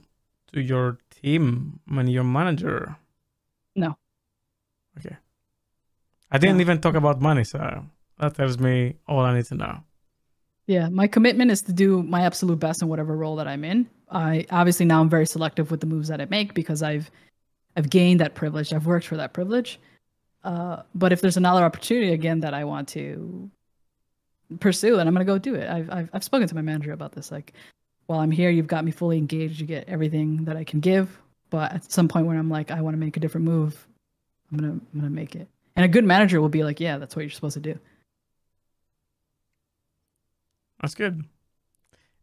[0.53, 2.97] to your team when you're manager?
[3.75, 3.97] No.
[4.99, 5.17] Okay.
[6.31, 6.63] I didn't No.
[6.63, 7.59] even talk about money, so
[8.23, 9.83] that tells me all I need to know.
[10.69, 13.91] Yeah, my commitment is to do my absolute best in whatever role that I'm in.
[14.09, 17.11] I obviously now I'm very selective with the moves that I make because I've
[17.77, 18.73] I've gained that privilege.
[18.73, 19.81] I've worked for that privilege.
[20.45, 23.51] Uh, but if there's another opportunity again that I want to
[24.61, 25.69] pursue, then I'm gonna go do it.
[25.69, 27.33] I've, I've I've spoken to my manager about this.
[27.33, 27.55] Like,
[28.07, 29.61] while I'm here, you've got me fully engaged.
[29.61, 31.19] You get everything that I can give.
[31.51, 33.85] But at some point when I'm like, I want to make a different move,
[34.53, 35.49] I'm gonna I'm gonna make it.
[35.75, 37.79] And a good manager will be like, yeah, that's what you're supposed to do.
[40.83, 41.25] That's good.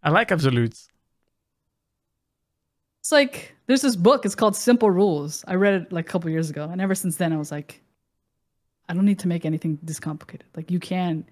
[0.04, 0.90] I like absolutes.
[3.02, 4.26] It's like there's this book.
[4.26, 5.44] It's called Simple Rules.
[5.48, 7.82] I read it like a couple years ago, and ever since then, I was like,
[8.90, 10.48] I don't need to make anything this complicated.
[10.56, 11.26] Like you can,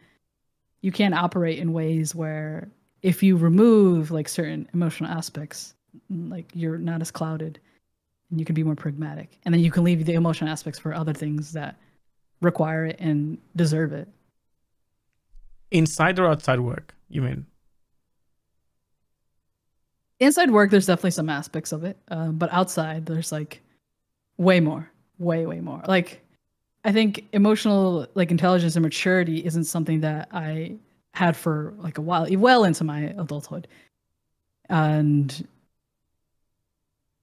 [0.81, 2.69] you can operate in ways where
[3.01, 5.73] if you remove like certain emotional aspects,
[6.09, 7.59] like you're not as clouded,
[8.31, 10.93] and you can be more pragmatic, and then you can leave the emotional aspects for
[10.93, 11.75] other things that
[12.41, 14.07] require it and deserve it.
[15.71, 17.45] Inside or outside work, you mean?
[20.19, 23.61] inside work there's definitely some aspects of it uh, but outside there's like
[24.37, 24.89] way more
[25.19, 26.21] way way more like
[26.85, 30.75] i think emotional like intelligence and maturity isn't something that i
[31.13, 33.67] had for like a while well into my adulthood
[34.69, 35.47] and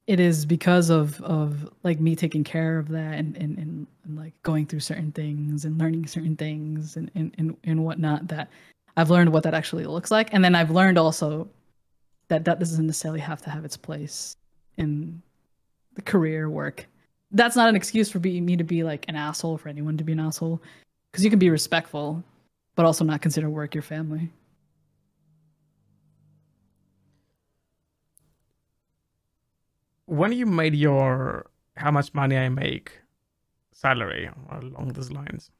[0.07, 4.17] it is because of of like me taking care of that and and, and, and
[4.19, 8.49] like going through certain things and learning certain things and, and and and whatnot that
[8.97, 11.49] i've learned what that actually looks like and then i've learned also
[12.29, 14.37] that that doesn't necessarily have to have its place
[14.77, 15.23] in
[15.95, 16.87] the career work.
[17.31, 20.13] That's not an excuse for me to be like an asshole for anyone to be
[20.13, 20.63] an asshole,
[21.11, 22.23] because you can be respectful,
[22.77, 24.31] but also not consider work your family.
[30.07, 31.47] When you made your
[31.77, 32.93] how much money I make
[33.73, 35.51] salary along those lines,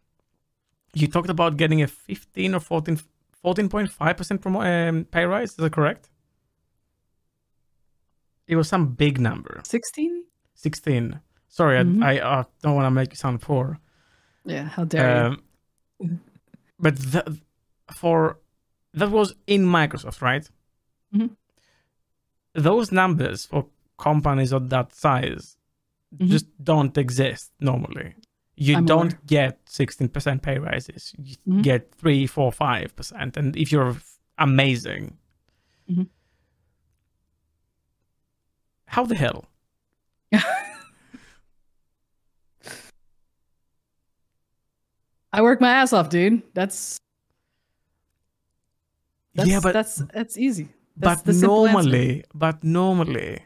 [0.93, 3.01] you talked about getting a 15 or 14
[3.45, 5.51] 14.5% promo- um, pay rise.
[5.51, 6.09] Is that correct?
[8.47, 9.61] It was some big number.
[9.65, 10.25] Sixteen?
[10.55, 11.21] 16.
[11.49, 12.03] Sorry, Mhm.
[12.03, 13.79] I, I uh, don't want to make you sound poor.
[14.45, 15.43] Yeah, how dare Um,
[16.79, 17.25] but th-
[17.95, 18.39] for
[18.93, 20.49] that was in Microsoft, right?
[21.15, 21.31] Mhm.
[22.55, 23.67] Those numbers for
[23.99, 25.57] companies of that size
[26.17, 26.29] Mhm.
[26.29, 28.15] just don't exist normally.
[28.57, 29.21] You I'm don't aware.
[29.27, 31.13] get 16% pay rises.
[31.19, 31.63] You Mhm.
[31.63, 33.97] get three, four, five percent, and if you're
[34.39, 35.19] amazing,
[35.91, 36.09] Mhm.
[38.87, 39.47] how the hell?
[45.33, 46.43] I work my ass off, dude.
[46.55, 46.97] That's
[49.35, 50.69] that's yeah, but that's that's easy.
[50.97, 51.89] That's but simple answer.
[51.91, 53.43] normally, but normally,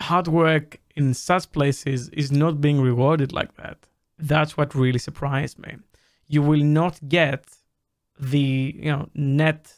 [0.00, 3.78] hard work in such places is not being rewarded like that.
[4.18, 5.76] That's what really surprised me.
[6.28, 7.44] You will not get
[8.18, 9.74] the you know net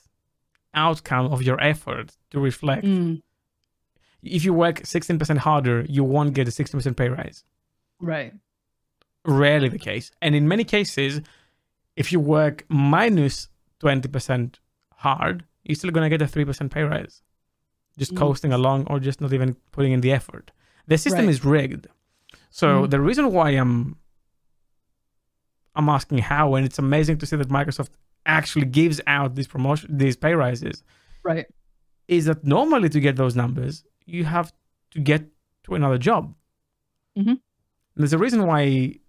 [0.74, 2.84] outcome of your effort to reflect.
[2.84, 3.22] Mm,
[4.22, 7.44] If you work 16% harder, you won't get a 16% pay rise.
[8.00, 8.32] right.
[9.26, 10.10] Rarely the case.
[10.20, 11.22] And in many cases,
[11.96, 13.48] if you work minus
[13.80, 14.56] 20%
[14.96, 17.22] hard, you're still going to get a 3% pay rise.
[17.98, 18.18] Just Mm.
[18.18, 20.50] coasting along or just not even putting in the effort.
[20.86, 21.30] The system Right.
[21.34, 21.86] is rigged.
[22.50, 22.90] So Mhm.
[22.90, 23.96] the reason why I'm
[25.76, 27.90] I'm asking how, and it's amazing to see that Microsoft
[28.26, 30.84] actually gives out these promotion these pay rises,
[31.24, 31.46] Right.
[32.06, 34.52] is that normally to get those numbers, you have
[34.92, 35.22] to get
[35.64, 36.32] to another job.
[37.18, 37.40] Mhm.
[37.96, 39.00] There's a reason why,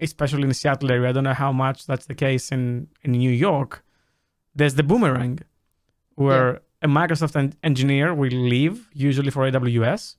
[0.00, 3.12] especially in the Seattle area, I don't know how much that's the case in, in
[3.12, 3.84] New York.
[4.56, 5.38] There's the boomerang,
[6.16, 10.16] where a Microsoft en- engineer will leave, usually for AWS,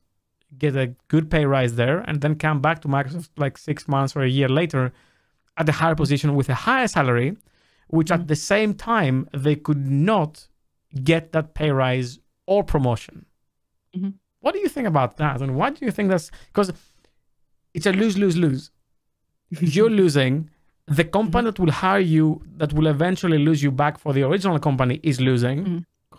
[0.58, 4.16] get a good pay rise there, and then come back to Microsoft like six months
[4.16, 4.84] or a year later
[5.58, 7.30] at a higher position with a higher salary,
[7.98, 8.16] which Mhm.
[8.16, 9.16] at the same time
[9.46, 10.48] they could not
[11.12, 12.10] get that pay rise
[12.48, 13.26] or promotion.
[13.96, 14.14] Mhm.
[14.40, 15.42] What do you think about that?
[15.42, 16.70] And why do you think that's because
[17.76, 18.64] it's a lose lose lose.
[19.76, 20.50] You're losing.
[20.88, 22.26] The company that will hire you,
[22.58, 25.58] that will eventually lose you back for the original company, is losing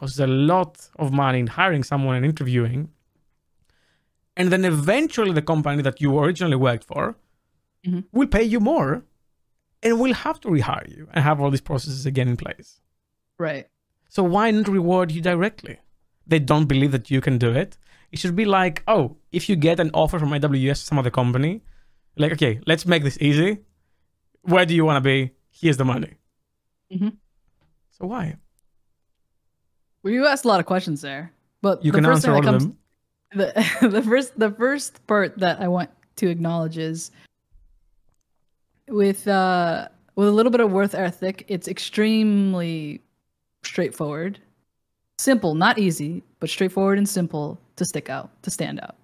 [0.00, 2.90] There's a lot of money in hiring someone and interviewing.
[4.36, 7.16] And then eventually, the company that you originally worked for
[7.86, 8.04] Mhm.
[8.12, 9.04] will pay you more
[9.82, 12.80] and we'll have to rehire you and have all these processes again in place.
[13.38, 13.66] Right.
[14.08, 15.78] So why not reward you directly?
[16.26, 17.78] They don't believe that you can do it.
[18.12, 21.10] It should be like, oh, if you get an offer from AWS or some other
[21.10, 21.62] company,
[22.16, 23.58] like, okay, let's make this easy.
[24.42, 25.32] Where do you want to be?
[25.50, 26.14] Here's the money.
[26.92, 27.16] Mhm.
[27.90, 28.36] So why?
[30.06, 32.34] Well, you asked a lot of questions there, but You the can first answer thing
[32.36, 32.78] all that of comes- them.
[33.82, 37.10] the the first the first part that I want to acknowledge is
[38.86, 43.00] with uh with a little bit of worth ethic, it's extremely
[43.64, 44.38] straightforward,
[45.18, 48.94] simple, not easy, but straightforward and simple to stick out, to stand out.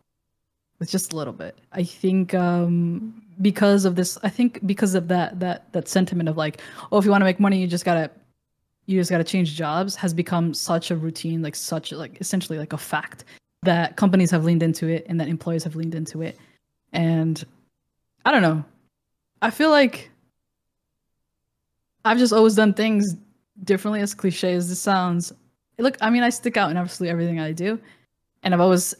[0.78, 1.58] With just a little bit.
[1.72, 6.36] I think um because of this I think because of that that that sentiment of
[6.36, 6.60] like,
[6.92, 8.08] oh if you want to make money you just gotta
[8.86, 12.72] you just gotta change jobs has become such a routine, like such like essentially like
[12.72, 13.24] a fact
[13.62, 16.36] that companies have leaned into it and that employees have leaned into it.
[16.92, 17.42] And
[18.24, 18.64] I don't know.
[19.40, 20.10] I feel like
[22.04, 23.16] I've just always done things
[23.64, 25.32] differently, as cliche as this sounds.
[25.78, 27.80] Look, I mean, I stick out in absolutely everything I do,
[28.42, 28.94] and I've always,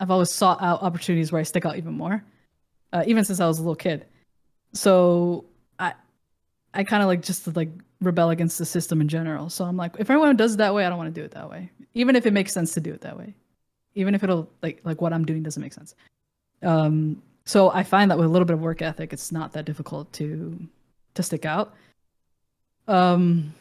[0.00, 2.22] I've always sought out opportunities where I stick out even more,
[2.92, 4.06] uh, even since I was a little kid.
[4.72, 5.44] So
[5.78, 5.94] I,
[6.74, 7.70] I kind of like just like
[8.02, 9.48] rebel against the system in general.
[9.48, 11.30] So I'm like, if everyone does it that way, I don't want to do it
[11.32, 13.34] that way, even if it makes sense to do it that way,
[13.94, 15.94] even if it'll like like what I'm doing doesn't make sense.
[16.62, 19.64] Um, so I find that with a little bit of work ethic, it's not that
[19.64, 20.58] difficult to
[21.14, 21.74] to stick out.
[22.88, 23.54] Um,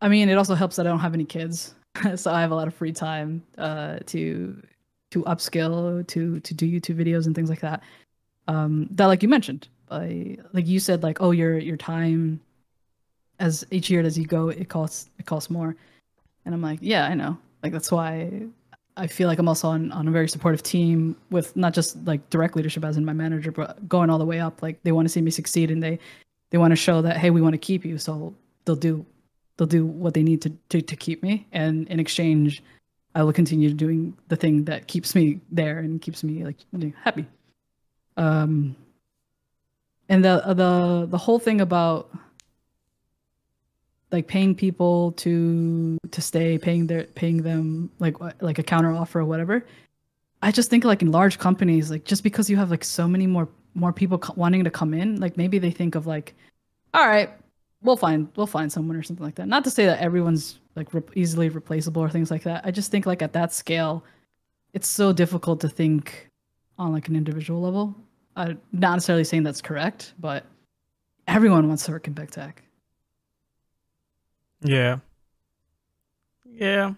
[0.00, 1.74] I mean, it also helps that I don't have any kids,
[2.16, 4.62] so I have a lot of free time uh, to
[5.10, 7.82] to upskill, to to do YouTube videos and things like that.
[8.46, 12.40] Um, that, like you mentioned, I, like you said, like oh, your your time
[13.40, 15.76] as each year as you go, it costs it costs more,
[16.44, 17.38] and I'm like, yeah, I know.
[17.62, 18.46] Like that's why
[18.98, 22.28] I feel like I'm also on, on a very supportive team with not just like
[22.30, 24.60] direct leadership as in my manager, but going all the way up.
[24.60, 26.00] Like they want to see me succeed and they
[26.50, 27.96] they want to show that hey, we want to keep you.
[27.96, 28.34] So
[28.64, 29.06] they'll do
[29.56, 31.46] they'll do what they need to, to to keep me.
[31.52, 32.62] And in exchange,
[33.14, 36.56] I will continue doing the thing that keeps me there and keeps me like
[37.04, 37.26] happy.
[38.16, 38.74] Um
[40.08, 42.10] and the the the whole thing about
[44.10, 49.20] like paying people to to stay paying their paying them like like a counter offer
[49.20, 49.64] or whatever.
[50.42, 53.26] I just think like in large companies like just because you have like so many
[53.26, 56.34] more more people co- wanting to come in like maybe they think of like
[56.94, 57.30] all right
[57.82, 59.48] we'll find we'll find someone or something like that.
[59.48, 62.64] Not to say that everyone's like re- easily replaceable or things like that.
[62.64, 64.04] I just think like at that scale
[64.72, 66.28] it's so difficult to think
[66.78, 67.94] on like an individual level.
[68.36, 70.46] I'm not necessarily saying that's correct but
[71.26, 72.62] everyone wants to work in big tech
[74.60, 74.98] Yeah.
[76.44, 76.94] Yeah.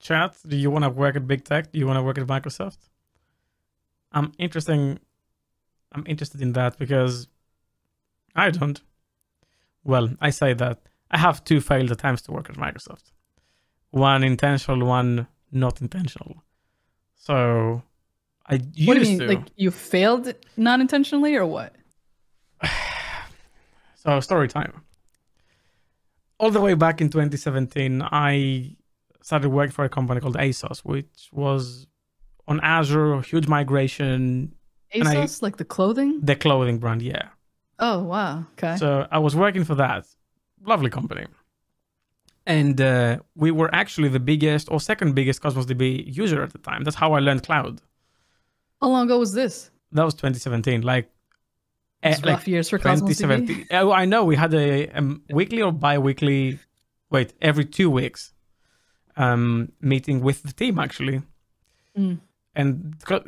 [0.00, 1.72] Chat, do you want to work at big tech?
[1.72, 2.78] Do you want to work at Microsoft?
[4.12, 5.00] I'm interesting
[5.94, 7.28] I'm interested in that because
[8.34, 8.80] I don't.
[9.84, 10.80] Well, I say that
[11.10, 13.12] I have two failed attempts to work at Microsoft.
[13.90, 16.42] One intentional, one not intentional.
[17.14, 17.82] So
[18.46, 19.26] I used what do you mean to.
[19.26, 21.74] like you failed non-intentionally or what
[23.94, 24.82] So story time.
[26.44, 28.76] All the way back in 2017, I
[29.22, 31.86] started working for a company called ASOS, which was
[32.46, 34.52] on Azure, huge migration,
[34.92, 37.28] And I- asos like the clothing the clothing brand, yeah.
[37.88, 40.04] oh wow okay So I was working for that
[40.72, 41.24] lovely company,
[42.56, 45.84] and uh, we were actually the biggest or second biggest Cosmos DB
[46.22, 46.80] user at the time.
[46.84, 47.74] That's how I learned cloud.
[48.82, 49.54] how long ago was this
[49.96, 51.06] That was 2017, like.
[52.04, 53.18] Eh, it's like rough years for Cosmos DB.
[53.18, 53.66] 2017.
[53.72, 56.58] Oh, I know we had a, um weekly or bi-weekly,
[57.10, 58.32] wait, every two weeks,
[59.16, 61.22] um, meeting with the team actually,
[61.98, 62.18] Mm.
[62.56, 62.70] and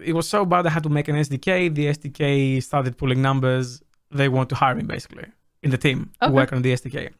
[0.04, 1.68] it was so bad I had to make an SDK.
[1.72, 3.80] The SDK started pulling numbers.
[4.10, 5.26] They want to hire me basically
[5.62, 7.10] in the team to work on the SDK.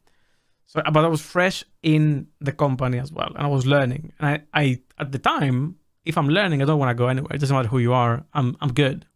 [0.66, 4.12] So, but I was fresh in the company as well, and I was learning.
[4.18, 7.32] And I, I at the time, if I'm learning, I don't want to go anywhere.
[7.36, 8.24] It doesn't matter who you are.
[8.34, 9.06] I'm, I'm good.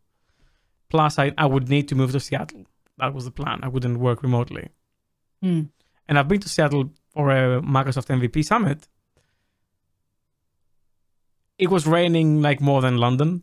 [0.91, 2.67] Plus, I, I would need to move to Seattle.
[2.99, 3.61] That was the plan.
[3.63, 4.69] I wouldn't work remotely.
[5.43, 5.63] Hmm.
[6.09, 8.87] And I've been to Seattle for a Microsoft MVP summit.
[11.59, 13.43] It was raining like more than London.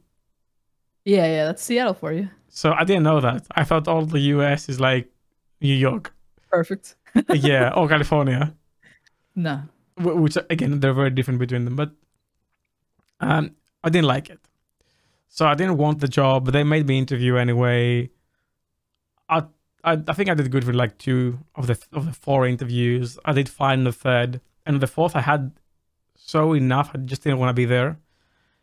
[1.05, 3.45] yeah yeah that's seattle for you So I didn't know that.
[3.51, 5.09] I thought all the US is like
[5.61, 6.13] New York.
[6.51, 6.95] perfect
[7.33, 8.53] yeah, or California.
[9.35, 9.61] no
[9.95, 11.75] Wh- Which again, they're very different between them.
[11.75, 11.91] But
[13.19, 14.39] um, I didn't like it.
[15.29, 18.09] So I didn't want the job, but they made me interview anyway.
[19.29, 19.43] I
[19.83, 23.17] I, I think I did good with like two of the of the four interviews.
[23.25, 25.51] I did fine in the third, and the fourth I had
[26.15, 26.91] so enough.
[26.93, 27.99] I just didn't want to be there.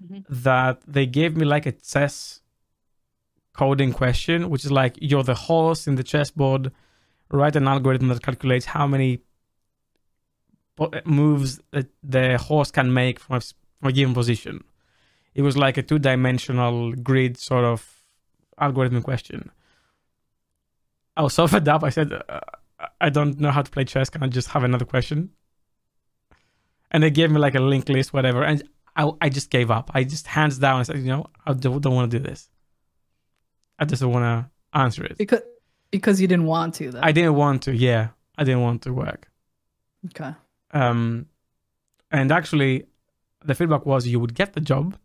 [0.02, 0.24] Mhm.
[0.28, 2.40] That they gave me like a chess
[3.52, 6.72] coding question, which is like you're the horse in the chessboard.
[7.30, 9.20] write an algorithm that calculates how many
[11.04, 14.62] moves that the horse can make from a, from a given position.
[15.34, 18.02] It was like a two-dimensional grid sort of
[18.58, 19.50] algorithm question.
[21.16, 21.82] I was so fed up.
[21.82, 22.40] I said, uh,
[23.00, 24.10] "I don't know how to play chess.
[24.10, 25.30] Can I just have another question?"
[26.90, 28.62] And they gave me like a link list, whatever, and
[28.96, 29.90] I, I just gave up.
[29.94, 30.80] I just hands down.
[30.80, 32.48] I said, "You know, I don't, don't want to do this.
[33.78, 35.42] I just don't want to answer it." Because
[35.90, 37.00] because you didn't want to though.
[37.02, 37.74] I didn't want to.
[37.74, 38.08] Yeah,
[38.38, 39.30] I didn't want to work.
[40.06, 40.34] okay.
[40.72, 41.26] Um,
[42.10, 42.86] and actually,
[43.44, 44.96] the feedback was you would get the job,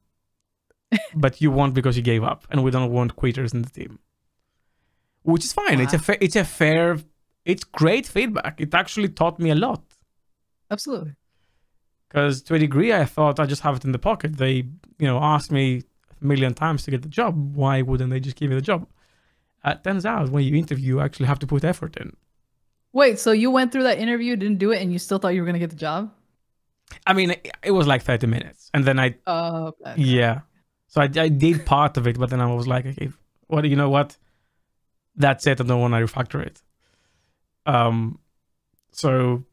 [1.15, 3.99] but you won't because you gave up, and we don't want quitters in the team.
[5.23, 5.79] Which is fine.
[5.79, 6.97] It's a fa- it's a fair,
[7.45, 8.59] it's great feedback.
[8.61, 9.83] It actually taught me a lot
[10.71, 11.13] Absolutely.
[12.07, 14.37] because to a degree, I thought I just have it in the pocket.
[14.37, 14.53] They,
[14.97, 15.83] you know, asked me
[16.21, 17.55] a million times to get the job.
[17.55, 18.87] Why wouldn't they just give me the job?
[19.63, 22.15] Uh, turns out when you interview, you actually have to put effort in.
[22.93, 25.41] Wait, so you went through that interview, didn't do it, and you still thought you
[25.41, 26.11] were gonna get the job?
[27.05, 29.93] I mean, it, it was like 30 minutes, and then I Oh, okay.
[30.01, 30.39] Yeah.
[30.89, 33.09] So I, I did part of it, but then I was like, okay,
[33.47, 34.17] what you know what?
[35.15, 35.61] That's it.
[35.61, 36.61] I don't want to refactor it.
[37.65, 38.19] Um,
[38.91, 39.43] so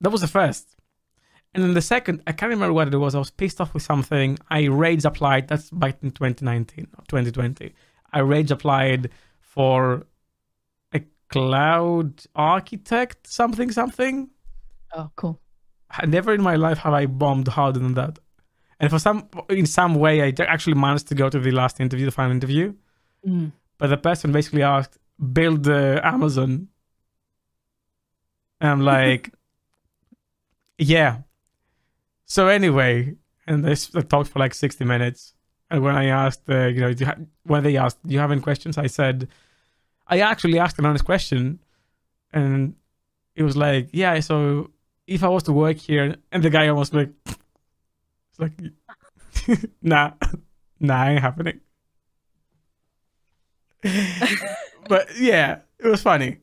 [0.00, 0.76] that was the first,
[1.54, 3.14] and then the second, I can't remember what it was.
[3.14, 4.38] I was pissed off with something.
[4.50, 5.48] I rage applied.
[5.48, 7.74] That's back in 2019 or 2020.
[8.12, 9.10] I rage applied
[9.40, 10.06] for
[10.94, 14.30] a cloud architect something something.
[14.94, 15.40] Oh, cool.
[15.90, 18.18] I- never in my life have I bombed harder than that.
[18.82, 22.04] And for some, in some way, I actually managed to go to the last interview,
[22.04, 22.74] the final interview.
[23.24, 23.52] Mm.
[23.78, 24.98] But the person basically asked,
[25.32, 26.66] "Build the Amazon,"
[28.60, 29.32] and I'm like,
[30.78, 31.18] "Yeah."
[32.26, 33.14] So anyway,
[33.46, 35.34] and they, s- they talked for like 60 minutes.
[35.70, 38.20] And when I asked, uh, you know, do you ha- when they asked, "Do you
[38.20, 39.28] have any questions?" I said,
[40.08, 41.60] I actually asked an honest question,
[42.32, 42.74] and
[43.36, 44.70] it was like, "Yeah." So
[45.06, 47.10] if I was to work here, and the guy almost like,
[48.32, 50.12] it's like, nah,
[50.80, 51.60] nah, ain't happening.
[54.88, 56.38] but yeah, it was funny.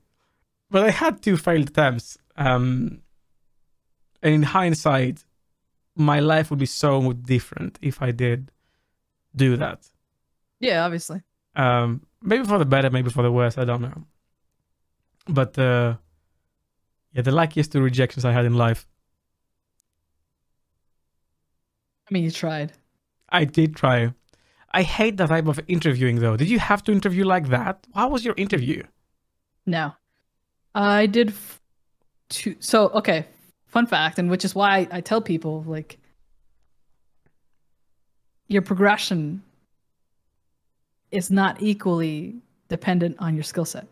[0.70, 2.18] But I had two failed attempts.
[2.38, 3.02] Um,
[4.22, 5.24] and in hindsight,
[5.96, 8.52] my life would be so different if I did
[9.36, 9.88] do that.
[10.60, 11.22] Yeah, obviously.
[11.56, 13.58] Um, maybe for the better, maybe for the worse.
[13.58, 14.04] I don't know.
[15.28, 15.96] But uh,
[17.14, 18.88] yeah, the luckiest two rejections I had in life.
[22.10, 22.74] I mean, you tried.
[23.30, 24.14] I did try.
[24.72, 26.38] I hate that type of interviewing, though.
[26.38, 27.86] Did you have to interview like that?
[27.94, 28.84] How was your interview?
[29.66, 29.94] No,
[30.74, 31.62] I did f-
[32.30, 32.56] two.
[32.60, 33.26] So okay,
[33.68, 36.00] fun fact, and which is why I tell people like
[38.48, 39.44] your progression
[41.12, 42.36] is not equally
[42.68, 43.88] dependent on your skill set.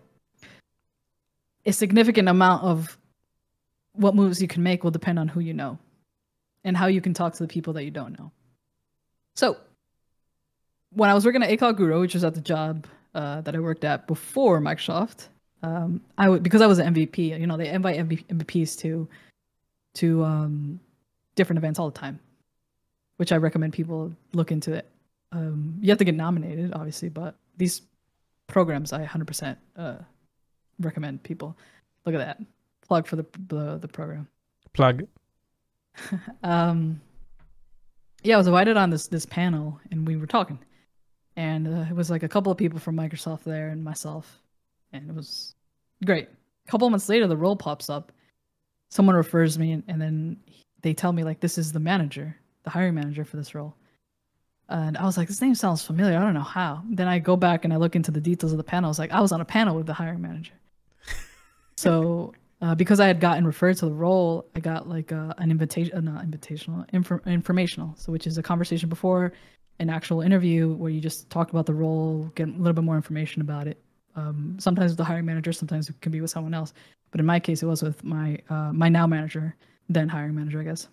[1.65, 2.97] A significant amount of
[3.93, 5.77] what moves you can make will depend on who you know
[6.67, 8.31] and how you can talk to the people that you don't know.
[9.35, 9.57] So,
[10.91, 12.85] when I was working at A Cloud Guru, which was at the job
[13.15, 15.29] uh, that I worked at before Microsoft,
[15.63, 17.39] um, I would because I was an MVP.
[17.39, 19.07] You know, they invite MV- MVPs to
[19.95, 20.79] to um,
[21.35, 22.19] different events all the time,
[23.15, 24.87] which I recommend people look into it.
[25.31, 27.81] Um, you have to get nominated, obviously, but these
[28.47, 29.95] programs I 100% uh,
[30.79, 31.57] recommend people
[32.05, 32.41] look at that.
[32.81, 34.27] Plug for the the, the program.
[34.73, 35.07] Plug.
[36.43, 37.01] um,
[38.23, 40.59] yeah, I was invited on this this panel, and we were talking,
[41.35, 44.41] and uh, it was like a couple of people from Microsoft there, and myself,
[44.91, 45.55] and it was
[46.05, 46.27] great.
[46.67, 48.11] A couple of months later, the role pops up.
[48.89, 50.37] Someone refers me, and, and then
[50.81, 53.75] they tell me like this is the manager, the hiring manager for this role.
[54.69, 56.17] And I was like, this name sounds familiar.
[56.17, 56.83] I don't know how.
[56.89, 58.89] Then I go back and I look into the details of the panel.
[58.89, 60.53] I was like, I was on a panel with the hiring manager.
[61.77, 65.51] so uh, because I had gotten referred to the role, I got like uh, an
[65.51, 67.93] invitation, uh, not invitational, infor- informational.
[67.97, 69.33] So which is a conversation before
[69.79, 72.95] an actual interview where you just talk about the role, get a little bit more
[72.95, 73.79] information about it.
[74.15, 76.73] Um, sometimes with the hiring manager, sometimes it can be with someone else.
[77.11, 79.55] But in my case, it was with my uh, my now manager,
[79.87, 80.87] then hiring manager, I guess.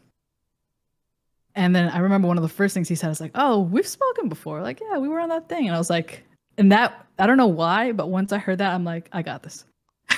[1.54, 3.86] And then I remember one of the first things he said is like, "Oh, we've
[3.86, 4.60] spoken before.
[4.60, 6.24] Like, yeah, we were on that thing." And I was like,
[6.58, 9.42] and that I don't know why, but once I heard that, I'm like, I got
[9.42, 9.64] this.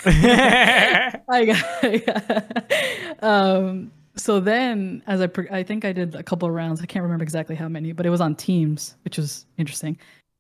[1.29, 6.81] I got, um so then as I I think I did a couple of rounds.
[6.81, 9.99] I can't remember exactly how many, but it was on Teams, which was interesting.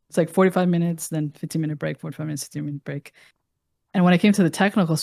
[0.08, 3.12] It's like 45 minutes, then 15 minute break, 45 minutes, 15 minute break.
[3.94, 4.98] And when I came to the technical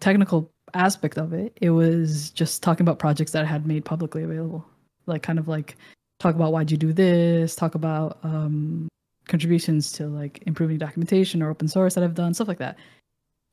[0.00, 4.24] technical aspect of it, it was just talking about projects that I had made publicly
[4.24, 4.66] available.
[5.06, 5.76] Like kind of like
[6.18, 8.88] talk about why'd you do this, talk about um
[9.28, 12.78] contributions to like improving documentation or open source that I've done, stuff like that.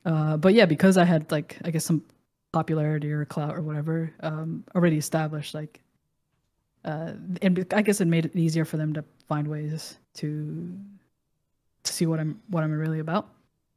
[0.06, 2.03] Uh, but yeah, because I had like I guess some
[2.52, 5.82] popularity or clout or whatever um, already established, like,
[6.86, 10.77] uh, and I guess it made it easier for them to find ways to
[11.84, 13.30] to see what I'm what I'm really about.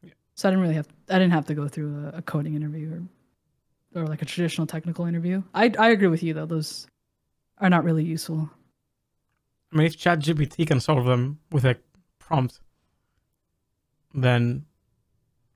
[0.02, 0.10] Yeah.
[0.34, 2.92] So I didn't really have I didn't have to go through a, a coding interview
[3.94, 5.42] or or like a traditional technical interview.
[5.54, 6.86] I I agree with you though; those
[7.58, 8.50] are not really useful.
[9.72, 11.76] I mean, if ChatGPT can solve them with a
[12.18, 12.60] prompt,
[14.14, 14.64] then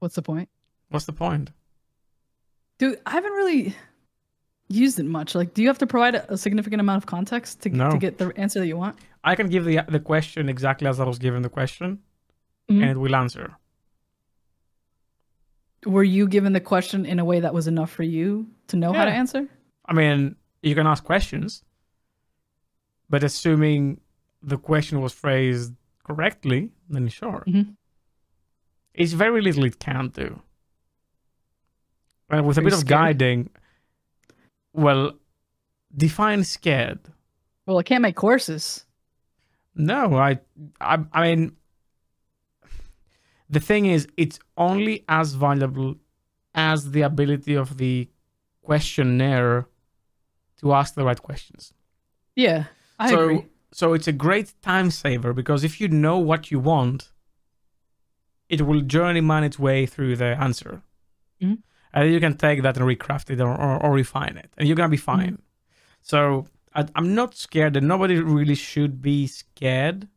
[0.02, 0.48] What's the point?
[0.92, 1.50] What's the point?
[2.78, 3.74] Dude, I haven't really
[4.68, 5.34] used it much.
[5.34, 7.90] Like, do you have to provide a, significant amount of context to, No.
[7.90, 8.96] to get the answer that you want?
[9.24, 12.00] I can give the the question exactly as I was given the question,
[12.70, 12.82] Mhm.
[12.82, 13.56] and it will answer.
[15.84, 18.92] Were you given the question in a way that was enough for you to know
[18.92, 19.48] how to answer?
[19.84, 21.64] I mean, you can ask questions,
[23.10, 24.00] but assuming
[24.42, 25.72] the question was phrased
[26.04, 27.42] correctly, then sure.
[27.46, 27.76] Mhm.
[28.94, 30.40] It's very little it can do.
[32.32, 33.50] And with a bit of guiding,
[34.72, 35.12] well,
[35.94, 37.00] define scared.
[37.66, 38.86] Well, I can't make courses.
[39.74, 40.38] No, I,
[40.80, 41.56] I, I mean,
[43.48, 45.96] the thing is, it's only as valuable
[46.54, 48.08] as the ability of the
[48.62, 49.66] questionnaire
[50.60, 51.72] to ask the right questions.
[52.34, 52.64] Yeah,
[52.98, 53.46] I so, agree.
[53.72, 57.10] so it's a great time saver because if you know what you want,
[58.48, 60.82] it will journeyman its way through the answer,
[61.42, 61.58] Mhm.
[61.92, 64.66] And then you can take that and recraft it or, or, or refine it, and
[64.66, 65.04] you're gonna be mm-hmm.
[65.04, 65.42] fine.
[66.02, 70.08] So I, I'm not scared, and nobody really should be scared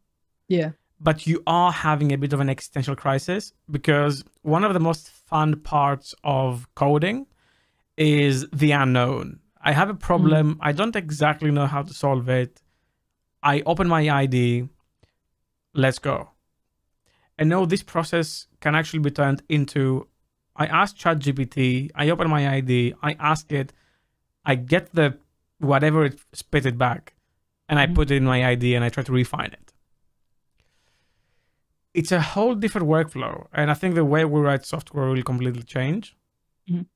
[0.48, 0.72] Yeah.
[1.00, 5.10] but you are having a bit of an existential crisis because one of the most
[5.10, 7.28] fun parts of coding
[7.98, 9.40] is the unknown.
[9.62, 10.58] I have a problem, mm.
[10.62, 12.62] I don't exactly know how to solve it.
[13.42, 14.70] I open my IDE,
[15.74, 16.30] let's go.
[17.38, 20.08] And now this process can actually be turned into
[20.56, 23.74] I ask ChatGPT, I open my IDE, I ask it,
[24.46, 25.18] I get the
[25.60, 27.14] whatever it spit it back,
[27.68, 27.96] and I Mhm.
[27.96, 29.66] put it in my IDE and I try to refine it
[31.96, 33.48] it's a whole different workflow.
[33.54, 36.16] And I think the way we write software will completely change,
[36.70, 36.88] Mhm.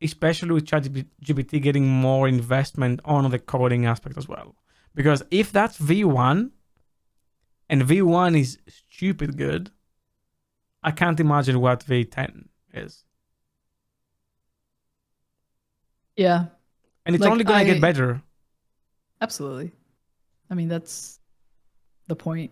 [0.00, 4.56] especially with ChatGPT getting more investment on the coding aspect as well.
[4.94, 6.52] Because if that's V1
[7.68, 9.70] and V1 is stupid good,
[10.82, 13.02] I can't imagine what V10 is.
[16.16, 16.46] Yeah,
[17.04, 18.22] And it's Like, only going to get better.
[19.20, 19.72] absolutely.
[20.50, 21.20] I mean, that's
[22.06, 22.50] the point.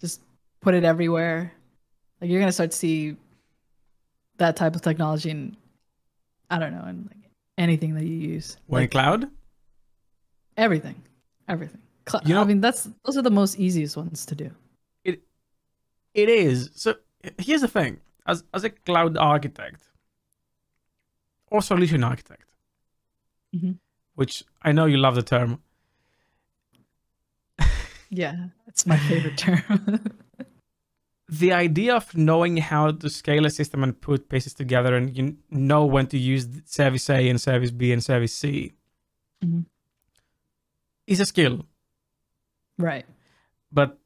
[0.00, 0.20] Just
[0.60, 1.52] put it everywhere.
[2.20, 3.16] Like you're gonna start to see
[4.38, 5.56] that type of technology in
[6.50, 8.56] I don't know, in like anything that you use.
[8.66, 9.30] When Like cloud,
[10.56, 11.00] everything.
[11.48, 11.80] Everything.
[12.08, 14.50] Cl- You know- I mean that's those are the most easiest ones to do.
[15.04, 15.22] It
[16.14, 16.70] it is.
[16.74, 16.96] So
[17.38, 19.82] here's the thing as, as a cloud architect
[21.50, 22.44] or solution architect,
[23.54, 23.78] Mhm.
[24.14, 25.62] which I know you love the term,
[28.10, 29.60] Yeah, it's my favorite term.
[31.28, 35.36] the idea of knowing how to scale a system and put pieces together and you
[35.50, 38.72] know when to use service A and service B and service C
[39.44, 39.66] Mhm.
[41.06, 41.66] is a skill.
[42.78, 43.06] right.
[43.70, 43.98] But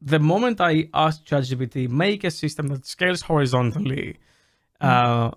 [0.00, 4.16] the moment I ask ChatGPT, make a system that scales horizontally,
[4.80, 5.30] uh,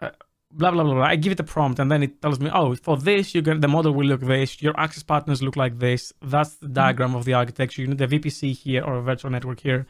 [0.00, 0.10] uh,
[0.50, 2.74] blah, blah, blah, blah, I give it a prompt and then it tells me, oh,
[2.74, 6.12] for this, you get the model will look this, your access partners look like this.
[6.20, 7.82] That's the diagram of the architecture.
[7.82, 9.86] You need a VPC here or a virtual network here.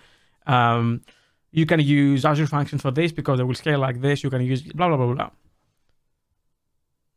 [0.46, 1.02] Um,
[1.50, 4.22] you can use Azure Functions for this because they will scale like this.
[4.22, 5.30] You can use blah, blah, blah, blah.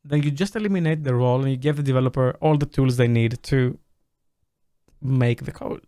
[0.04, 3.08] Then you just eliminate the role and you give the developer all the tools they
[3.08, 3.80] need to
[5.02, 5.84] make the code.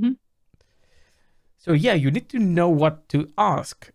[0.00, 0.14] Mhm.
[1.58, 3.92] So yeah, you need to know what to ask.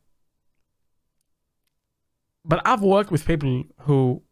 [2.45, 4.23] But I've worked with people who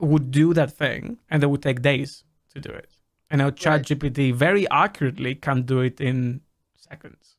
[0.00, 2.24] would do that thing and they would take days
[2.54, 2.90] to do it.
[3.30, 6.40] And now ChatGPT very accurately can do it in
[6.76, 7.36] seconds.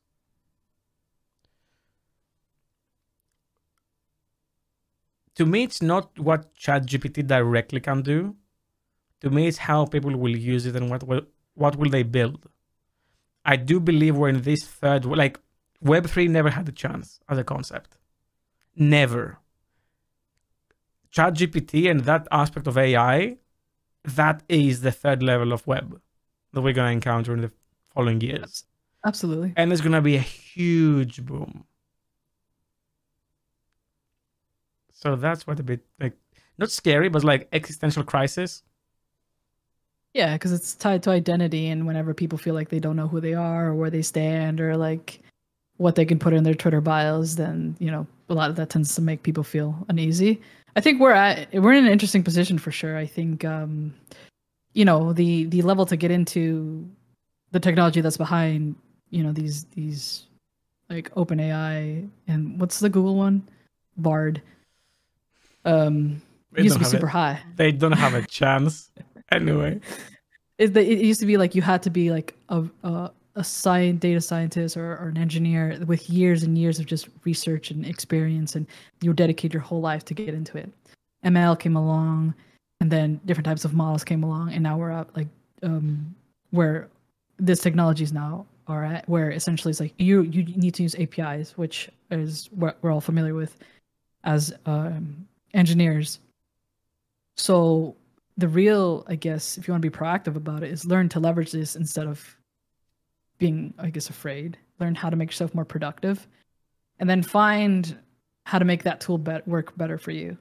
[5.34, 8.36] To me, it's not what ChatGPT directly can do.
[9.22, 12.46] To me, it's how people will use it and what will what will they build.
[13.44, 15.38] I do believe we're in this third like
[15.82, 17.98] Web three never had a chance as a concept.
[18.76, 19.38] Never.
[21.12, 23.36] ChatGPT and that aspect of AI,
[24.04, 26.00] that is the third level of web
[26.52, 27.50] that we're gonna encounter in the
[27.92, 28.64] following years.
[29.04, 29.52] Absolutely.
[29.56, 31.64] And it's gonna be a huge boom.
[34.92, 36.16] So that's what a bit like
[36.58, 38.62] not scary, but like existential crisis.
[40.14, 43.20] Yeah, because it's tied to identity, and whenever people feel like they don't know who
[43.20, 45.20] they are or where they stand or like
[45.78, 48.68] what they can put in their Twitter bios, then you know a lot of that
[48.70, 50.40] tends to make people feel uneasy.
[50.76, 52.96] I think we're at we're in an interesting position for sure.
[52.98, 53.94] I think um,
[54.74, 56.86] you know the the level to get into
[57.52, 58.74] the technology that's behind
[59.10, 60.26] you know these these
[60.90, 63.48] like OpenAI and what's the Google one,
[63.96, 64.42] Bard.
[65.64, 66.20] Um,
[66.52, 67.40] They used to be super a- high.
[67.56, 68.90] They don't have a chance.
[69.32, 69.80] Anyway,
[70.58, 74.00] It, it used to be like you had to be like a a, a science
[74.00, 78.54] data scientist or, or an engineer with years and years of just research and experience,
[78.54, 78.66] and
[79.00, 80.70] you dedicate your whole life to get into it.
[81.24, 82.34] ML came along,
[82.80, 85.28] and then different types of models came along, and now we're at like
[85.62, 86.14] um,
[86.50, 86.88] where
[87.38, 90.94] this technology is now are at, where essentially it's like you you need to use
[90.96, 93.56] APIs, which is what we're all familiar with
[94.24, 96.18] as um, engineers.
[97.36, 97.96] So
[98.36, 101.20] the real, I guess, if you want to be proactive about it, is learn to
[101.20, 102.36] leverage this instead of
[103.38, 104.58] being, I guess, afraid.
[104.80, 106.26] Learn how to make yourself more productive,
[106.98, 107.96] and then find
[108.44, 110.36] how to make that tool bet- work better for you,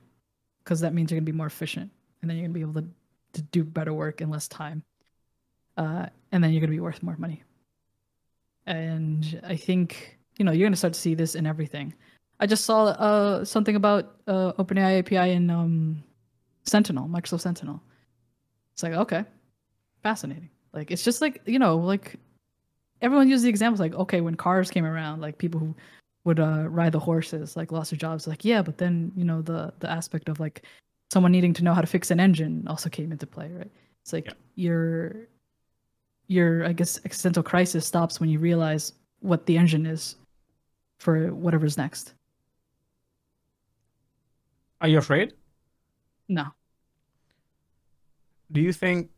[0.64, 1.92] because that means you're gonna be more efficient,
[2.22, 2.88] and then you're gonna be able to
[3.34, 4.84] to do better work in less time,
[5.78, 7.44] uh, and then you're gonna be worth more money.
[8.66, 11.94] And I think you know you're gonna start to see this in everything.
[12.40, 16.04] I just saw uh, something about uh, OpenAI API in um,
[16.64, 17.82] Sentinel, Microsoft Sentinel.
[18.74, 19.26] It's like, okay,
[20.04, 20.50] fascinating.
[20.74, 22.16] Like, it's just like, you know, like
[23.02, 25.76] everyone uses the examples like, okay, when cars came around, like people who
[26.24, 28.28] would uh, ride the horses, like lost their jobs.
[28.28, 30.64] Like, yeah, but then, you know, the, the aspect of like
[31.12, 33.72] someone needing to know how to fix an engine also came into play, right?
[34.04, 34.34] It's like Yeah.
[34.56, 35.16] your,
[36.28, 40.16] your, I guess, existential crisis stops when you realize what the engine is
[41.00, 42.14] for whatever's next.
[44.80, 45.34] are you afraid?
[46.32, 46.46] No.
[48.50, 49.10] Do you think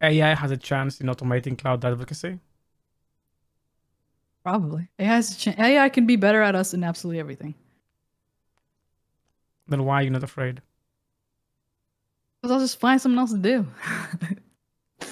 [0.00, 2.38] AI has a chance in automating cloud advocacy?
[4.44, 4.88] Probably.
[5.00, 7.54] AI, has a ch- AI can be better at us in absolutely everything.
[9.66, 10.62] Then why are you not afraid?
[12.40, 13.66] Because I'll just find something else to do.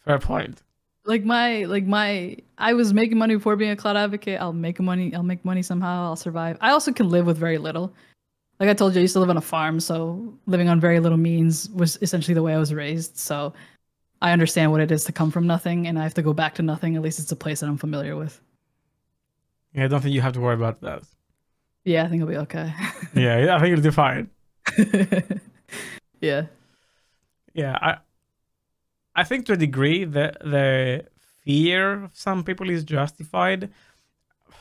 [0.00, 0.62] Fair point.
[1.04, 4.40] like my like my I was making money before being a cloud advocate.
[4.40, 5.14] I'll make money.
[5.14, 6.02] I'll make money somehow.
[6.06, 6.58] I'll survive.
[6.60, 7.92] I also can live with very little.
[8.58, 10.98] Like I told you, I used to live on a farm, so living on very
[11.00, 13.18] little means was essentially the way I was raised.
[13.18, 13.52] So
[14.22, 16.54] I understand what it is to come from nothing, and I have to go back
[16.54, 16.96] to nothing.
[16.96, 18.40] At least it's a place that I'm familiar with.
[19.74, 21.02] Yeah, I don't think you have to worry about that.
[21.84, 22.72] Yeah, I think it'll be okay.
[23.14, 24.30] yeah, I think you'll do fine.
[26.20, 26.46] yeah.
[27.52, 27.98] Yeah, I
[29.14, 31.04] I think to a degree the the
[31.44, 33.70] fear of some people is justified.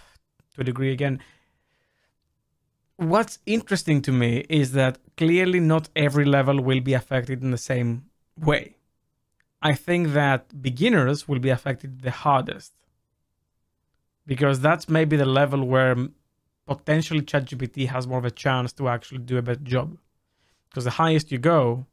[0.56, 1.20] To a degree again.
[2.98, 7.58] What's interesting to me is that clearly not every level will be affected in the
[7.58, 8.06] same
[8.40, 8.78] way.
[9.62, 12.74] I think that beginners will be affected the hardest.
[14.26, 15.96] Because that's maybe the level where
[16.68, 19.98] potentially ChatGPT has more of a chance to actually do a better job.
[20.70, 21.86] Because the highest you go,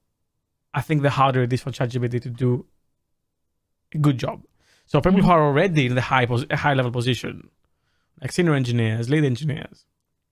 [0.72, 2.64] I think the harder it is for ChatGPT to do
[3.92, 4.44] a good job.
[4.86, 7.50] So people who are already in the high high level position,
[8.20, 9.84] like senior engineers, lead engineers,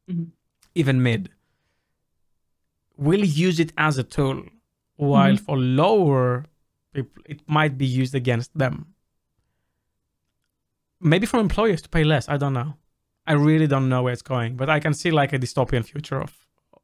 [0.08, 0.30] Mhm.
[0.74, 1.30] Even mid,
[2.96, 4.44] will use it as a tool,
[4.96, 5.40] while Mhm.
[5.40, 6.44] for lower
[6.92, 8.94] people, it might be used against them.
[11.00, 12.28] Maybe for employers to pay less.
[12.28, 12.74] I don't know.
[13.26, 16.20] I really don't know where it's going, but I can see like a dystopian future
[16.20, 16.32] of,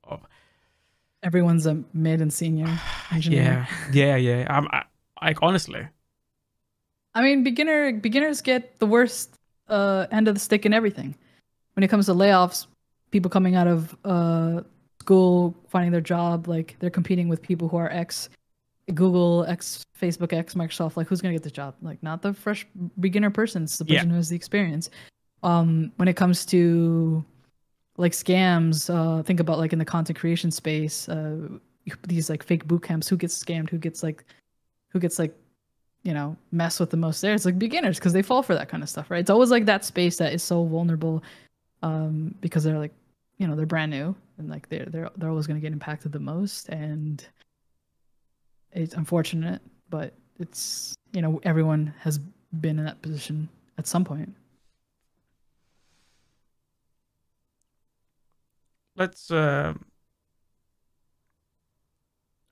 [0.05, 0.21] of
[1.23, 2.69] Everyone's a mid and senior
[3.13, 3.67] engineer.
[3.93, 4.47] yeah, yeah, yeah.
[4.49, 4.85] I'm, I,
[5.23, 5.87] like honestly,
[7.15, 9.35] I mean, beginner beginners get the worst
[9.69, 11.15] uh, end of the stick in everything.
[11.75, 12.67] When it comes to layoffs,
[13.11, 14.63] people coming out of uh,
[15.01, 18.29] school finding their job, like they're competing with people who are ex
[18.95, 20.97] Google, ex Facebook, ex Microsoft.
[20.97, 21.75] Like, who's gonna get the job?
[21.83, 22.67] Like, not the fresh
[23.01, 23.65] beginner person.
[23.65, 23.99] It's the Yeah.
[24.01, 24.91] person who has the experience.
[25.43, 27.25] Um, when it comes to
[27.99, 31.49] like scams, uh, think about like in the content creation space, uh,
[32.07, 33.09] these like fake boot camps.
[33.09, 33.71] Who gets scammed?
[33.71, 34.25] Who gets like,
[34.91, 35.35] who gets like
[36.03, 38.69] you know mess with the most there it's like beginners because they fall for that
[38.69, 41.21] kind of stuff right it's always like that space that is so vulnerable
[41.83, 42.95] um because they're like
[43.39, 46.13] you know they're brand new and like they're they're, they're always going to get impacted
[46.13, 47.27] the most and
[48.73, 52.19] it's unfortunate but it's you know everyone has
[52.61, 53.49] been in that position
[53.79, 54.35] at some point
[58.97, 59.31] let's.
[59.31, 59.75] Uh,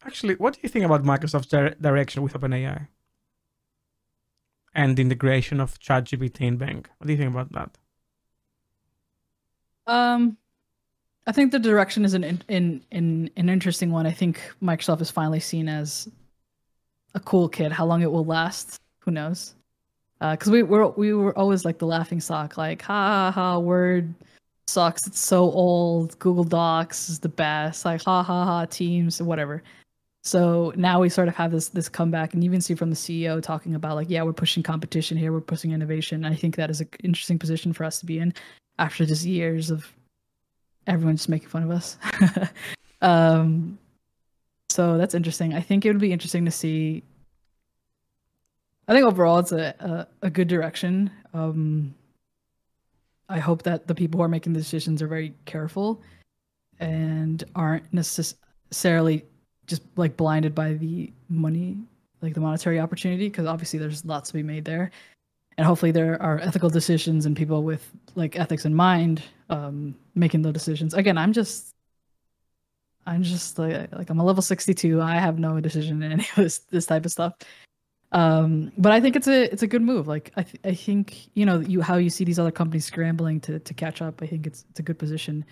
[0.04, 2.88] actually, what do you think about Microsoft's dire- direction with OpenAI
[4.74, 6.84] and the integration of ChatGPT in Bing?
[6.98, 7.78] What do you think about that?
[9.86, 10.36] Um,
[11.26, 14.06] I think the direction is an in, in in an interesting one.
[14.06, 16.08] I think Microsoft is finally seen as
[17.14, 17.72] a cool kid.
[17.72, 19.54] How long it will last, who knows?
[20.20, 24.14] because we were we were always like the laughing stock, like ha ha ha, Word
[24.66, 26.18] sucks, it's so old.
[26.18, 29.62] Google Docs is the best, like ha ha ha, Teams, whatever.
[30.22, 32.96] So now we sort of have this this comeback, and you even see from the
[32.96, 36.24] CEO talking about like, yeah, we're pushing competition here, we're pushing innovation.
[36.24, 38.32] I think that is an interesting position for us to be in
[38.78, 39.90] after just years of
[40.86, 41.96] everyone just making fun of us.
[43.02, 43.78] um,
[44.68, 45.54] so that's interesting.
[45.54, 47.02] I think it would be interesting to see.
[48.86, 49.74] I think overall it's a
[50.22, 51.10] a, a good direction.
[51.32, 51.94] Um,
[53.28, 56.02] I hope that the people who are making the decisions are very careful
[56.78, 59.24] and aren't necessarily
[59.66, 61.78] just like blinded by the money,
[62.20, 64.90] like the monetary opportunity, because obviously there's lots to be made there.
[65.56, 70.42] And hopefully there are ethical decisions and people with like ethics in mind um, making
[70.42, 70.94] the decisions.
[70.94, 71.74] Again, I'm just
[73.06, 75.00] I'm just like like I'm a level 62.
[75.00, 77.34] I have no decision in any of this this type of stuff.
[78.12, 80.06] Um, but I think it's a it's a good move.
[80.08, 83.40] Like I th- I think you know you how you see these other companies scrambling
[83.40, 84.22] to to catch up.
[84.22, 85.44] I think it's it's a good position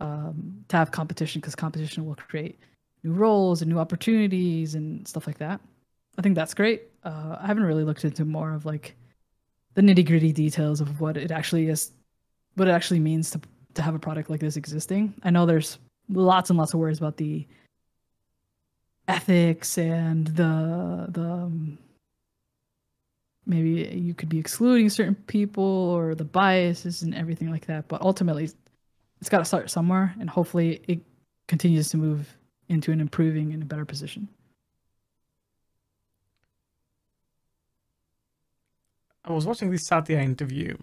[0.00, 2.58] um, to have competition because competition will create
[3.02, 5.60] new roles and new opportunities and stuff like that.
[6.18, 6.84] I think that's great.
[7.04, 8.96] Uh, I haven't really looked into more of like
[9.76, 11.92] the nitty gritty details of what it actually is,
[12.56, 13.40] what it actually means to
[13.74, 15.12] to have a product like this existing.
[15.22, 15.78] I know there's
[16.08, 17.46] lots and lots of worries about the
[19.06, 21.78] ethics and the the um,
[23.44, 28.00] maybe you could be excluding certain people or the biases and everything like that but
[28.02, 28.50] ultimately
[29.20, 30.98] it's got to start somewhere and hopefully it
[31.46, 32.36] continues to move
[32.68, 34.26] into an improving and a better position
[39.26, 40.76] i was watching this satya interview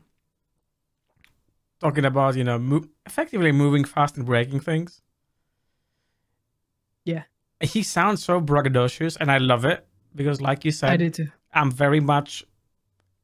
[1.79, 5.01] talking about you know mo- effectively moving fast and breaking things
[7.05, 7.23] yeah
[7.59, 11.29] he sounds so braggadocious and i love it because like you said i did too
[11.53, 12.45] i'm very much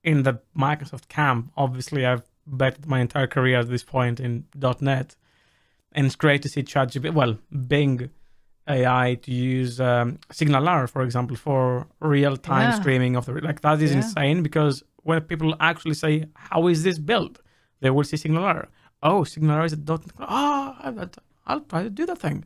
[0.03, 1.51] in the Microsoft camp.
[1.57, 4.45] Obviously, I've betted my entire career at this point in
[4.79, 5.15] .NET,
[5.91, 7.13] and it's great to see ChatGPT.
[7.13, 7.37] Well,
[7.67, 8.09] Bing
[8.67, 12.79] AI to use um, SignalR, for example, for real-time yeah.
[12.79, 13.97] streaming of the like that is yeah.
[13.97, 17.41] insane because when people actually say, "How is this built?"
[17.81, 18.67] they will see SignalR.
[19.01, 20.01] Oh, SignalR is a .NET.
[20.19, 21.09] Oh,
[21.47, 22.43] I'll try to do that thing.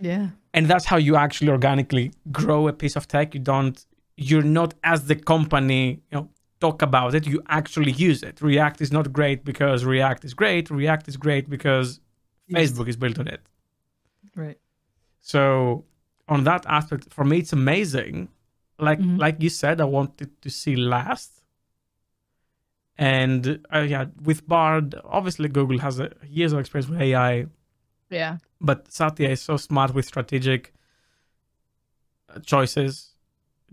[0.00, 0.30] Yeah.
[0.52, 3.34] And that's how you actually organically grow a piece of tech.
[3.34, 3.84] You don't.
[4.16, 6.28] You're not as the company, you know,
[6.60, 8.40] talk about it, you actually use it.
[8.40, 10.70] React is not great because React is great.
[10.70, 12.00] React is great because
[12.46, 12.70] yes.
[12.70, 13.40] Facebook is built on it.
[14.36, 14.58] Right.
[15.20, 15.84] So
[16.28, 18.28] on that aspect, for me, it's amazing.
[18.78, 19.18] Like mm-hmm.
[19.24, 21.30] like you said, I wanted to see last.
[22.96, 27.46] And uh, yeah, with Bard, obviously Google has a years of experience with AI.
[28.10, 28.38] Yeah.
[28.60, 30.72] But Satya is so smart with strategic
[32.34, 33.14] uh, choices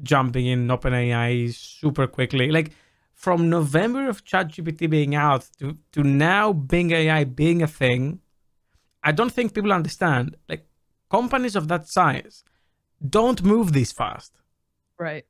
[0.01, 2.49] jumping in OpenAI super quickly.
[2.49, 2.71] Like
[3.13, 8.19] from November of ChatGPT being out to, to now Bing AI being a thing,
[9.03, 10.35] I don't think people understand.
[10.49, 10.65] Like
[11.11, 12.43] companies of that size
[13.07, 14.33] don't move this fast.
[14.97, 15.25] Right.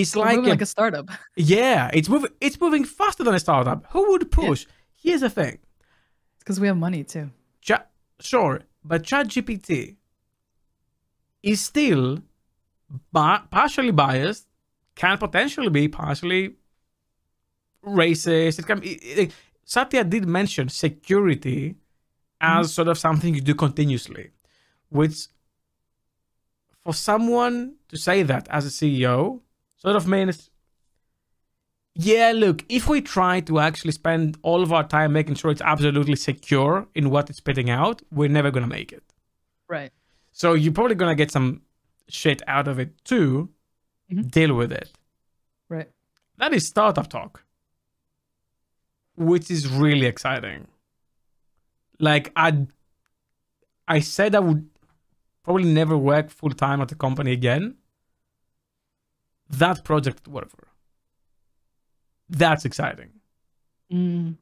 [0.00, 1.10] It's like a, like a startup.
[1.36, 2.30] Yeah, it's moving.
[2.40, 3.86] It's moving faster than a startup.
[3.90, 4.64] Who would push?
[4.64, 4.72] Yeah.
[5.02, 5.58] Here's the thing.
[6.34, 7.30] It's because we have money too.
[8.20, 9.96] Sure, but ChatGPT
[11.42, 12.20] is still
[13.12, 14.46] bi- partially biased,
[14.96, 16.56] can potentially be partially
[17.84, 18.58] racist.
[18.58, 18.82] It can.
[18.82, 19.32] It, it,
[19.64, 21.76] Satya did mention security
[22.40, 22.70] as mm.
[22.70, 24.30] sort of something you do continuously,
[24.88, 25.28] which
[26.82, 29.42] for someone to say that as a CEO
[29.78, 30.50] sort of means,
[31.94, 35.62] yeah, look, if we try to actually spend all of our time making sure it's
[35.62, 39.02] absolutely secure in what it's spitting out, we're never going to make it.
[39.68, 39.90] Right.
[40.32, 41.62] So you're probably going to get some
[42.08, 43.50] shit out of it too,
[44.10, 44.28] mm-hmm.
[44.28, 44.90] deal with it.
[45.68, 45.90] Right.
[46.36, 47.44] That is startup talk,
[49.16, 50.68] which is really exciting.
[51.98, 52.66] Like I,
[53.88, 54.68] I said I would
[55.42, 57.74] probably never work full time at a company again.
[59.50, 60.68] That project, whatever.
[62.28, 63.10] That's exciting.
[63.92, 64.36] Mm.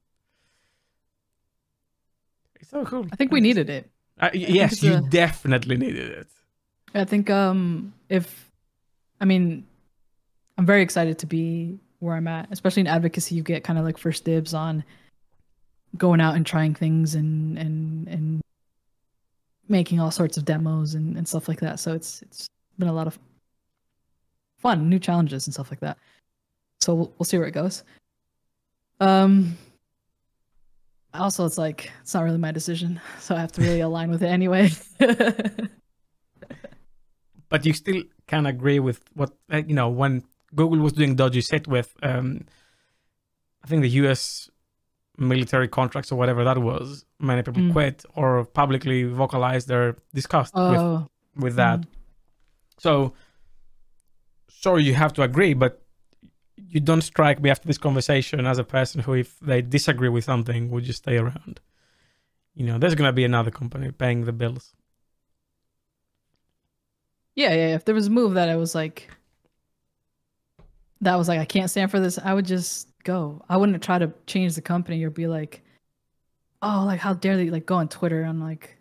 [2.60, 3.06] It's so cool.
[3.12, 3.90] I think we needed it.
[4.18, 5.00] Uh, yes, you a...
[5.00, 6.28] definitely needed it.
[6.94, 8.50] I think um if
[9.20, 9.66] I mean
[10.58, 13.34] I'm very excited to be where I'm at, especially in advocacy.
[13.34, 14.84] You get kind of like first dibs on
[15.96, 18.40] going out and trying things and and and
[19.68, 21.78] making all sorts of demos and, and stuff like that.
[21.78, 23.18] So it's it's been a lot of
[24.58, 25.98] fun, new challenges and stuff like that.
[26.80, 27.84] So we'll, we'll see where it goes.
[29.00, 29.56] Um.
[31.14, 34.22] Also, it's like it's not really my decision, so I have to really align with
[34.22, 34.70] it anyway.
[37.48, 40.24] but you still can agree with what uh, you know when
[40.54, 42.44] Google was doing dodgy set with um,
[43.64, 44.50] I think the U.S.
[45.18, 47.72] military contracts or whatever that was, many people Mm.
[47.72, 51.84] quit or publicly vocalized their disgust with Oh, with that.
[52.78, 53.14] So,
[54.66, 55.82] sure, you have to agree, but
[56.56, 60.24] you don't strike me after this conversation as a person who, if they disagree with
[60.24, 61.60] something, would just stay around.
[62.54, 64.74] You know, there's gonna be another company paying the bills.
[67.34, 67.74] yeah, yeah.
[67.74, 69.10] If there was a move that I was like,
[71.00, 73.42] that was like, I can't stand for this, I would just go.
[73.48, 75.62] I wouldn't try to change the company or be like,
[76.62, 78.76] oh, like how dare they like go on Twitter and like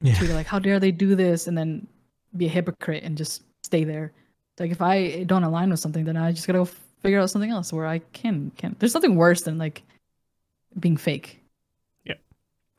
[0.00, 1.86] Yeah, tweet like how dare they do this and then
[2.36, 4.12] be a hypocrite and just stay there.
[4.58, 6.68] Like if I don't align with something, then I just gotta go
[7.02, 8.76] figure out something else where I can can.
[8.78, 9.82] There's nothing worse than like
[10.78, 11.40] being fake.
[12.04, 12.14] Yeah.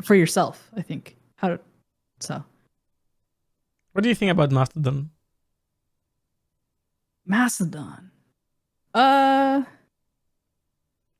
[0.01, 1.15] For yourself, I think.
[1.35, 1.59] How to,
[2.21, 2.43] so
[3.91, 5.09] What do you think about Mastodon?
[7.25, 8.11] Mastodon.
[8.93, 9.63] Uh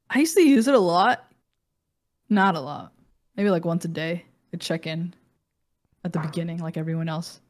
[0.10, 1.30] I used to use it a lot.
[2.30, 2.94] Not a lot.
[3.36, 4.26] Maybe like once a day.
[4.54, 5.14] I check in
[6.06, 7.42] at the beginning like everyone else.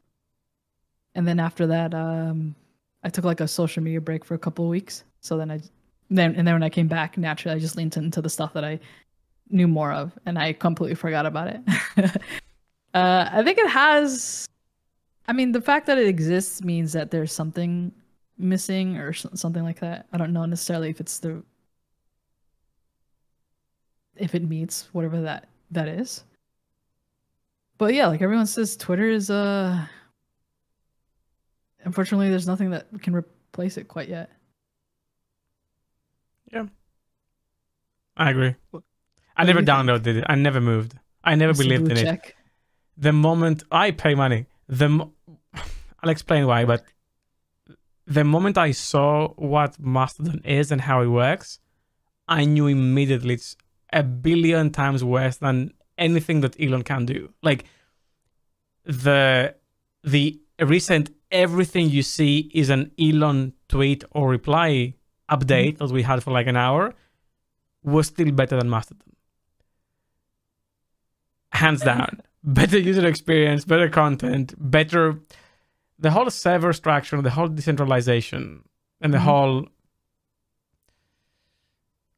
[1.14, 2.56] And then after that um
[3.06, 5.04] I took like a social media break for a couple of weeks.
[5.20, 5.60] So then I
[6.10, 8.64] then and then when I came back naturally I just leaned into the stuff that
[8.64, 8.80] I
[9.48, 11.60] knew more of and I completely forgot about it.
[12.94, 14.48] uh I think it has
[15.28, 17.92] I mean the fact that it exists means that there's something
[18.38, 20.06] missing or something like that.
[20.12, 21.44] I don't know necessarily if it's the
[24.16, 26.24] if it meets whatever that that is.
[27.78, 29.86] But yeah, like everyone says Twitter is uh
[31.86, 34.30] unfortunately there's nothing that can replace it quite yet.
[36.52, 36.66] Yeah,
[38.16, 38.54] I agree.
[38.70, 38.82] What-
[39.38, 40.04] I what do never you think?
[40.06, 40.24] downloaded it.
[40.28, 40.98] I never moved.
[41.24, 42.34] I never Just a believed blue in it.
[42.96, 45.12] the moment I pay money, the mo-
[46.02, 46.84] I'll explain why, but
[48.06, 51.58] the moment I saw what Mastodon is and how it works,
[52.28, 53.56] I knew immediately it's
[53.92, 57.32] a billion times worse than anything that Elon can do.
[57.42, 57.64] Like
[58.84, 59.54] the
[60.04, 64.94] the recent everything you see is an Elon tweet or reply
[65.30, 66.94] update that we had for like an hour
[67.82, 69.12] was still better than Mastodon.
[71.52, 72.20] Hands down.
[72.44, 75.18] better user experience, better content, better
[75.98, 78.62] the whole server structure, the whole decentralization,
[79.00, 79.22] and the Mhm.
[79.22, 79.68] whole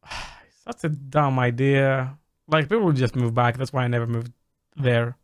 [0.64, 2.18] such a dumb idea.
[2.46, 3.56] Like people will just move back.
[3.56, 4.32] That's why I never moved
[4.76, 5.16] there.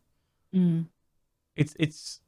[0.55, 0.87] Mm.
[1.57, 2.21] It's it's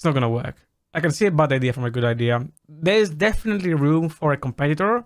[0.00, 0.56] it's not gonna work.
[0.94, 2.48] I can see a bad idea from a good idea.
[2.66, 5.04] There's definitely room for a competitor.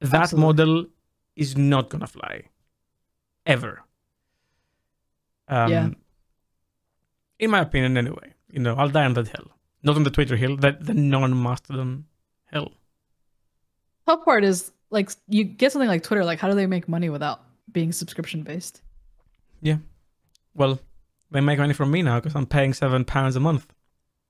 [0.00, 0.46] That Absolutely.
[0.46, 0.86] model
[1.36, 2.44] is not gonna fly,
[3.44, 3.82] ever.
[5.46, 5.88] Um, Yeah.
[7.38, 8.32] In my opinion, anyway.
[8.50, 9.48] You know, I'll die on that hill,
[9.82, 12.06] not on the Twitter hill, that the non-Mastodon
[12.50, 12.72] hill.
[14.06, 17.10] Tough part is like you get something like Twitter, like how do they make money
[17.10, 18.80] without being subscription based?
[19.60, 19.80] Yeah.
[20.54, 20.80] Well,
[21.30, 23.66] they make money from me now because I'm paying seven pounds a month.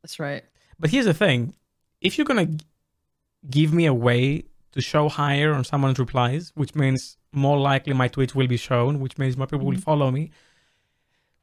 [0.02, 0.44] That's right.
[0.78, 1.54] But here's the thing:
[2.00, 2.48] if you're gonna
[3.48, 8.08] give me a way to show higher on someone's replies, which means more likely my
[8.08, 9.82] tweets will be shown, which means more people will Mhm.
[9.82, 10.30] follow me,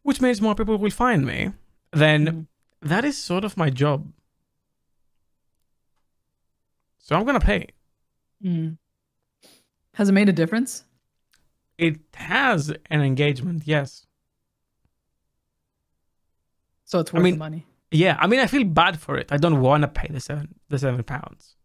[0.04, 1.54] which means more people will find me,
[1.92, 2.48] then Mhm.
[2.82, 4.12] that is sort of my job.
[7.00, 7.68] So I'm gonna pay.
[8.44, 8.78] Mm.
[9.94, 10.84] Has it made a difference?
[11.78, 14.06] It has an engagement, yes.
[16.86, 17.66] So it's I worth mean, the money.
[17.92, 19.32] Yeah, I mean, I feel bad for it.
[19.32, 21.56] I don't want to pay the seven the seven pounds.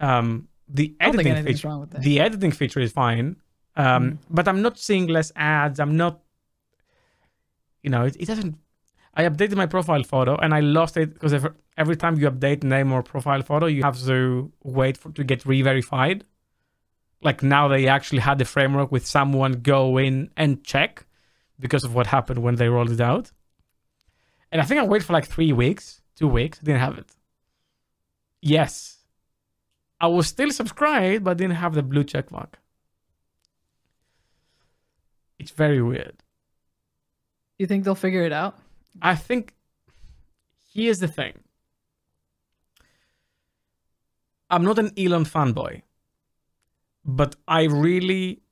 [0.00, 2.02] Um, the I don't think editing feature, wrong with that.
[2.02, 3.36] the editing feature is fine,
[3.76, 4.18] um, Mm.
[4.28, 5.78] but I'm not seeing less ads.
[5.78, 6.20] I'm not,
[7.82, 8.56] you know, it, it doesn't.
[9.14, 12.62] I updated my profile photo and I lost it because every, every time you update
[12.64, 16.24] name or profile photo, you have to wait for to get re-verified.
[17.22, 21.06] Like now, they actually had the framework with someone go in and check
[21.58, 23.32] because of what happened when they rolled it out.
[24.50, 27.10] And I think I waited for like three weeks, two weeks, didn't have it.
[28.40, 28.98] Yes.
[30.00, 32.58] I was still subscribed, but didn't have the blue check mark.
[35.38, 36.22] It's very weird.
[37.58, 38.58] you think they'll figure it out?
[39.02, 39.54] I think
[40.72, 41.34] here's the thing.
[44.48, 45.82] I'm not an Elon fanboy,
[47.04, 48.42] but I really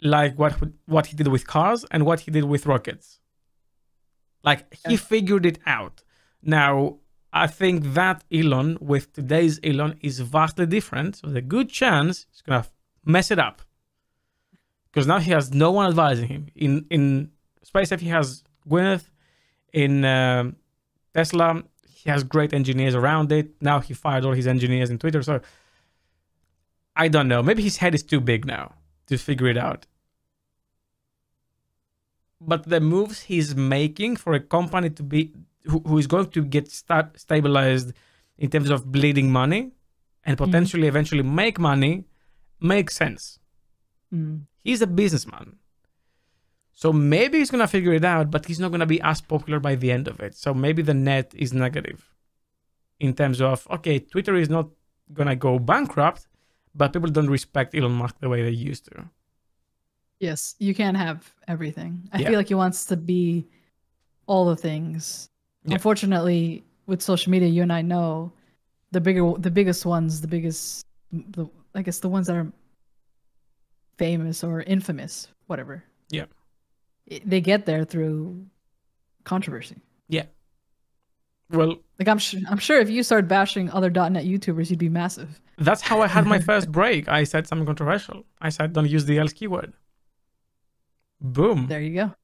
[0.00, 0.56] like what
[0.86, 3.20] what he did with cars and what he did with rockets.
[4.44, 6.02] Like he figured it out.
[6.42, 6.98] Now
[7.32, 11.16] I think that Elon with today's Elon is vastly different.
[11.16, 12.66] So there's a good chance he's gonna
[13.04, 13.62] mess it up
[14.90, 16.46] because now he has no one advising him.
[16.54, 17.30] In in
[17.64, 19.08] SpaceX he has Gwyneth.
[19.72, 20.56] In um
[21.14, 23.50] Tesla he has great engineers around it.
[23.60, 25.22] Now he fired all his engineers in Twitter.
[25.22, 25.40] So
[26.96, 27.42] I don't know.
[27.42, 28.74] Maybe his head is too big now.
[29.06, 29.86] to figure it out.
[32.46, 35.32] But the moves he's making for a company to be
[35.64, 37.92] who, who is going to get start stabilized
[38.38, 39.72] in terms of bleeding money
[40.24, 42.04] and potentially eventually make money
[42.60, 43.38] makes sense.
[44.12, 44.42] Mm.
[44.64, 45.56] He's a businessman.
[46.72, 49.74] So maybe he's gonna figure it out, but he's not gonna be as popular by
[49.74, 50.34] the end of it.
[50.34, 52.12] So maybe the net is negative
[52.98, 54.68] in terms of okay, Twitter is not
[55.12, 56.28] gonna go bankrupt,
[56.74, 59.08] but people don't respect Elon Musk the way they used to.
[60.22, 62.08] Yes, you can't have everything.
[62.12, 62.28] I Yeah.
[62.28, 63.44] feel like he wants to be
[64.26, 65.28] all the things.
[65.64, 65.74] Yeah.
[65.74, 68.32] Unfortunately, with social media, you and I know
[68.92, 72.52] the bigger, the biggest ones, the biggest, the I guess the ones that are
[73.98, 75.82] famous or infamous, whatever.
[76.10, 76.26] Yeah.
[77.24, 78.46] They get there through
[79.24, 79.80] controversy.
[80.08, 80.26] Yeah.
[81.50, 84.88] Well, Like I'm, sure I'm sure if you started bashing other .NET YouTubers, you'd be
[84.88, 85.40] massive.
[85.58, 87.08] that's how I had my first break.
[87.08, 88.24] I said something controversial.
[88.40, 89.72] I said don't use the else keyword.
[91.22, 91.66] Boom.
[91.68, 92.14] There you go.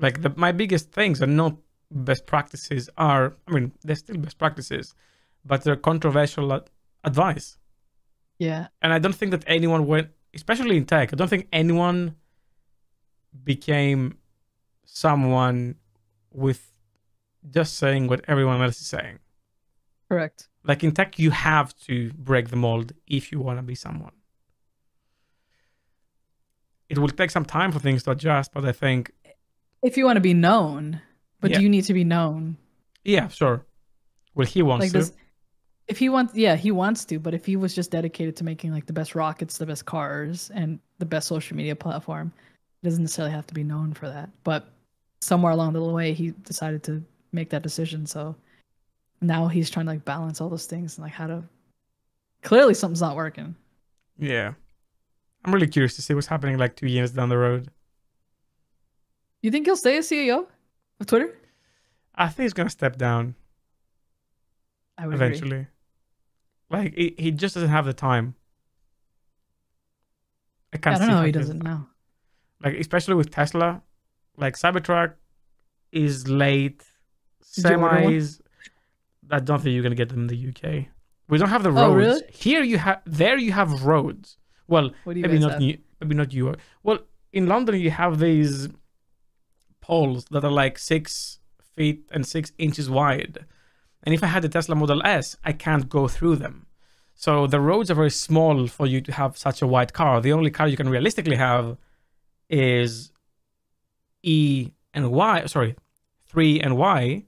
[0.00, 1.56] like the, my biggest things are not
[1.90, 4.94] best practices are i mean they're still best practices
[5.50, 6.68] but they're controversial ad-
[7.04, 7.56] advice
[8.38, 8.66] Yeah.
[8.82, 12.14] and i don't think that anyone went especially in tech i don't think anyone
[13.44, 14.18] became
[14.84, 15.76] someone
[16.32, 16.60] with
[17.50, 19.18] just saying what everyone else is saying
[20.10, 20.48] Correct.
[20.64, 24.12] like in tech you have to break the mold if you want to be someone
[26.88, 29.12] it will take some time for things to adjust but i think
[29.82, 31.00] If you want to be known,
[31.40, 31.58] but Yeah.
[31.58, 32.56] do you need to be known?
[33.04, 33.64] yeah sure
[34.34, 35.12] well he wants like to this
[35.86, 38.72] if he wants yeah he wants to but if he was just dedicated to making
[38.72, 42.32] like the best rockets the best cars and the best social media platform
[42.82, 44.68] he doesn't necessarily have to be known for that but
[45.20, 47.02] somewhere along the way he decided to
[47.32, 48.34] make that decision so
[49.20, 51.42] now he's trying to like balance all those things and like how to
[52.42, 53.54] clearly something's not working
[54.18, 54.54] Yeah.
[55.48, 57.70] I'm really curious to see what's happening like two years down the road.
[59.40, 60.46] you think he'll stay as ceo
[61.00, 61.34] of twitter
[62.14, 63.34] I think he's gonna step down
[64.98, 65.26] i would agree.
[65.28, 65.66] eventually.
[66.68, 68.34] Like he, he just doesn't have the time.
[70.74, 71.86] I can't I don't see know he doesn't know
[72.62, 73.80] Like especially with Tesla,
[74.36, 75.14] like Cybertruck
[75.92, 76.84] is late.
[77.54, 78.02] Did you order one?
[78.02, 78.40] Semis,
[79.30, 80.88] I don't think you're gonna get them in the UK.
[81.30, 82.22] We don't have the oh, roads Oh, really?
[82.32, 82.62] here.
[82.62, 83.38] You have there.
[83.38, 84.36] You have roads.
[84.68, 86.54] Well, what do you maybe not new, maybe not you.
[86.82, 87.00] Well,
[87.32, 88.68] in London you have these
[89.80, 91.38] poles that are like six
[91.74, 93.44] feet and six inches wide,
[94.04, 96.66] and if I had a Tesla Model S, I can't go through them.
[97.14, 100.20] So the roads are very small for you to have such a wide car.
[100.20, 101.76] The only car you can realistically have
[102.48, 103.10] is
[104.22, 105.46] E and Y.
[105.46, 105.74] Sorry,
[106.26, 107.24] three and Y.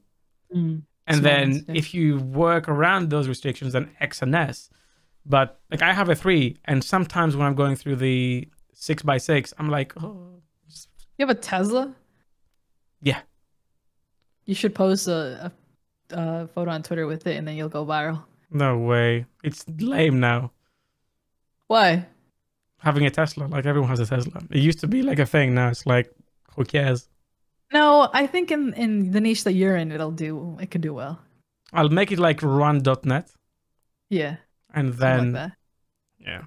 [0.54, 0.82] Mm.
[1.06, 4.70] And then if you work around those restrictions, then X and S.
[5.26, 9.18] But like I have a three, and sometimes when I'm going through the six by
[9.18, 10.40] six, I'm like, oh,
[11.18, 11.94] you have a tesla
[13.02, 13.20] Yeah.
[14.47, 15.52] you should post a,
[16.10, 19.26] a, a photo on twitter with it and then you'll go viral no way.
[19.44, 20.51] It's lame now.
[21.68, 22.06] why
[22.78, 24.42] Having a Tesla, like everyone has a Tesla.
[24.51, 25.55] It used to be like a thing.
[25.55, 26.10] Now it's like,
[26.56, 27.09] who cares?
[27.72, 30.56] No, I think in in the niche that you're in, it'll do.
[30.60, 31.20] It could do well.
[31.72, 33.30] I'll make it like run.net,
[34.09, 34.36] Yeah,
[34.74, 35.52] and then like
[36.18, 36.42] yeah,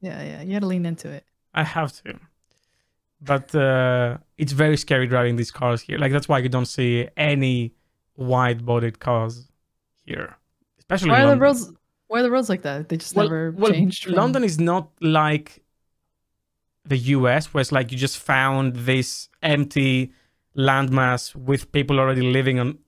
[0.00, 0.42] Yeah, yeah.
[0.42, 1.24] You got to lean into it.
[1.54, 2.18] I have to.
[3.20, 5.98] But uh, it's very scary driving these cars here.
[5.98, 7.74] Like that's why you don't see any
[8.16, 9.48] wide-bodied cars
[10.06, 10.36] here,
[10.78, 11.72] especially Why are the roads?
[12.08, 12.88] Why are the roads like that?
[12.88, 14.04] They just never changed.
[14.04, 15.62] from- London is not like
[16.84, 20.12] the US, where it's like you just found this empty
[20.56, 22.78] landmass with people already living on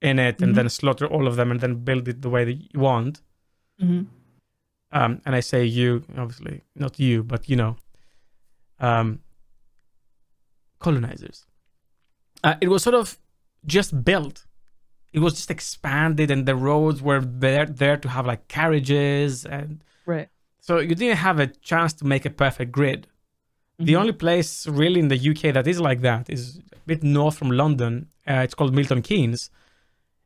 [0.00, 0.56] in it, and Mhm.
[0.56, 3.20] then slaughter all of them, and then build it the way that you want.
[3.82, 4.06] Mhm.
[4.92, 7.76] Um, and I say you, obviously not you, but you know,
[8.80, 9.20] um,
[10.78, 11.46] colonizers.
[12.44, 13.18] Uh, it was sort of
[13.66, 14.46] just built.
[15.12, 19.82] It was just expanded, and the roads were there there to have like carriages and
[20.06, 20.28] Right.
[20.60, 23.06] so you didn't have a chance to make a perfect grid.
[23.78, 24.00] The Mhm.
[24.00, 27.50] only place really in the UK that is like that is a bit north from
[27.50, 28.08] London.
[28.26, 29.50] Uh, it's called Milton Keynes.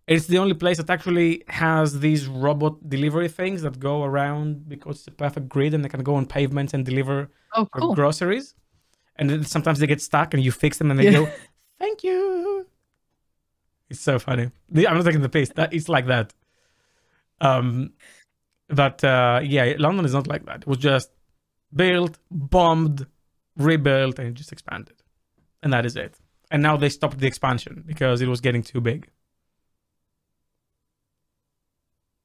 [0.07, 4.99] It's the only place that actually has these robot delivery things that go around because
[4.99, 7.95] it's a perfect grid and they can go on pavements and deliver Oh, uh, cool.
[7.95, 8.55] groceries.
[9.17, 11.13] And then sometimes they get stuck and you fix them and they Yeah.
[11.13, 11.29] go,
[11.79, 12.67] "Thank you."
[13.91, 14.51] It's so funny.
[14.75, 15.51] I'm not taking the piss.
[15.51, 16.35] That it's like that.
[17.41, 17.93] Um,
[18.69, 20.63] but uh, yeah, London is not like that.
[20.63, 21.11] It was just
[21.75, 23.07] built, bombed,
[23.57, 24.97] rebuilt, and it just expanded,
[25.63, 26.19] and that is it.
[26.51, 29.09] And now they stopped the expansion because it was getting too big.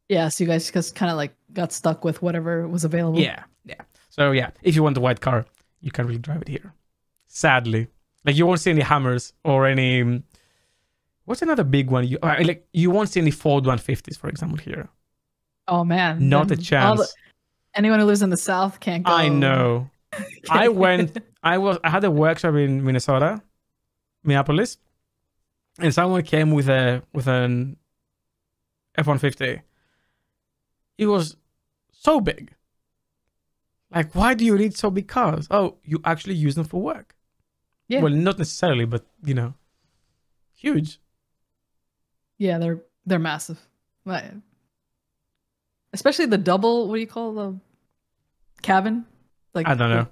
[0.10, 0.30] Yeah.
[0.30, 3.20] So you guys just kind of like got stuck with whatever was available.
[3.20, 3.82] Yeah, yeah.
[4.10, 5.46] So yeah, if you want a white car,
[5.82, 6.74] you can't really drive it here.
[7.28, 7.88] Sadly,
[8.26, 10.02] like you won't see any Hummers or any.
[10.02, 10.24] um,
[11.26, 12.08] What's another big one?
[12.08, 14.88] You uh, like you won't see any Ford 150s, for example, here.
[15.68, 17.00] Oh man, Not a then all chance.
[17.00, 17.14] the-
[17.76, 19.12] anyone who lives in the South can't go.
[19.12, 19.90] I know.
[20.50, 21.18] I went.
[21.44, 21.78] I was.
[21.84, 23.42] I had a workshop in Minnesota,
[24.24, 24.78] Minneapolis,
[25.80, 27.76] and someone came with a with an
[28.98, 29.62] F one fifty.
[30.98, 31.36] It was
[31.92, 32.54] so big.
[33.94, 35.48] Like, why do you need so big cars?
[35.50, 37.16] Oh, you actually use them for work.
[37.88, 38.02] Yeah.
[38.02, 39.54] Well, not necessarily, but you know,
[40.54, 41.00] huge.
[42.38, 43.60] Yeah, they're they're massive.
[44.06, 44.34] Right.
[45.94, 46.88] Especially the double.
[46.88, 47.60] What do you call the
[48.62, 49.06] cabin?
[49.54, 50.08] Like I don't know.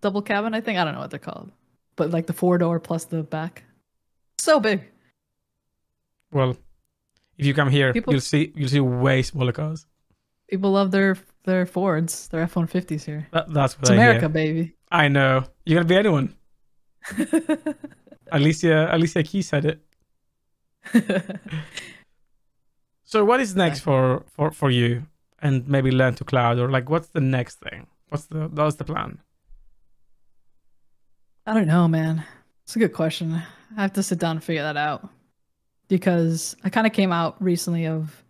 [0.00, 0.54] Double cabin.
[0.54, 1.50] I think I don't know what they're called,
[1.96, 3.64] but like the four door plus the back.
[4.38, 4.84] So big.
[6.30, 6.56] Well,
[7.38, 9.86] if you come here, People- you'll see you'll see way smaller cars.
[10.50, 13.28] People love their their Fords, their F one fifties here.
[13.32, 14.02] That, that's what It's I hear.
[14.10, 14.74] America, baby.
[14.90, 15.44] I know.
[15.64, 16.34] You're gonna be anyone.
[18.32, 19.80] Alicia Alicia Key said it.
[23.04, 25.06] So what is next for for for you
[25.40, 27.86] and maybe Learn to Cloud or like what's the next thing?
[28.10, 29.18] What's the what's the plan?
[31.46, 32.24] I don't know, man.
[32.64, 33.32] It's a good question.
[33.76, 35.08] I have to sit down and figure that out
[35.88, 38.22] because I kind of came out recently of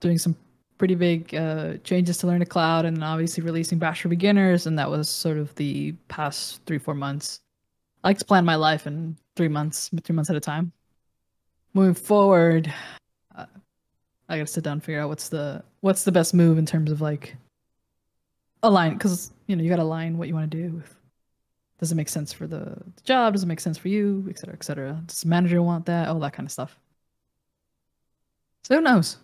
[0.00, 0.36] doing some
[0.78, 4.78] pretty big uh, changes to Learn to Cloud and obviously releasing Bash for Beginners, and
[4.78, 7.40] that was sort of the past three four months.
[8.04, 10.72] I like to plan my life in three months, three months at a time.
[11.74, 12.72] Moving forward,
[13.34, 13.46] uh,
[14.28, 16.90] I gotta sit down and figure out what's the what's the best move in terms
[16.90, 17.36] of like
[18.62, 20.94] align because you know you gotta align what you want to do with
[21.78, 22.74] does it make sense for the
[23.04, 23.34] job?
[23.34, 24.26] Does it make sense for you?
[24.30, 25.02] Et cetera et cetera.
[25.06, 26.08] Does the manager want that?
[26.08, 26.78] All that kind of stuff
[28.66, 29.18] so who knows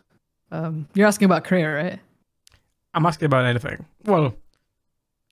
[0.52, 1.98] um, you're asking about career right
[2.94, 3.86] I'm asking about anything.
[4.04, 4.36] Well,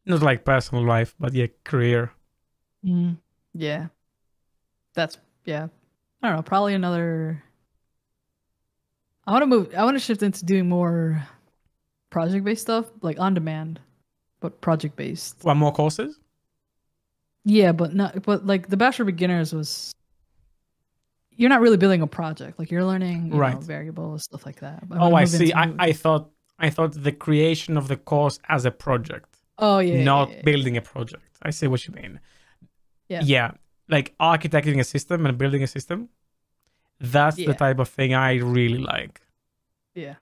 [0.06, 2.10] not like personal life, but yeah, career.
[2.82, 3.16] mm,
[3.54, 3.88] yeah
[4.94, 5.68] that's yeah
[6.22, 7.42] i don't know probably another
[9.26, 11.22] i want to move i want to shift into doing more
[12.10, 13.78] project based stuff like on demand
[14.40, 16.18] but project based One more courses?
[17.44, 19.92] Yeah, but not but like the Bash for Beginners was
[21.40, 22.58] you're not really building a project.
[22.58, 24.86] Like you're learning you know, variables, stuff like that.
[24.86, 25.54] But Oh, I see.
[25.54, 30.04] I, I thought I thought the creation of the course as a project, oh yeah,
[30.04, 30.42] not yeah, yeah.
[30.42, 31.30] building a project.
[31.42, 32.20] I see what you mean.
[33.08, 33.22] Yeah.
[33.24, 33.52] Yeah.
[33.88, 36.10] Like architecting a system and building a system.
[37.00, 39.22] That's the type of thing I really like.
[39.94, 40.16] Yeah.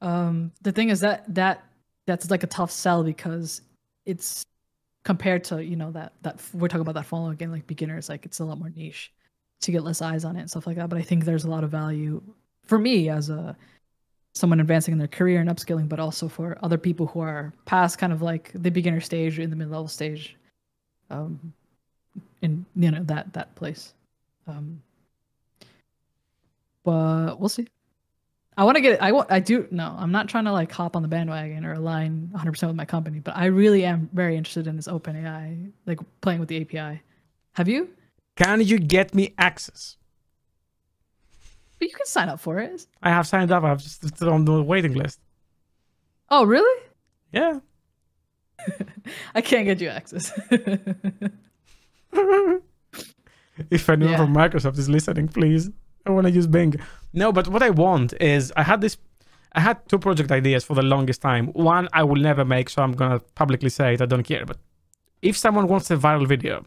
[0.00, 1.64] Um, the thing is that that
[2.06, 3.60] that's like a tough sell because
[4.06, 4.46] it's
[5.04, 8.24] compared to you know that that we're talking about that follow again like beginners like
[8.24, 9.12] it's a lot more niche
[9.60, 10.88] to get less eyes on it and stuff like that.
[10.88, 12.22] But I think there's a lot of value
[12.66, 13.56] for me as a
[14.34, 17.98] someone advancing in their career and upskilling, but also for other people who are past
[17.98, 20.36] kind of like the beginner stage in the mid level stage,
[21.10, 21.52] um,
[22.42, 23.94] in you know that that place.
[24.46, 24.82] Um,
[26.84, 27.66] but we'll see.
[28.56, 29.02] I want to get.
[29.02, 29.32] I want.
[29.32, 29.66] I do.
[29.70, 32.76] No, I'm not trying to like hop on the bandwagon or align 100 percent with
[32.76, 36.60] my company, but I really am very interested in this OpenAI, like playing with the
[36.60, 37.00] API.
[37.52, 37.88] Have you?
[38.36, 39.96] Can you get me access?
[41.78, 42.86] But you can sign up for it.
[43.02, 43.62] I have signed up.
[43.64, 45.20] I've just it's on the waiting list.
[46.30, 46.82] Oh, really?
[47.32, 47.60] Yeah.
[49.34, 50.32] I can't get you access.
[53.70, 54.16] if anyone Yeah.
[54.16, 55.70] from Microsoft is listening, please.
[56.06, 56.74] I want to use Bing.
[57.12, 58.96] No, but what I want is I had this
[59.56, 61.46] I had two project ideas for the longest time.
[61.52, 64.44] One I will never make, so I'm gonna publicly say it, I don't care.
[64.44, 64.58] But
[65.22, 66.64] if someone wants a viral video,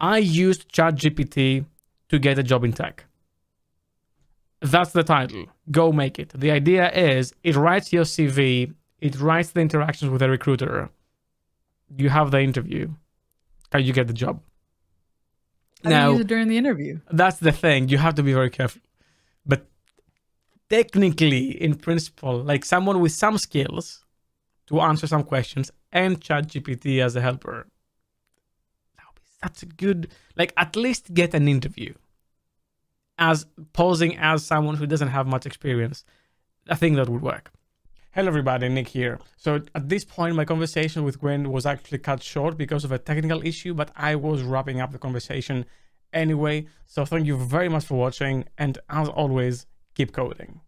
[0.00, 1.64] I used ChatGPT
[2.08, 3.04] to get a job in tech.
[4.60, 5.46] That's the title.
[5.70, 6.30] Go make it.
[6.34, 10.90] The idea is it writes your CV, it writes the interactions with a recruiter.
[11.96, 12.88] You have the interview.
[13.70, 14.40] Can you get the job?
[15.84, 17.00] How Now, use it during the interview?
[17.12, 17.88] that's the thing.
[17.88, 18.82] You have to be very careful.
[19.46, 19.66] But
[20.68, 24.04] technically, in principle, like someone with some skills
[24.66, 27.77] to answer some questions and ChatGPT as a helper, that would be
[29.42, 31.94] such a good, like at least get an interview.
[33.18, 36.04] As posing as someone who doesn't have much experience,
[36.68, 37.50] I think that would work.
[38.12, 39.18] Hello, everybody, Nick here.
[39.36, 42.98] So at this point, my conversation with Gwyn was actually cut short because of a
[42.98, 45.66] technical issue, but I was wrapping up the conversation
[46.12, 46.66] anyway.
[46.86, 50.60] So thank you very much for watching, and as always, keep coding.